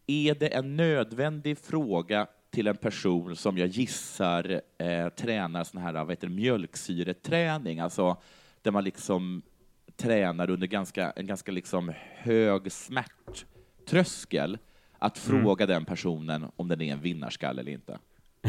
är 0.06 0.34
det 0.34 0.48
en 0.48 0.76
nödvändig 0.76 1.58
fråga 1.58 2.26
till 2.50 2.66
en 2.66 2.76
person 2.76 3.36
som 3.36 3.58
jag 3.58 3.68
gissar 3.68 4.60
eh, 4.78 5.08
tränar 5.08 5.64
sån 5.64 5.80
här, 5.80 5.92
vad 5.92 6.10
heter 6.10 6.26
det, 6.28 6.34
mjölksyreträning, 6.34 7.80
alltså 7.80 8.16
där 8.62 8.70
man 8.70 8.84
liksom 8.84 9.42
tränar 9.96 10.50
under 10.50 10.66
ganska, 10.66 11.10
en 11.10 11.26
ganska 11.26 11.52
liksom 11.52 11.92
hög 12.14 12.72
smärttröskel, 12.72 14.58
att 14.98 15.18
fråga 15.18 15.66
den 15.66 15.84
personen 15.84 16.46
om 16.56 16.68
den 16.68 16.80
är 16.80 16.92
en 16.92 17.00
vinnarskalle 17.00 17.60
eller 17.60 17.72
inte. 17.72 17.98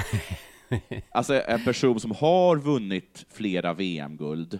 alltså 1.12 1.42
en 1.48 1.64
person 1.64 2.00
som 2.00 2.12
har 2.12 2.58
vunnit 2.58 3.26
flera 3.30 3.74
VM-guld, 3.74 4.60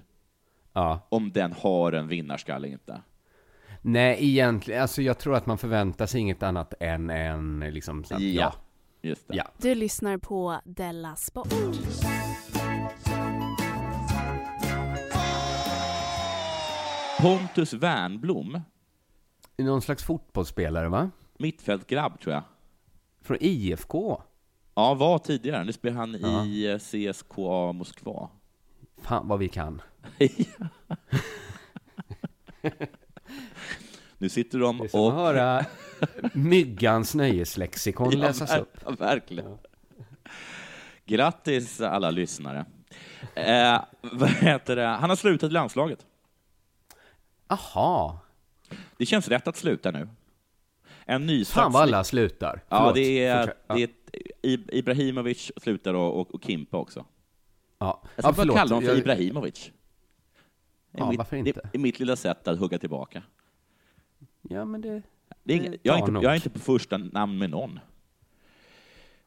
Ja. 0.74 1.00
om 1.10 1.32
den 1.32 1.54
har 1.54 1.92
en 1.92 2.08
vinnarskalle 2.08 2.68
inte. 2.68 3.02
Nej, 3.82 4.18
egentligen, 4.20 4.82
alltså 4.82 5.02
jag 5.02 5.18
tror 5.18 5.36
att 5.36 5.46
man 5.46 5.58
förväntar 5.58 6.06
sig 6.06 6.22
inget 6.22 6.44
annat 6.44 6.74
än 6.80 7.10
en 7.10 7.60
liksom, 7.60 8.04
så 8.04 8.16
att, 8.16 8.22
ja. 8.22 8.54
Just 9.02 9.28
det. 9.28 9.36
Ja. 9.36 9.44
Du 9.58 9.76
lyssnar 9.76 10.18
på 10.18 10.60
Della 10.66 11.16
Sport. 11.16 11.54
Pontus 17.22 17.74
Wernblom, 17.74 18.62
Någon 19.58 19.82
slags 19.82 20.04
fotbollsspelare, 20.04 20.90
va? 20.90 21.10
mittfältgrabb 21.38 22.20
tror 22.20 22.34
jag. 22.34 22.44
Från 23.22 23.38
IFK? 23.42 24.22
Ja, 24.80 24.94
var 24.94 25.20
tidigare. 25.20 25.64
Nu 25.64 25.74
spelar 25.74 25.98
han 25.98 26.18
Ja. 26.22 26.46
i 26.46 26.72
eh, 26.72 26.78
CSKA 26.78 27.72
Moskva. 27.74 28.30
Fan 29.02 29.28
vad 29.28 29.40
vi 29.40 29.48
kan. 29.48 29.82
nu 34.18 34.30
sitter 34.30 34.60
de 34.60 34.78
Det 34.78 34.84
är 34.84 34.88
som 34.88 35.00
och... 35.02 35.08
att 35.10 35.14
höra 35.16 35.66
Myggans 36.34 37.16
nöjeslexikon 37.16 38.12
läsas 38.20 38.52
ver- 38.52 38.60
upp. 38.60 38.78
Ja, 38.86 38.92
verkligen. 38.92 39.58
Grattis 41.06 41.82
alla 41.82 42.12
lyssnare. 42.12 42.66
Eh, 43.36 43.82
vad 44.02 44.30
heter 44.30 44.76
det? 44.76 44.86
Han 44.88 45.10
har 45.10 45.18
slutat 45.18 45.52
landslaget. 45.52 46.06
Aha. 47.48 48.20
Det 48.98 49.06
känns 49.06 49.28
rätt 49.28 49.48
att 49.48 49.58
sluta 49.58 49.92
nu. 49.92 50.10
En 51.06 51.26
ny 51.26 51.46
Fan 51.46 51.72
vad 51.72 51.82
alla 51.82 52.04
slutar. 52.04 52.62
Ja, 52.70 52.78
Förlåt. 52.78 52.96
det 52.96 53.26
är. 53.26 53.54
Ja. 53.68 53.76
det 53.76 53.84
är 53.84 53.90
Ibrahimovic 54.44 55.52
slutar 55.58 55.94
och, 55.94 56.20
och, 56.22 56.36
och 56.36 56.44
Kimpa 56.44 56.78
också. 56.78 57.06
Ja, 57.80 58.02
ska 58.18 58.28
ja 58.28 58.34
kalla 58.34 58.54
honom 58.56 58.82
för 58.82 58.90
Jag- 58.90 58.98
Ibrahimovic. 58.98 59.72
Det 60.92 61.00
Ja, 61.00 61.10
mitt, 61.10 61.18
varför 61.18 61.36
Det 61.36 61.48
inte? 61.50 61.70
är 61.74 61.80
mitt 61.80 62.00
lilla 62.00 62.16
sätt 62.16 62.48
att 62.48 62.60
hugga 62.60 62.80
tillbaka. 62.80 63.24
Ja, 64.42 64.66
men 64.66 64.82
det... 64.82 64.90
Det 64.90 64.94
är 64.96 65.04
Det 65.44 65.54
inget, 65.54 65.80
jag, 65.84 65.96
är 65.96 66.00
inte, 66.00 66.12
nog. 66.12 66.24
jag 66.24 66.32
är 66.32 66.36
inte 66.36 66.50
på 66.50 66.60
första 66.60 66.98
namn 66.98 67.38
med 67.38 67.50
någon. 67.50 67.80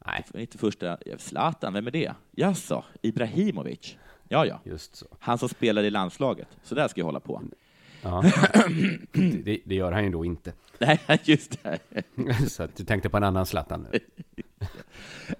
Nej, 0.06 0.24
Inte 0.34 0.58
första... 0.58 0.98
Zlatan, 1.18 1.72
vem 1.72 1.86
är 1.86 1.90
det? 1.90 2.14
Jaså, 2.30 2.84
Ibrahimovic? 3.02 3.96
Ja, 4.28 4.46
ja. 4.46 4.60
just 4.64 4.96
så. 4.96 5.06
Han 5.20 5.38
som 5.38 5.48
spelade 5.48 5.86
i 5.86 5.90
landslaget. 5.90 6.48
Så 6.62 6.74
där 6.74 6.88
ska 6.88 7.00
jag 7.00 7.06
hålla 7.06 7.20
på. 7.20 7.42
Ja. 8.02 8.22
det, 9.44 9.60
det 9.64 9.74
gör 9.74 9.92
han 9.92 10.04
ju 10.04 10.10
då 10.10 10.24
inte. 10.24 10.52
Nej, 10.78 11.00
just 11.24 11.62
det. 11.62 11.78
Så 12.48 12.68
du 12.76 12.84
tänkte 12.84 13.08
på 13.08 13.16
en 13.16 13.24
annan 13.24 13.46
Zlatan 13.46 13.86
nu. 13.92 13.98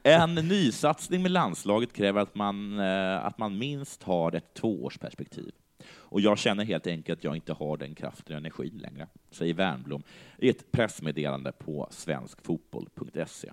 En 0.02 0.34
nysatsning 0.34 1.22
med 1.22 1.30
landslaget 1.30 1.92
kräver 1.92 2.20
att 2.20 2.34
man, 2.34 2.78
eh, 2.78 3.24
att 3.24 3.38
man 3.38 3.58
minst 3.58 4.02
har 4.02 4.32
ett 4.32 4.54
tvåårsperspektiv. 4.54 5.52
Och 5.88 6.20
jag 6.20 6.38
känner 6.38 6.64
helt 6.64 6.86
enkelt 6.86 7.18
att 7.18 7.24
jag 7.24 7.36
inte 7.36 7.52
har 7.52 7.76
den 7.76 7.94
kraften 7.94 8.34
och 8.34 8.38
energin 8.38 8.78
längre, 8.78 9.08
säger 9.30 9.54
Wernbloom 9.54 10.02
i 10.38 10.48
ett 10.48 10.72
pressmeddelande 10.72 11.52
på 11.52 11.88
svenskfotboll.se. 11.90 13.52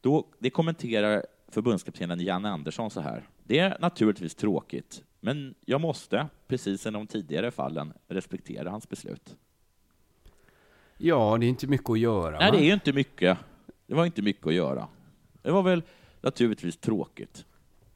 Då, 0.00 0.26
det 0.38 0.50
kommenterar 0.50 1.26
förbundskaptenen 1.48 2.20
Janne 2.20 2.48
Andersson 2.48 2.90
så 2.90 3.00
här. 3.00 3.28
Det 3.44 3.58
är 3.58 3.76
naturligtvis 3.80 4.34
tråkigt, 4.34 5.02
men 5.20 5.54
jag 5.64 5.80
måste, 5.80 6.28
precis 6.46 6.82
som 6.82 6.92
de 6.92 7.06
tidigare 7.06 7.50
fallen, 7.50 7.92
respektera 8.08 8.70
hans 8.70 8.88
beslut. 8.88 9.36
Ja, 10.96 11.36
det 11.40 11.46
är 11.46 11.48
inte 11.48 11.66
mycket 11.66 11.90
att 11.90 11.98
göra. 11.98 12.38
Nej, 12.38 12.50
va? 12.50 12.56
det 12.56 12.62
är 12.62 12.66
ju 12.66 12.72
inte 12.74 12.92
mycket. 12.92 13.38
Det 13.86 13.94
var 13.94 14.06
inte 14.06 14.22
mycket 14.22 14.46
att 14.46 14.54
göra. 14.54 14.88
Det 15.42 15.50
var 15.50 15.62
väl 15.62 15.82
naturligtvis 16.20 16.76
tråkigt. 16.76 17.44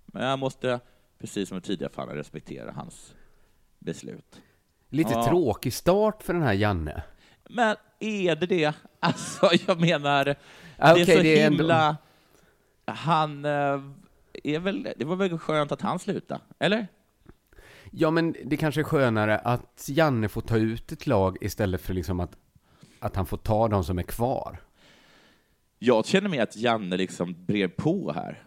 Men 0.06 0.24
jag 0.26 0.38
måste, 0.38 0.80
precis 1.18 1.48
som 1.48 1.58
i 1.58 1.60
tidigare 1.60 1.92
fall, 1.92 2.08
respektera 2.08 2.72
hans 2.72 3.14
beslut. 3.78 4.42
Lite 4.88 5.12
Ja. 5.12 5.26
tråkig 5.28 5.72
start 5.72 6.22
för 6.22 6.32
den 6.32 6.42
här 6.42 6.52
Janne. 6.52 7.02
Men 7.50 7.76
är 7.98 8.36
det 8.36 8.46
det? 8.46 8.74
Alltså, 9.00 9.50
jag 9.66 9.80
menar, 9.80 10.34
Ah, 10.78 10.94
det 10.94 11.00
är 11.00 11.04
så 11.16 11.22
det 11.22 11.40
är 11.42 11.46
ändå- 11.46 11.58
himla... 11.62 11.96
Han 12.84 13.44
eh, 13.44 13.80
är 14.44 14.58
väl... 14.58 14.88
Det 14.96 15.04
var 15.04 15.16
väl 15.16 15.38
skönt 15.38 15.72
att 15.72 15.80
han 15.80 15.98
slutade, 15.98 16.40
eller? 16.58 16.86
Ja, 17.94 18.10
men 18.10 18.34
det 18.44 18.56
kanske 18.56 18.80
är 18.80 18.84
skönare 18.84 19.38
att 19.38 19.88
Janne 19.88 20.28
får 20.28 20.40
ta 20.40 20.56
ut 20.56 20.92
ett 20.92 21.06
lag 21.06 21.36
istället 21.40 21.80
för 21.80 21.94
liksom 21.94 22.20
att, 22.20 22.36
att 23.00 23.16
han 23.16 23.26
får 23.26 23.36
ta 23.36 23.68
de 23.68 23.84
som 23.84 23.98
är 23.98 24.02
kvar. 24.02 24.60
Jag 25.78 26.06
känner 26.06 26.28
mig 26.28 26.38
att 26.38 26.56
Janne 26.56 26.96
liksom 26.96 27.44
brev 27.46 27.68
på 27.68 28.12
här. 28.12 28.42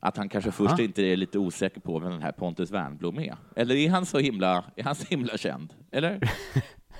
Att 0.00 0.16
han 0.16 0.28
kanske 0.28 0.52
först 0.52 0.78
inte 0.78 1.02
är 1.02 1.16
lite 1.16 1.38
osäker 1.38 1.80
på 1.80 1.98
vem 1.98 2.10
den 2.10 2.22
här 2.22 2.32
Pontus 2.32 2.70
Wernbloom 2.70 3.18
är. 3.18 3.36
Eller 3.56 3.74
är 3.74 3.90
han 3.90 4.06
så 4.06 4.18
himla, 4.18 4.64
är 4.76 4.84
han 4.84 4.94
så 4.94 5.06
himla 5.06 5.38
känd? 5.38 5.74
Eller? 5.90 6.32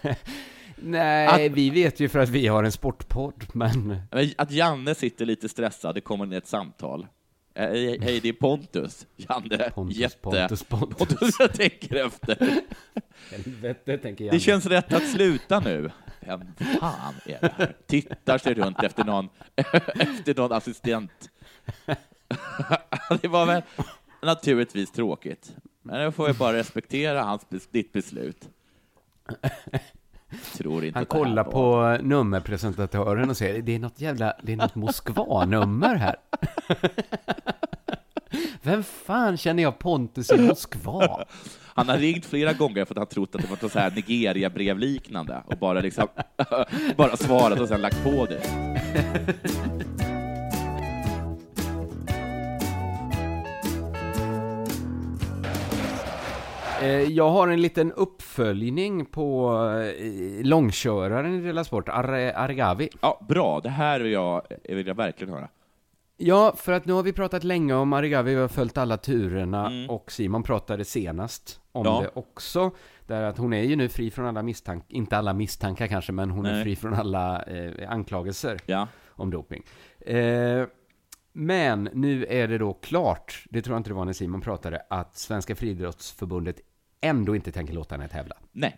Nej, 0.77 1.49
vi 1.49 1.71
vet 1.71 2.01
ju 2.01 2.09
för 2.09 2.19
att 2.19 2.29
vi 2.29 2.47
har 2.47 2.65
en 2.65 2.73
sportpodd, 2.73 3.45
men... 3.53 3.97
Att 4.37 4.51
Janne 4.51 4.95
sitter 4.95 5.27
lite 5.27 5.49
stressad, 5.49 5.95
det 5.95 6.01
kommer 6.01 6.25
in 6.25 6.33
ett 6.33 6.47
samtal. 6.47 7.07
Eh, 7.57 7.69
Hej, 7.69 7.99
hej, 8.03 8.21
det 8.21 8.29
är 8.29 8.33
Pontus. 8.33 9.07
Janne, 9.17 9.71
Pontus, 9.75 9.97
jätte... 9.97 10.17
Pontus, 10.23 10.63
Pontus. 10.65 10.99
Pontus, 10.99 11.37
jag 11.39 11.53
tänker 11.53 12.07
efter. 12.07 12.61
Helvete, 13.31 13.99
tänker 13.99 14.25
Janne. 14.25 14.37
Det 14.37 14.41
känns 14.41 14.67
rätt 14.67 14.93
att 14.93 15.09
sluta 15.09 15.61
nu. 15.61 15.91
Vem 16.21 16.41
fan 16.81 17.15
är 17.27 17.39
det 17.41 17.53
här? 17.57 17.77
Tittar 17.87 18.39
sig 18.39 18.55
runt 18.55 18.83
efter 18.83 19.05
någon, 19.05 19.29
efter 19.95 20.35
någon 20.35 20.53
assistent. 20.53 21.31
Det 23.23 23.29
var 23.29 23.47
väl 23.47 23.63
naturligtvis 24.23 24.93
tråkigt. 24.93 25.57
Men 25.83 26.05
då 26.05 26.13
får 26.13 26.27
jag 26.27 26.37
bara 26.37 26.57
respektera 26.57 27.23
hans, 27.23 27.47
ditt 27.71 27.93
beslut. 27.93 28.49
Han 30.95 31.07
kollar 31.07 31.45
på 31.45 31.99
nummerpresentatören 32.03 33.31
och 33.31 33.37
säger 33.37 33.63
det 33.63 33.75
är 33.75 33.79
något 33.79 34.01
jävla, 34.01 34.35
det 34.43 34.53
är 34.53 34.57
något 34.57 34.75
Moskva-nummer 34.75 35.95
här. 35.95 36.17
Vem 38.63 38.83
fan 38.83 39.37
känner 39.37 39.63
jag 39.63 39.79
Pontus 39.79 40.31
i 40.33 40.39
Moskva? 40.39 41.25
Han 41.75 41.89
har 41.89 41.99
ringt 41.99 42.27
flera 42.27 42.53
gånger 42.53 42.85
för 42.85 42.95
att 42.95 42.99
han 42.99 43.07
trott 43.07 43.35
att 43.35 43.43
det 43.43 43.49
var 43.49 43.59
något 43.63 43.73
så 43.73 43.79
här 43.79 43.91
Nigeria-brev 43.91 44.79
liknande 44.79 45.43
och 45.47 45.57
bara 45.59 45.81
liksom 45.81 46.09
bara 46.97 47.17
svarat 47.17 47.61
och 47.61 47.69
sen 47.69 47.81
lagt 47.81 48.05
på 48.05 48.27
det. 48.27 48.41
Eh, 56.83 56.89
Jag 57.03 57.31
har 57.31 57.49
en 57.49 57.63
liten 57.63 57.93
uppföljning 57.93 59.07
på 59.07 59.53
eh, 59.99 60.45
långköraren 60.45 61.35
i 61.35 61.41
Della 61.47 61.65
Sport, 61.65 61.89
Ar- 61.89 62.33
Argavi. 62.37 62.89
Ja, 63.01 63.21
bra. 63.29 63.61
Det 63.61 63.69
här 63.69 64.01
vill 64.01 64.13
jag, 64.13 64.43
vill 64.69 64.87
jag 64.87 64.95
verkligen 64.95 65.33
höra. 65.35 65.49
Ja, 66.19 66.55
för 66.57 66.73
att 66.73 66.85
nu 66.87 66.93
har 66.93 67.03
vi 67.03 67.13
pratat 67.13 67.45
länge 67.45 67.75
om 67.75 67.93
Arigavi, 67.93 68.35
vi 68.35 68.41
har 68.41 68.49
följt 68.49 68.79
alla 68.79 68.97
turerna 68.97 69.67
Mm. 69.67 69.91
och 69.91 70.13
Simon 70.13 70.43
pratade 70.43 70.85
senast 70.85 71.61
om 71.73 71.85
Ja. 71.87 72.01
det 72.01 72.11
också. 72.21 72.71
Där 73.07 73.23
att 73.23 73.39
hon 73.39 73.53
är 73.53 73.63
ju 73.63 73.77
nu 73.77 73.89
fri 73.89 74.11
från 74.11 74.27
alla 74.27 74.43
misstankar, 74.43 74.87
inte 74.89 75.17
alla 75.17 75.33
misstankar 75.35 75.87
kanske, 75.87 76.13
men 76.13 76.31
hon 76.31 76.47
är 76.47 76.53
Nej. 76.53 76.63
fri 76.63 76.77
från 76.77 76.95
alla 76.95 77.43
eh, 77.43 77.91
anklagelser 77.91 78.59
Ja. 78.67 78.89
om 79.09 79.31
doping. 79.31 79.63
Eh, 80.01 80.67
men 81.33 81.89
nu 81.93 82.27
är 82.29 82.49
det 82.49 82.59
då 82.59 82.73
klart, 82.73 83.45
det 83.51 83.63
tror 83.63 83.75
jag 83.75 83.81
inte 83.81 83.91
det 83.91 83.95
var 83.95 84.05
när 84.05 84.13
Simon 84.13 84.41
pratade, 84.41 84.83
att 84.91 85.17
Svenska 85.17 85.55
Friidrottsförbundet 85.55 86.57
ändå 87.01 87.37
inte 87.37 87.53
tänker 87.53 87.75
låta 87.75 87.95
henne 87.95 88.09
tävla. 88.09 88.37
Nej. 88.53 88.77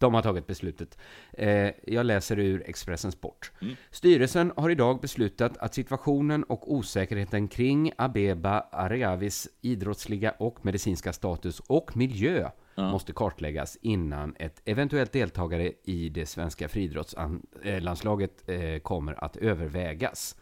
De 0.00 0.14
har 0.14 0.22
tagit 0.22 0.46
beslutet. 0.46 0.98
Eh, 1.32 1.70
jag 1.86 2.06
läser 2.06 2.38
ur 2.38 2.62
Expressen 2.66 3.12
Sport. 3.12 3.52
Mm. 3.62 3.76
Styrelsen 3.90 4.52
har 4.56 4.70
idag 4.70 5.00
beslutat 5.00 5.58
att 5.58 5.74
situationen 5.74 6.44
och 6.44 6.74
osäkerheten 6.74 7.48
kring 7.48 7.92
Abeba 7.98 8.60
Aregavis 8.72 9.48
idrottsliga 9.60 10.30
och 10.30 10.64
medicinska 10.64 11.12
status 11.12 11.60
och 11.60 11.96
miljö 11.96 12.50
Ja. 12.74 12.90
måste 12.90 13.12
kartläggas 13.12 13.78
innan 13.80 14.34
ett 14.38 14.62
eventuellt 14.64 15.12
deltagare 15.12 15.72
i 15.84 16.08
det 16.08 16.26
svenska 16.26 16.68
friidrottslandslaget 16.68 18.48
eh, 18.48 18.78
kommer 18.78 19.24
att 19.24 19.36
övervägas. 19.36 20.36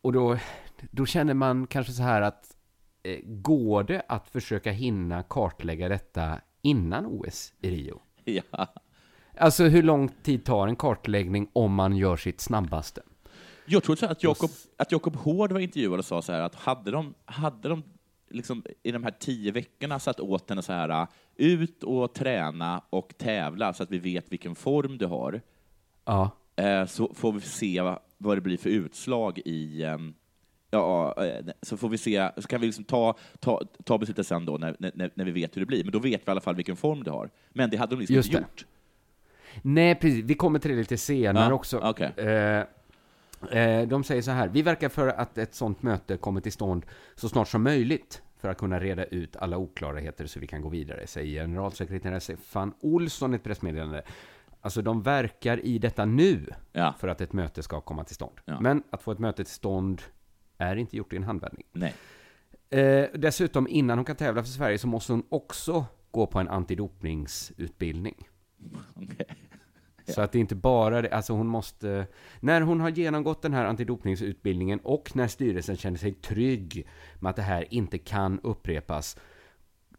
Och 0.00 0.12
då, 0.12 0.38
då 0.90 1.06
känner 1.06 1.34
man 1.34 1.66
kanske 1.66 1.92
så 1.92 2.02
här 2.02 2.22
att 2.22 2.56
eh, 3.02 3.18
går 3.24 3.82
det 3.82 4.02
att 4.08 4.28
försöka 4.28 4.70
hinna 4.70 5.22
kartlägga 5.22 5.88
detta 5.88 6.40
innan 6.62 7.06
OS 7.06 7.52
i 7.60 7.70
Rio? 7.70 8.00
Ja. 8.52 8.66
Alltså 9.40 9.64
hur 9.64 9.82
lång 9.82 10.08
tid 10.08 10.44
tar 10.44 10.68
en 10.68 10.76
kartläggning 10.76 11.48
om 11.52 11.74
man 11.74 11.96
gör 11.96 12.16
sitt 12.16 12.40
snabbaste? 12.40 13.02
Jag 13.66 13.82
tror 13.82 14.04
att 14.04 14.22
Jakob, 14.22 14.50
att 14.76 14.92
Jakob 14.92 15.16
Hård 15.16 15.52
var 15.52 15.60
intervjuad 15.60 15.98
och 15.98 16.04
sa 16.04 16.22
så 16.22 16.32
här 16.32 16.40
att 16.40 16.54
hade 16.54 16.90
de, 16.90 17.14
hade 17.24 17.68
de 17.68 17.82
liksom 18.30 18.62
i 18.82 18.92
de 18.92 19.04
här 19.04 19.14
tio 19.20 19.52
veckorna 19.52 19.98
satt 19.98 20.20
åt 20.20 20.50
henne 20.50 20.62
så 20.62 20.72
här 20.72 21.06
ut 21.36 21.82
och 21.82 22.14
träna 22.14 22.82
och 22.90 23.14
tävla 23.18 23.72
så 23.72 23.82
att 23.82 23.90
vi 23.90 23.98
vet 23.98 24.32
vilken 24.32 24.54
form 24.54 24.98
du 24.98 25.06
har, 25.06 25.40
Ja. 26.04 26.30
eh, 26.56 26.86
så 26.86 27.14
får 27.14 27.32
vi 27.32 27.40
se 27.40 27.80
vad, 27.80 27.98
vad 28.18 28.36
det 28.36 28.40
blir 28.40 28.56
för 28.58 28.70
utslag 28.70 29.38
i 29.44 29.84
ehm, 29.84 30.14
Ja, 30.70 31.24
eh, 31.26 31.44
så 31.62 31.76
får 31.76 31.88
vi 31.88 31.98
se, 31.98 32.28
så 32.36 32.48
kan 32.48 32.60
vi 32.60 32.66
liksom 32.66 32.84
ta, 32.84 33.16
ta, 33.40 33.62
ta 33.84 33.98
beslutet 33.98 34.26
sen 34.26 34.44
då 34.46 34.56
när, 34.58 34.76
när, 34.78 35.10
när 35.14 35.24
vi 35.24 35.30
vet 35.30 35.56
hur 35.56 35.60
det 35.60 35.66
blir. 35.66 35.84
Men 35.84 35.92
då 35.92 35.98
vet 35.98 36.20
vi 36.20 36.28
i 36.28 36.30
alla 36.30 36.40
fall 36.40 36.54
vilken 36.56 36.76
form 36.76 37.02
du 37.04 37.10
har. 37.10 37.30
Men 37.52 37.70
det 37.70 37.76
hade 37.76 37.94
de 37.94 37.98
liksom 38.00 38.16
Just 38.16 38.28
inte 38.28 38.38
det. 38.38 38.42
gjort. 38.42 38.66
Nej, 39.62 39.94
precis. 39.94 40.24
Vi 40.24 40.34
kommer 40.34 40.58
till 40.58 40.70
det 40.70 40.76
lite 40.76 40.96
senare 40.96 41.48
Ja, 41.48 41.52
också. 41.54 41.78
okej. 41.78 42.12
Eh, 42.16 42.64
eh, 43.58 43.88
de 43.88 44.04
säger 44.04 44.22
så 44.22 44.30
här. 44.30 44.48
Vi 44.48 44.62
verkar 44.62 44.88
för 44.88 45.08
att 45.08 45.38
ett 45.38 45.54
sånt 45.54 45.82
möte 45.82 46.16
kommer 46.16 46.40
till 46.40 46.52
stånd 46.52 46.86
så 47.14 47.28
snart 47.28 47.48
som 47.48 47.62
möjligt 47.62 48.22
för 48.40 48.48
att 48.48 48.58
kunna 48.58 48.80
reda 48.80 49.04
ut 49.04 49.36
alla 49.36 49.56
oklarheter 49.58 50.26
så 50.26 50.40
vi 50.40 50.46
kan 50.46 50.62
gå 50.62 50.68
vidare, 50.68 51.06
säger 51.06 51.42
generalsekreterare 51.42 52.20
Stefan 52.20 52.72
Olsson 52.80 53.32
i 53.32 53.36
ett 53.36 53.42
pressmeddelande. 53.44 54.02
Alltså, 54.60 54.82
de 54.82 55.02
verkar 55.02 55.64
i 55.66 55.78
detta 55.78 56.04
nu 56.04 56.46
Ja, 56.72 56.94
för 56.98 57.08
att 57.08 57.20
ett 57.20 57.32
möte 57.32 57.62
ska 57.62 57.80
komma 57.80 58.04
till 58.04 58.14
stånd. 58.14 58.40
Ja. 58.44 58.60
Men 58.60 58.82
att 58.90 59.02
få 59.02 59.12
ett 59.12 59.18
möte 59.18 59.44
till 59.44 59.52
stånd 59.52 60.02
är 60.58 60.76
inte 60.76 60.96
gjort 60.96 61.12
i 61.12 61.16
en 61.16 61.22
handvändning. 61.24 61.66
nej. 61.72 61.94
Eh, 62.70 63.06
dessutom, 63.14 63.68
innan 63.68 63.98
hon 63.98 64.04
kan 64.04 64.16
tävla 64.16 64.42
för 64.42 64.50
Sverige 64.50 64.78
så 64.78 64.86
måste 64.86 65.12
hon 65.12 65.22
också 65.28 65.86
gå 66.10 66.26
på 66.26 66.38
en 66.38 66.48
antidopningsutbildning. 66.48 68.28
Okej. 68.94 69.26
Så 70.14 70.20
att 70.20 70.32
det 70.32 70.38
är 70.38 70.40
inte 70.40 70.54
bara 70.54 71.02
det, 71.02 71.10
alltså 71.10 71.32
hon 71.32 71.46
måste, 71.46 72.06
när 72.40 72.60
hon 72.60 72.80
har 72.80 72.88
genomgått 72.88 73.42
den 73.42 73.54
här 73.54 73.64
antidopningsutbildningen 73.64 74.80
och 74.80 75.16
när 75.16 75.28
styrelsen 75.28 75.76
känner 75.76 75.98
sig 75.98 76.12
trygg 76.12 76.86
med 77.20 77.30
att 77.30 77.36
det 77.36 77.42
här 77.42 77.74
inte 77.74 77.98
kan 77.98 78.40
upprepas, 78.40 79.16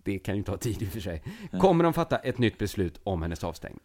det 0.04 0.20
kan 0.20 0.38
ju 0.38 0.44
ta 0.44 0.58
tid 0.58 0.82
i 0.82 0.86
och 0.86 0.90
för 0.90 1.00
sig, 1.00 1.24
kommer 1.60 1.84
de 1.84 1.94
fatta 1.94 2.18
ett 2.18 2.38
nytt 2.38 2.58
beslut 2.58 3.00
om 3.04 3.22
hennes 3.22 3.44
avstängning. 3.44 3.84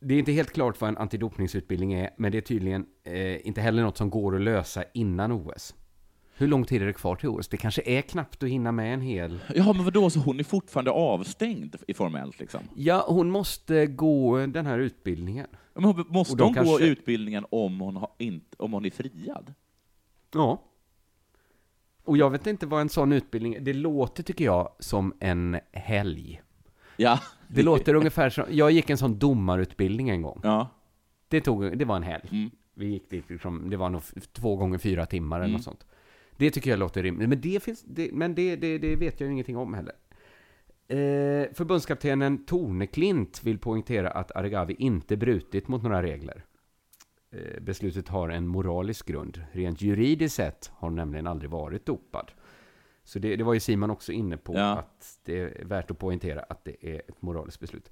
Det 0.00 0.14
är 0.14 0.18
inte 0.18 0.32
helt 0.32 0.52
klart 0.52 0.80
vad 0.80 0.88
en 0.88 0.96
antidopningsutbildning 0.96 1.92
är, 1.92 2.10
men 2.16 2.32
det 2.32 2.38
är 2.38 2.42
tydligen 2.42 2.86
eh, 3.04 3.46
inte 3.46 3.60
heller 3.60 3.82
något 3.82 3.96
som 3.96 4.10
går 4.10 4.36
att 4.36 4.42
lösa 4.42 4.84
innan 4.94 5.32
OS. 5.32 5.74
Hur 6.38 6.46
lång 6.48 6.64
tid 6.64 6.82
är 6.82 6.86
det 6.86 6.92
kvar 6.92 7.16
till 7.16 7.28
OS? 7.28 7.48
Det 7.48 7.56
kanske 7.56 7.82
är 7.84 8.02
knappt 8.02 8.42
att 8.42 8.48
hinna 8.48 8.72
med 8.72 8.94
en 8.94 9.00
hel... 9.00 9.38
Ja, 9.54 9.72
men 9.72 9.84
vadå, 9.84 10.10
så 10.10 10.20
hon 10.20 10.40
är 10.40 10.44
fortfarande 10.44 10.90
avstängd 10.90 11.76
i 11.88 11.94
formellt 11.94 12.40
liksom? 12.40 12.60
Ja, 12.74 13.04
hon 13.08 13.30
måste 13.30 13.86
gå 13.86 14.46
den 14.46 14.66
här 14.66 14.78
utbildningen. 14.78 15.46
Men 15.74 15.84
hon- 15.84 16.04
måste 16.08 16.42
hon 16.42 16.52
gå 16.52 16.62
kanske- 16.64 16.86
utbildningen 16.86 17.46
om 17.50 17.80
hon, 17.80 17.96
har 17.96 18.10
inte, 18.18 18.56
om 18.58 18.72
hon 18.72 18.84
är 18.84 18.90
friad? 18.90 19.54
Ja. 20.34 20.62
Och 22.04 22.16
jag 22.16 22.30
vet 22.30 22.46
inte 22.46 22.66
vad 22.66 22.80
en 22.80 22.88
sån 22.88 23.12
utbildning 23.12 23.64
Det 23.64 23.72
låter, 23.72 24.22
tycker 24.22 24.44
jag, 24.44 24.72
som 24.78 25.14
en 25.20 25.60
helg. 25.72 26.42
Ja. 26.96 27.20
Det 27.48 27.62
låter 27.62 27.94
ungefär 27.94 28.30
som... 28.30 28.44
Jag 28.50 28.70
gick 28.70 28.90
en 28.90 28.98
sån 28.98 29.18
domarutbildning 29.18 30.08
en 30.08 30.22
gång. 30.22 30.40
Ja. 30.42 30.68
Det, 31.28 31.40
tog, 31.40 31.78
det 31.78 31.84
var 31.84 31.96
en 31.96 32.02
helg. 32.02 32.28
Mm. 32.30 32.50
Vi 32.74 32.86
gick 32.86 33.10
dit 33.10 33.30
liksom, 33.30 33.70
det 33.70 33.76
var 33.76 33.90
nog 33.90 34.02
två 34.32 34.56
gånger 34.56 34.78
fyra 34.78 35.06
timmar 35.06 35.36
eller 35.36 35.44
Mm. 35.44 35.52
något 35.52 35.64
sånt. 35.64 35.86
Det 36.36 36.50
tycker 36.50 36.70
jag 36.70 36.78
låter 36.78 37.02
rimligt. 37.02 37.28
Men 37.28 37.40
det, 37.40 37.62
finns, 37.62 37.82
det, 37.82 38.10
men 38.12 38.34
det, 38.34 38.56
det, 38.56 38.78
det 38.78 38.96
vet 38.96 39.20
jag 39.20 39.26
ju 39.26 39.32
ingenting 39.32 39.56
om 39.56 39.74
heller. 39.74 39.94
Eh, 40.88 41.54
förbundskaptenen 41.54 42.44
Torneklint 42.46 43.40
vill 43.44 43.58
poängtera 43.58 44.10
att 44.10 44.36
Argavi 44.36 44.74
inte 44.78 45.16
brutit 45.16 45.68
mot 45.68 45.82
några 45.82 46.02
regler. 46.02 46.44
Eh, 47.32 47.60
beslutet 47.62 48.08
har 48.08 48.28
en 48.28 48.46
moralisk 48.46 49.06
grund. 49.06 49.42
Rent 49.52 49.80
juridiskt 49.82 50.36
sett 50.36 50.70
har 50.74 50.88
hon 50.88 50.96
nämligen 50.96 51.26
aldrig 51.26 51.50
varit 51.50 51.86
dopad. 51.86 52.30
Så 53.08 53.18
det, 53.18 53.36
det 53.36 53.44
var 53.44 53.54
ju 53.54 53.60
Simon 53.60 53.90
också 53.90 54.12
inne 54.12 54.36
på, 54.36 54.54
Ja. 54.54 54.72
att 54.78 55.18
det 55.24 55.40
är 55.40 55.64
värt 55.64 55.90
att 55.90 55.98
poängtera 55.98 56.40
att 56.42 56.64
det 56.64 56.86
är 56.86 56.98
ett 57.08 57.22
moraliskt 57.22 57.60
beslut. 57.60 57.90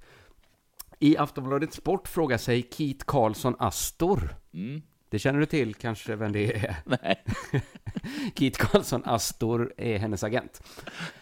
I 0.99 1.17
Aftonbladet 1.17 1.73
Sport 1.73 2.07
frågar 2.07 2.37
sig 2.37 2.67
Keith 2.71 3.05
Karlsson 3.05 3.55
Astor, 3.59 4.35
Mm. 4.53 4.81
det 5.09 5.19
känner 5.19 5.39
du 5.39 5.45
till 5.45 5.75
kanske 5.75 6.15
vem 6.15 6.31
det 6.31 6.53
är? 6.55 6.75
Nej. 6.85 7.23
Keith 8.35 8.65
Karlsson 8.65 9.01
Astor 9.05 9.73
är 9.77 9.97
hennes 9.97 10.23
agent. 10.23 10.61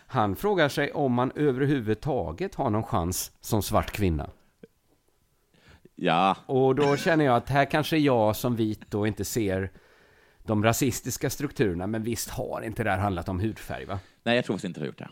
Han 0.08 0.36
frågar 0.36 0.70
sig 0.70 0.92
om 0.92 1.14
man 1.14 1.32
överhuvudtaget 1.36 2.56
har 2.56 2.70
någon 2.70 2.84
chans 2.84 3.32
som 3.42 3.62
svart 3.64 3.92
kvinna. 3.92 4.30
Ja. 5.96 6.38
Och 6.46 6.76
då 6.76 6.98
känner 6.98 7.26
jag 7.26 7.36
att 7.36 7.50
här 7.50 7.66
kanske 7.66 7.98
jag 7.98 8.36
som 8.36 8.56
vit 8.56 8.82
då 8.92 9.08
inte 9.08 9.26
ser 9.26 9.72
de 10.44 10.64
rasistiska 10.64 11.30
strukturerna, 11.30 11.88
men 11.88 12.04
visst 12.04 12.30
har 12.30 12.62
inte 12.62 12.84
det 12.84 12.90
här 12.90 13.00
handlat 13.00 13.30
om 13.30 13.40
hudfärg 13.40 13.86
va? 13.86 14.00
Nej, 14.24 14.36
jag 14.36 14.46
tror 14.46 14.56
faktiskt 14.56 14.66
inte 14.66 14.80
jag 14.80 14.84
har 14.84 14.88
gjort 14.88 14.98
det. 14.98 15.10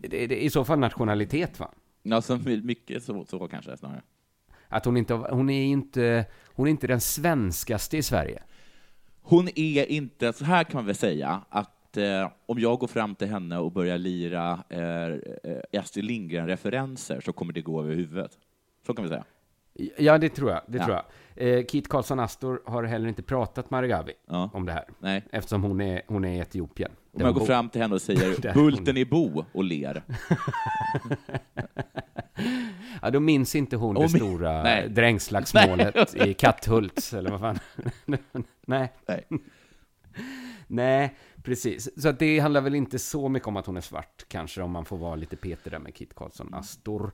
Det, 0.00 0.08
det, 0.08 0.26
det 0.26 0.42
är 0.42 0.46
i 0.46 0.50
så 0.50 0.64
fall 0.64 0.78
nationalitet 0.78 1.60
va? 1.60 1.70
Alltså, 2.10 2.36
mycket 2.62 3.02
så, 3.02 3.24
så 3.24 3.48
kanske 3.48 3.76
snarare. 3.76 4.02
Att 4.68 4.84
hon 4.84 4.96
inte, 4.96 5.14
hon 5.14 5.50
är 5.50 5.64
inte, 5.64 6.24
hon 6.46 6.66
är 6.66 6.70
inte 6.70 6.86
den 6.86 7.00
svenskaste 7.00 7.96
i 7.96 8.02
Sverige. 8.02 8.42
Hon 9.22 9.48
är 9.54 9.90
inte, 9.90 10.32
så 10.32 10.44
här 10.44 10.64
kan 10.64 10.78
man 10.78 10.86
väl 10.86 10.94
säga, 10.94 11.40
att 11.48 11.96
eh, 11.96 12.30
om 12.46 12.58
jag 12.58 12.78
går 12.78 12.86
fram 12.86 13.14
till 13.14 13.28
henne 13.28 13.58
och 13.58 13.72
börjar 13.72 13.98
lira 13.98 14.64
eh, 14.68 15.06
eh, 15.52 15.80
Astrid 15.80 16.04
Lindgren-referenser 16.04 17.20
så 17.20 17.32
kommer 17.32 17.52
det 17.52 17.60
gå 17.60 17.82
över 17.82 17.94
huvudet. 17.94 18.38
Så 18.86 18.94
kan 18.94 19.04
vi 19.04 19.08
säga. 19.08 19.24
Ja, 19.98 20.18
det 20.18 20.28
tror 20.28 20.50
jag. 20.50 20.60
Det 20.66 20.78
Ja. 20.78 20.84
tror 20.84 20.96
jag. 20.96 21.04
Eh, 21.58 21.64
Keith 21.66 21.88
Karlsson 21.88 22.20
Astor 22.20 22.62
har 22.66 22.82
heller 22.84 23.08
inte 23.08 23.22
pratat 23.22 23.70
med 23.70 23.78
Argavi 23.78 24.12
Ja. 24.28 24.50
om 24.52 24.66
det 24.66 24.72
här. 24.72 24.84
Nej. 24.98 25.22
Eftersom 25.32 25.62
hon 25.62 25.80
är, 25.80 26.02
hon 26.06 26.24
är 26.24 26.32
i 26.36 26.38
Etiopien. 26.38 26.90
Om 27.12 27.20
jag 27.20 27.34
går 27.34 27.46
fram 27.46 27.68
till 27.68 27.82
henne 27.82 27.94
och 27.94 28.02
säger 28.02 28.52
”Bulten 28.54 28.96
i 28.96 29.04
Bo” 29.04 29.44
och 29.52 29.64
ler. 29.64 30.02
Ja, 33.02 33.10
då 33.10 33.20
minns 33.20 33.54
inte 33.54 33.76
hon 33.76 33.96
Om- 33.96 34.02
det 34.02 34.08
stora 34.08 34.62
Nej. 34.62 34.88
drängslagsmålet 34.88 36.14
i 36.26 36.34
Katthult, 36.34 37.12
eller 37.16 37.30
vad 37.30 37.40
fan. 37.40 37.58
Nej. 38.66 38.92
Nej. 39.06 39.24
Nej, 40.66 41.14
precis. 41.42 42.02
Så 42.02 42.12
det 42.12 42.38
handlar 42.38 42.60
väl 42.60 42.74
inte 42.74 42.98
så 42.98 43.28
mycket 43.28 43.48
om 43.48 43.56
att 43.56 43.66
hon 43.66 43.76
är 43.76 43.80
svart, 43.80 44.24
kanske, 44.28 44.62
om 44.62 44.70
man 44.70 44.84
får 44.84 44.96
vara 44.98 45.14
lite 45.16 45.36
Peter 45.36 45.70
där 45.70 45.78
med 45.78 45.94
Kit 45.94 46.14
Karlsson 46.14 46.54
Astor. 46.54 47.12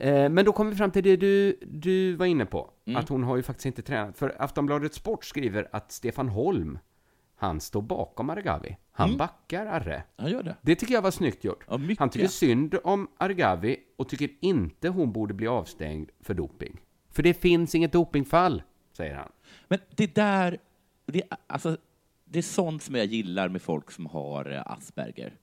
Eh, 0.00 0.28
men 0.28 0.44
då 0.44 0.52
kommer 0.52 0.70
vi 0.70 0.76
fram 0.76 0.90
till 0.90 1.04
det 1.04 1.16
du, 1.16 1.58
du 1.66 2.14
var 2.16 2.26
inne 2.26 2.46
på, 2.46 2.70
Mm. 2.86 3.00
att 3.00 3.08
hon 3.08 3.22
har 3.22 3.36
ju 3.36 3.42
faktiskt 3.42 3.66
inte 3.66 3.82
tränat. 3.82 4.18
För 4.18 4.42
Aftonbladet 4.42 4.94
Sport 4.94 5.24
skriver 5.24 5.68
att 5.72 5.92
Stefan 5.92 6.28
Holm 6.28 6.78
han 7.36 7.60
står 7.60 7.82
bakom 7.82 8.30
Argavi. 8.30 8.76
Han 8.92 9.08
Mm. 9.08 9.18
backar 9.18 9.66
Arre. 9.66 10.02
Han 10.16 10.30
gör 10.30 10.42
det. 10.42 10.56
Det 10.62 10.74
tycker 10.74 10.94
jag 10.94 11.02
var 11.02 11.10
snyggt 11.10 11.44
gjort. 11.44 11.64
Ja. 11.68 11.80
Han 11.98 12.10
tycker 12.10 12.26
synd 12.28 12.74
om 12.84 13.08
Argavi 13.18 13.76
och 13.96 14.08
tycker 14.08 14.28
inte 14.40 14.88
hon 14.88 15.12
borde 15.12 15.34
bli 15.34 15.46
avstängd 15.46 16.10
för 16.20 16.34
doping. 16.34 16.80
För 17.10 17.22
det 17.22 17.34
finns 17.34 17.74
inget 17.74 17.92
dopingfall, 17.92 18.62
säger 18.92 19.14
han. 19.14 19.28
Men 19.68 19.78
det 19.96 20.14
där, 20.14 20.58
det, 21.06 21.22
alltså, 21.46 21.76
det 22.24 22.38
är 22.38 22.42
sånt 22.42 22.82
som 22.82 22.94
jag 22.94 23.06
gillar 23.06 23.48
med 23.48 23.62
folk 23.62 23.90
som 23.90 24.06
har 24.06 24.52
eh, 24.52 24.62
Asperger. 24.72 25.34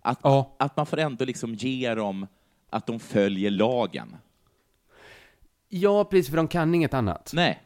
Att, 0.00 0.18
Ja. 0.22 0.56
att 0.58 0.76
man 0.76 0.86
får 0.86 0.96
ändå 0.98 1.24
liksom 1.24 1.54
ge 1.54 1.94
dem 1.94 2.26
att 2.72 2.86
de 2.86 3.00
följer 3.00 3.50
lagen. 3.50 4.16
Ja, 5.68 6.04
precis, 6.04 6.30
för 6.30 6.36
de 6.36 6.48
kan 6.48 6.74
inget 6.74 6.94
annat. 6.94 7.30
Nej. 7.34 7.62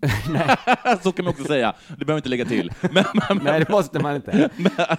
Så 1.02 1.12
kan 1.12 1.24
man 1.24 1.34
också 1.34 1.44
säga. 1.44 1.74
Det 1.88 2.04
behöver 2.04 2.16
inte 2.18 2.28
lägga 2.28 2.44
till. 2.44 2.72
Men, 2.92 3.04
men, 3.28 3.40
Nej, 3.44 3.60
det 3.60 3.68
måste 3.68 3.98
man 4.02 4.16
inte. 4.16 4.50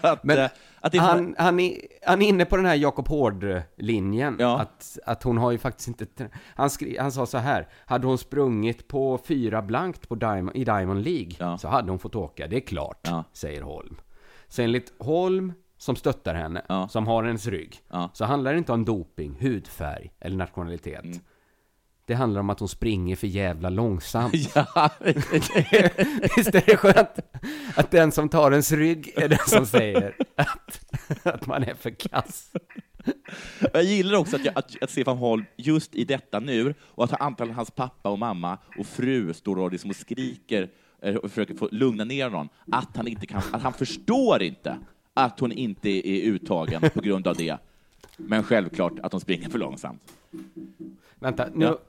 att, 0.02 0.24
Men 0.24 0.38
eh, 0.38 0.50
att 0.80 0.92
det 0.92 0.98
Han, 0.98 1.36
han, 1.38 1.60
är, 1.60 1.78
han 2.06 2.22
är 2.22 2.28
inne 2.28 2.46
på 2.46 2.58
den 2.58 2.66
här 2.66 2.76
Jakob 2.76 3.08
Hård-linjen. 3.08 4.36
Ja. 4.40 4.60
Att, 4.60 4.98
att 5.06 5.24
hon 5.24 5.38
har 5.38 5.52
ju 5.52 5.58
faktiskt 5.58 5.88
inte... 5.88 6.30
Han, 6.56 6.70
skri, 6.70 6.98
han 6.98 7.12
sa 7.12 7.26
så 7.26 7.38
här, 7.38 7.68
hade 7.86 8.08
hon 8.08 8.18
sprungit 8.18 8.88
på 8.88 9.18
fyra 9.28 9.62
blankt 9.62 10.10
på 10.10 10.16
Diamond, 10.16 10.56
i 10.56 10.64
Diamond 10.64 11.04
League 11.04 11.32
Ja. 11.40 11.58
så 11.58 11.68
hade 11.68 11.92
hon 11.92 12.00
fått 12.00 12.16
åka, 12.16 12.48
det 12.48 12.56
är 12.56 12.60
klart, 12.68 13.00
Ja. 13.04 13.24
säger 13.34 13.62
Holm. 13.62 13.98
Så 14.48 14.62
enligt 14.62 14.94
Holm, 15.00 15.54
som 15.86 15.96
stöttar 15.96 16.36
henne, 16.36 16.62
Ja. 16.70 16.88
som 16.88 17.08
har 17.08 17.24
hennes 17.24 17.48
rygg, 17.48 17.80
Ja. 17.90 18.10
så 18.14 18.26
handlar 18.26 18.52
det 18.52 18.58
inte 18.58 18.72
om 18.72 18.86
doping, 18.86 19.38
hudfärg 19.40 20.12
eller 20.20 20.38
nationalitet. 20.38 21.04
Mm. 21.04 21.20
Det 22.06 22.14
handlar 22.14 22.40
om 22.40 22.50
att 22.50 22.60
hon 22.60 22.70
springer 22.70 23.16
för 23.16 23.28
jävla 23.28 23.70
långsamt. 23.70 24.34
Ja, 24.56 24.90
Visst 26.38 26.56
är 26.56 26.66
det 26.66 26.78
skönt 26.78 27.20
att 27.76 27.92
den 27.92 28.12
som 28.12 28.30
tar 28.30 28.52
ens 28.52 28.72
rygg 28.72 29.14
är 29.16 29.30
den 29.30 29.40
som 29.48 29.66
säger 29.66 30.16
att, 30.36 30.80
att 31.24 31.48
man 31.48 31.64
är 31.64 31.74
för 31.74 31.90
kass. 31.90 32.52
Jag 33.74 33.84
gillar 33.84 34.18
också 34.18 34.36
att, 34.36 34.46
jag, 34.46 34.58
att, 34.58 34.84
att 34.84 34.90
Stefan 34.90 35.18
Holm, 35.18 35.46
just 35.58 35.96
i 35.96 36.04
detta 36.06 36.40
nu, 36.40 36.74
och 36.82 37.04
att 37.04 37.22
antagligen 37.22 37.56
hans 37.56 37.72
pappa 37.72 38.10
och 38.10 38.20
mamma 38.20 38.58
och 38.78 38.86
fru 38.86 39.34
står 39.34 39.60
och, 39.60 39.72
liksom 39.72 39.90
och 39.90 39.96
skriker 39.96 40.70
eh, 41.02 41.16
och 41.16 41.30
försöker 41.30 41.56
få 41.56 41.70
lugna 41.72 42.04
ner 42.04 42.30
honom, 42.30 42.50
att 42.72 42.98
han 42.98 43.08
inte 43.08 43.28
kan, 43.28 43.42
att 43.52 43.62
han 43.62 43.74
förstår 43.74 44.42
inte 44.44 44.78
att 45.16 45.40
hon 45.40 45.52
inte 45.52 45.90
är 45.90 46.22
uttagen 46.22 46.82
på 46.94 47.02
grund 47.02 47.28
av 47.28 47.36
det. 47.36 47.58
Men 48.18 48.44
självklart 48.44 49.00
att 49.00 49.12
de 49.12 49.20
springer 49.20 49.50
för 49.50 49.60
långsamt. 49.60 50.14
Vänta, 51.16 51.48
nu... 51.54 51.66
Ja. 51.66 51.80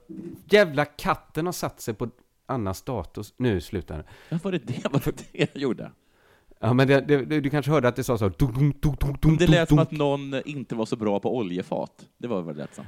Jävla 0.49 0.85
katten 0.85 1.45
har 1.45 1.53
satt 1.53 1.81
sig 1.81 1.93
på 1.93 2.09
Annas 2.45 2.81
dator. 2.81 3.25
Nu 3.37 3.61
slutar 3.61 3.97
det. 3.97 4.03
Ja, 4.29 4.39
var 4.43 4.51
det 4.51 4.57
det, 4.57 4.83
var 4.91 5.01
det, 5.05 5.23
det 5.31 5.53
jag 5.53 5.61
gjorde? 5.61 5.91
Ja, 6.59 6.73
men 6.73 6.87
det, 6.87 7.01
det, 7.01 7.25
du 7.25 7.49
kanske 7.49 7.71
hörde 7.71 7.87
att 7.87 7.95
det 7.95 8.03
sa 8.03 8.17
så. 8.17 8.29
Dunk, 8.29 9.39
Det 9.39 9.47
lät 9.47 9.69
som 9.69 9.79
att 9.79 9.91
någon 9.91 10.41
inte 10.45 10.75
var 10.75 10.85
så 10.85 10.95
bra 10.95 11.19
på 11.19 11.37
oljefat. 11.37 12.05
Det 12.17 12.27
var 12.27 12.43
det 12.43 12.53
lät 12.53 12.75
som. 12.75 12.85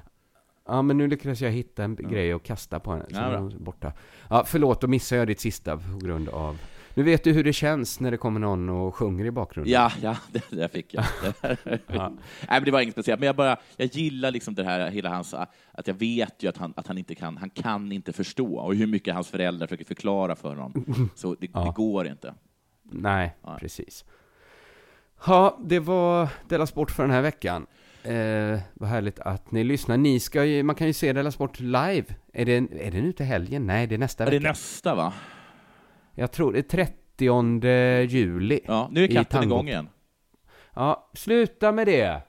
Ja, 0.68 0.82
men 0.82 0.98
nu 0.98 1.08
lyckades 1.08 1.42
jag 1.42 1.52
hitta 1.52 1.84
en 1.84 1.96
grej 1.96 2.34
att 2.34 2.44
kasta 2.44 2.80
på 2.80 2.92
henne. 2.92 3.06
Så 3.10 3.16
Ja, 3.16 3.38
hon 3.38 3.64
borta. 3.64 3.94
Ja, 4.30 4.44
förlåt, 4.48 4.82
då 4.82 4.88
missade 4.88 5.20
jag 5.20 5.28
ditt 5.28 5.40
sista 5.40 5.78
på 5.78 5.98
grund 6.02 6.30
av... 6.30 6.58
Nu 6.94 7.04
vet 7.04 7.24
du 7.24 7.32
hur 7.32 7.44
det 7.44 7.54
känns 7.54 8.00
när 8.00 8.12
det 8.12 8.18
kommer 8.18 8.40
någon 8.40 8.70
och 8.70 8.96
sjunger 8.96 9.26
i 9.26 9.32
bakgrunden. 9.32 9.74
Ja, 9.74 9.92
ja, 10.02 10.18
det 10.32 10.44
där 10.50 10.68
fick 10.68 10.94
jag. 10.94 11.06
Ja. 11.88 12.10
Nej, 12.10 12.18
men 12.50 12.64
det 12.64 12.72
var 12.72 12.82
inget 12.82 12.94
speciellt. 12.96 13.20
Men 13.20 13.28
jag 13.28 13.36
bara, 13.36 13.58
jag 13.78 13.88
gillar 13.88 14.32
liksom 14.32 14.56
det 14.56 14.64
här, 14.64 14.92
hela 14.92 15.10
hans, 15.10 15.34
att 15.34 15.88
jag 15.88 15.94
vet 15.94 16.44
ju 16.44 16.48
att 16.50 16.58
han, 16.58 16.74
att 16.78 16.88
han 16.88 16.98
inte 16.98 17.16
kan, 17.16 17.38
han 17.38 17.50
kan 17.50 17.92
inte 17.92 18.14
förstå, 18.14 18.56
och 18.58 18.76
hur 18.76 18.88
mycket 18.88 19.14
hans 19.14 19.28
föräldrar 19.30 19.68
försöker 19.68 19.86
förklara 19.86 20.36
för 20.36 20.56
honom. 20.56 21.10
Så 21.16 21.36
det, 21.40 21.48
Ja. 21.54 21.64
det 21.66 21.72
går 21.76 22.08
inte. 22.08 22.34
Nej, 22.92 23.36
Nej. 23.46 23.58
precis. 23.60 24.06
Ja, 25.28 25.60
det 25.66 25.80
var 25.80 26.28
Della 26.48 26.66
Sport 26.68 26.92
för 26.92 27.04
den 27.04 27.12
här 27.12 27.22
veckan. 27.22 27.66
Eh, 28.04 28.60
vad 28.74 28.90
härligt 28.90 29.20
att 29.20 29.52
ni 29.52 29.64
lyssnar. 29.64 29.98
Ni 29.98 30.20
ska 30.20 30.46
ju, 30.46 30.64
man 30.64 30.76
kan 30.76 30.88
ju 30.88 30.94
se 30.94 31.14
Della 31.14 31.32
Sport 31.32 31.60
live. 31.60 32.04
Är 32.34 32.46
det, 32.46 32.54
är 32.56 32.92
det 32.92 33.02
nu 33.02 33.12
till 33.12 33.26
helgen? 33.26 33.68
Nej, 33.68 33.88
det 33.88 33.96
är 33.96 34.00
nästa 34.00 34.24
Är 34.26 34.32
det 34.32 34.38
vecka. 34.38 34.50
nästa, 34.50 34.96
va? 34.96 35.14
Jag 36.20 36.32
tror 36.32 36.54
det 36.54 36.60
är 36.60 36.86
30 36.86 38.04
juli. 38.08 38.60
Ja, 38.66 38.90
nu 38.92 39.04
är 39.04 39.08
katten 39.08 39.44
igång 39.44 39.68
igen. 39.68 39.90
Ja, 40.74 41.10
sluta 41.14 41.72
med 41.72 41.88
det! 41.88 42.22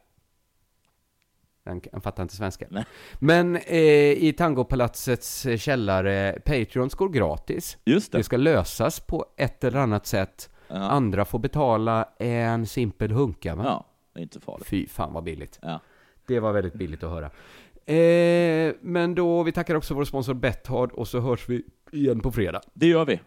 Den 1.64 2.00
fattar 2.00 2.22
inte 2.22 2.36
svenska. 2.36 2.66
Nej. 2.70 2.84
Men 3.18 3.56
eh, 3.56 4.12
i 4.12 4.34
Tangopalatsets 4.38 5.46
eh, 5.46 5.56
källare, 5.56 6.38
Patreons 6.44 6.94
går 6.94 7.08
gratis. 7.08 7.78
Just 7.84 8.12
det. 8.12 8.18
Det 8.18 8.24
ska 8.24 8.36
lösas 8.36 9.00
på 9.00 9.26
ett 9.36 9.64
eller 9.64 9.78
annat 9.78 10.06
sätt. 10.06 10.50
Ja, 10.68 10.76
Andra 10.76 11.24
får 11.24 11.38
betala 11.38 12.08
en 12.18 12.66
simpel 12.66 13.12
hunka, 13.12 13.54
va? 13.54 13.64
ja 13.64 13.86
det 14.12 14.20
är 14.20 14.22
inte 14.22 14.40
farligt. 14.40 14.68
Fy 14.68 14.86
fan 14.86 15.12
vad 15.12 15.24
billigt. 15.24 15.58
Ja. 15.62 15.80
Det 16.26 16.40
var 16.40 16.52
väldigt 16.52 16.74
billigt 16.74 17.02
att 17.02 17.10
höra. 17.10 17.30
Eh, 17.94 18.74
men 18.80 19.14
då, 19.14 19.42
vi 19.42 19.52
tackar 19.52 19.74
också 19.74 19.94
vår 19.94 20.04
sponsor 20.04 20.34
Bethard 20.34 20.92
och 20.92 21.08
så 21.08 21.20
hörs 21.20 21.48
vi 21.48 21.62
igen 21.92 22.20
på 22.20 22.32
fredag. 22.32 22.60
Det 22.72 22.86
gör 22.86 23.04
vi. 23.04 23.20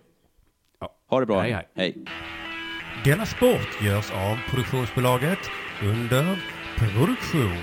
Ha 1.13 1.19
det 1.19 1.25
bra. 1.25 1.41
Hej, 1.41 1.51
hej. 1.51 1.67
hej. 1.75 1.95
Denna 3.05 3.25
sport 3.25 3.81
görs 3.81 4.11
av 4.11 4.37
produktionsbolaget 4.49 5.39
under 5.81 6.39
produktion. 6.77 7.57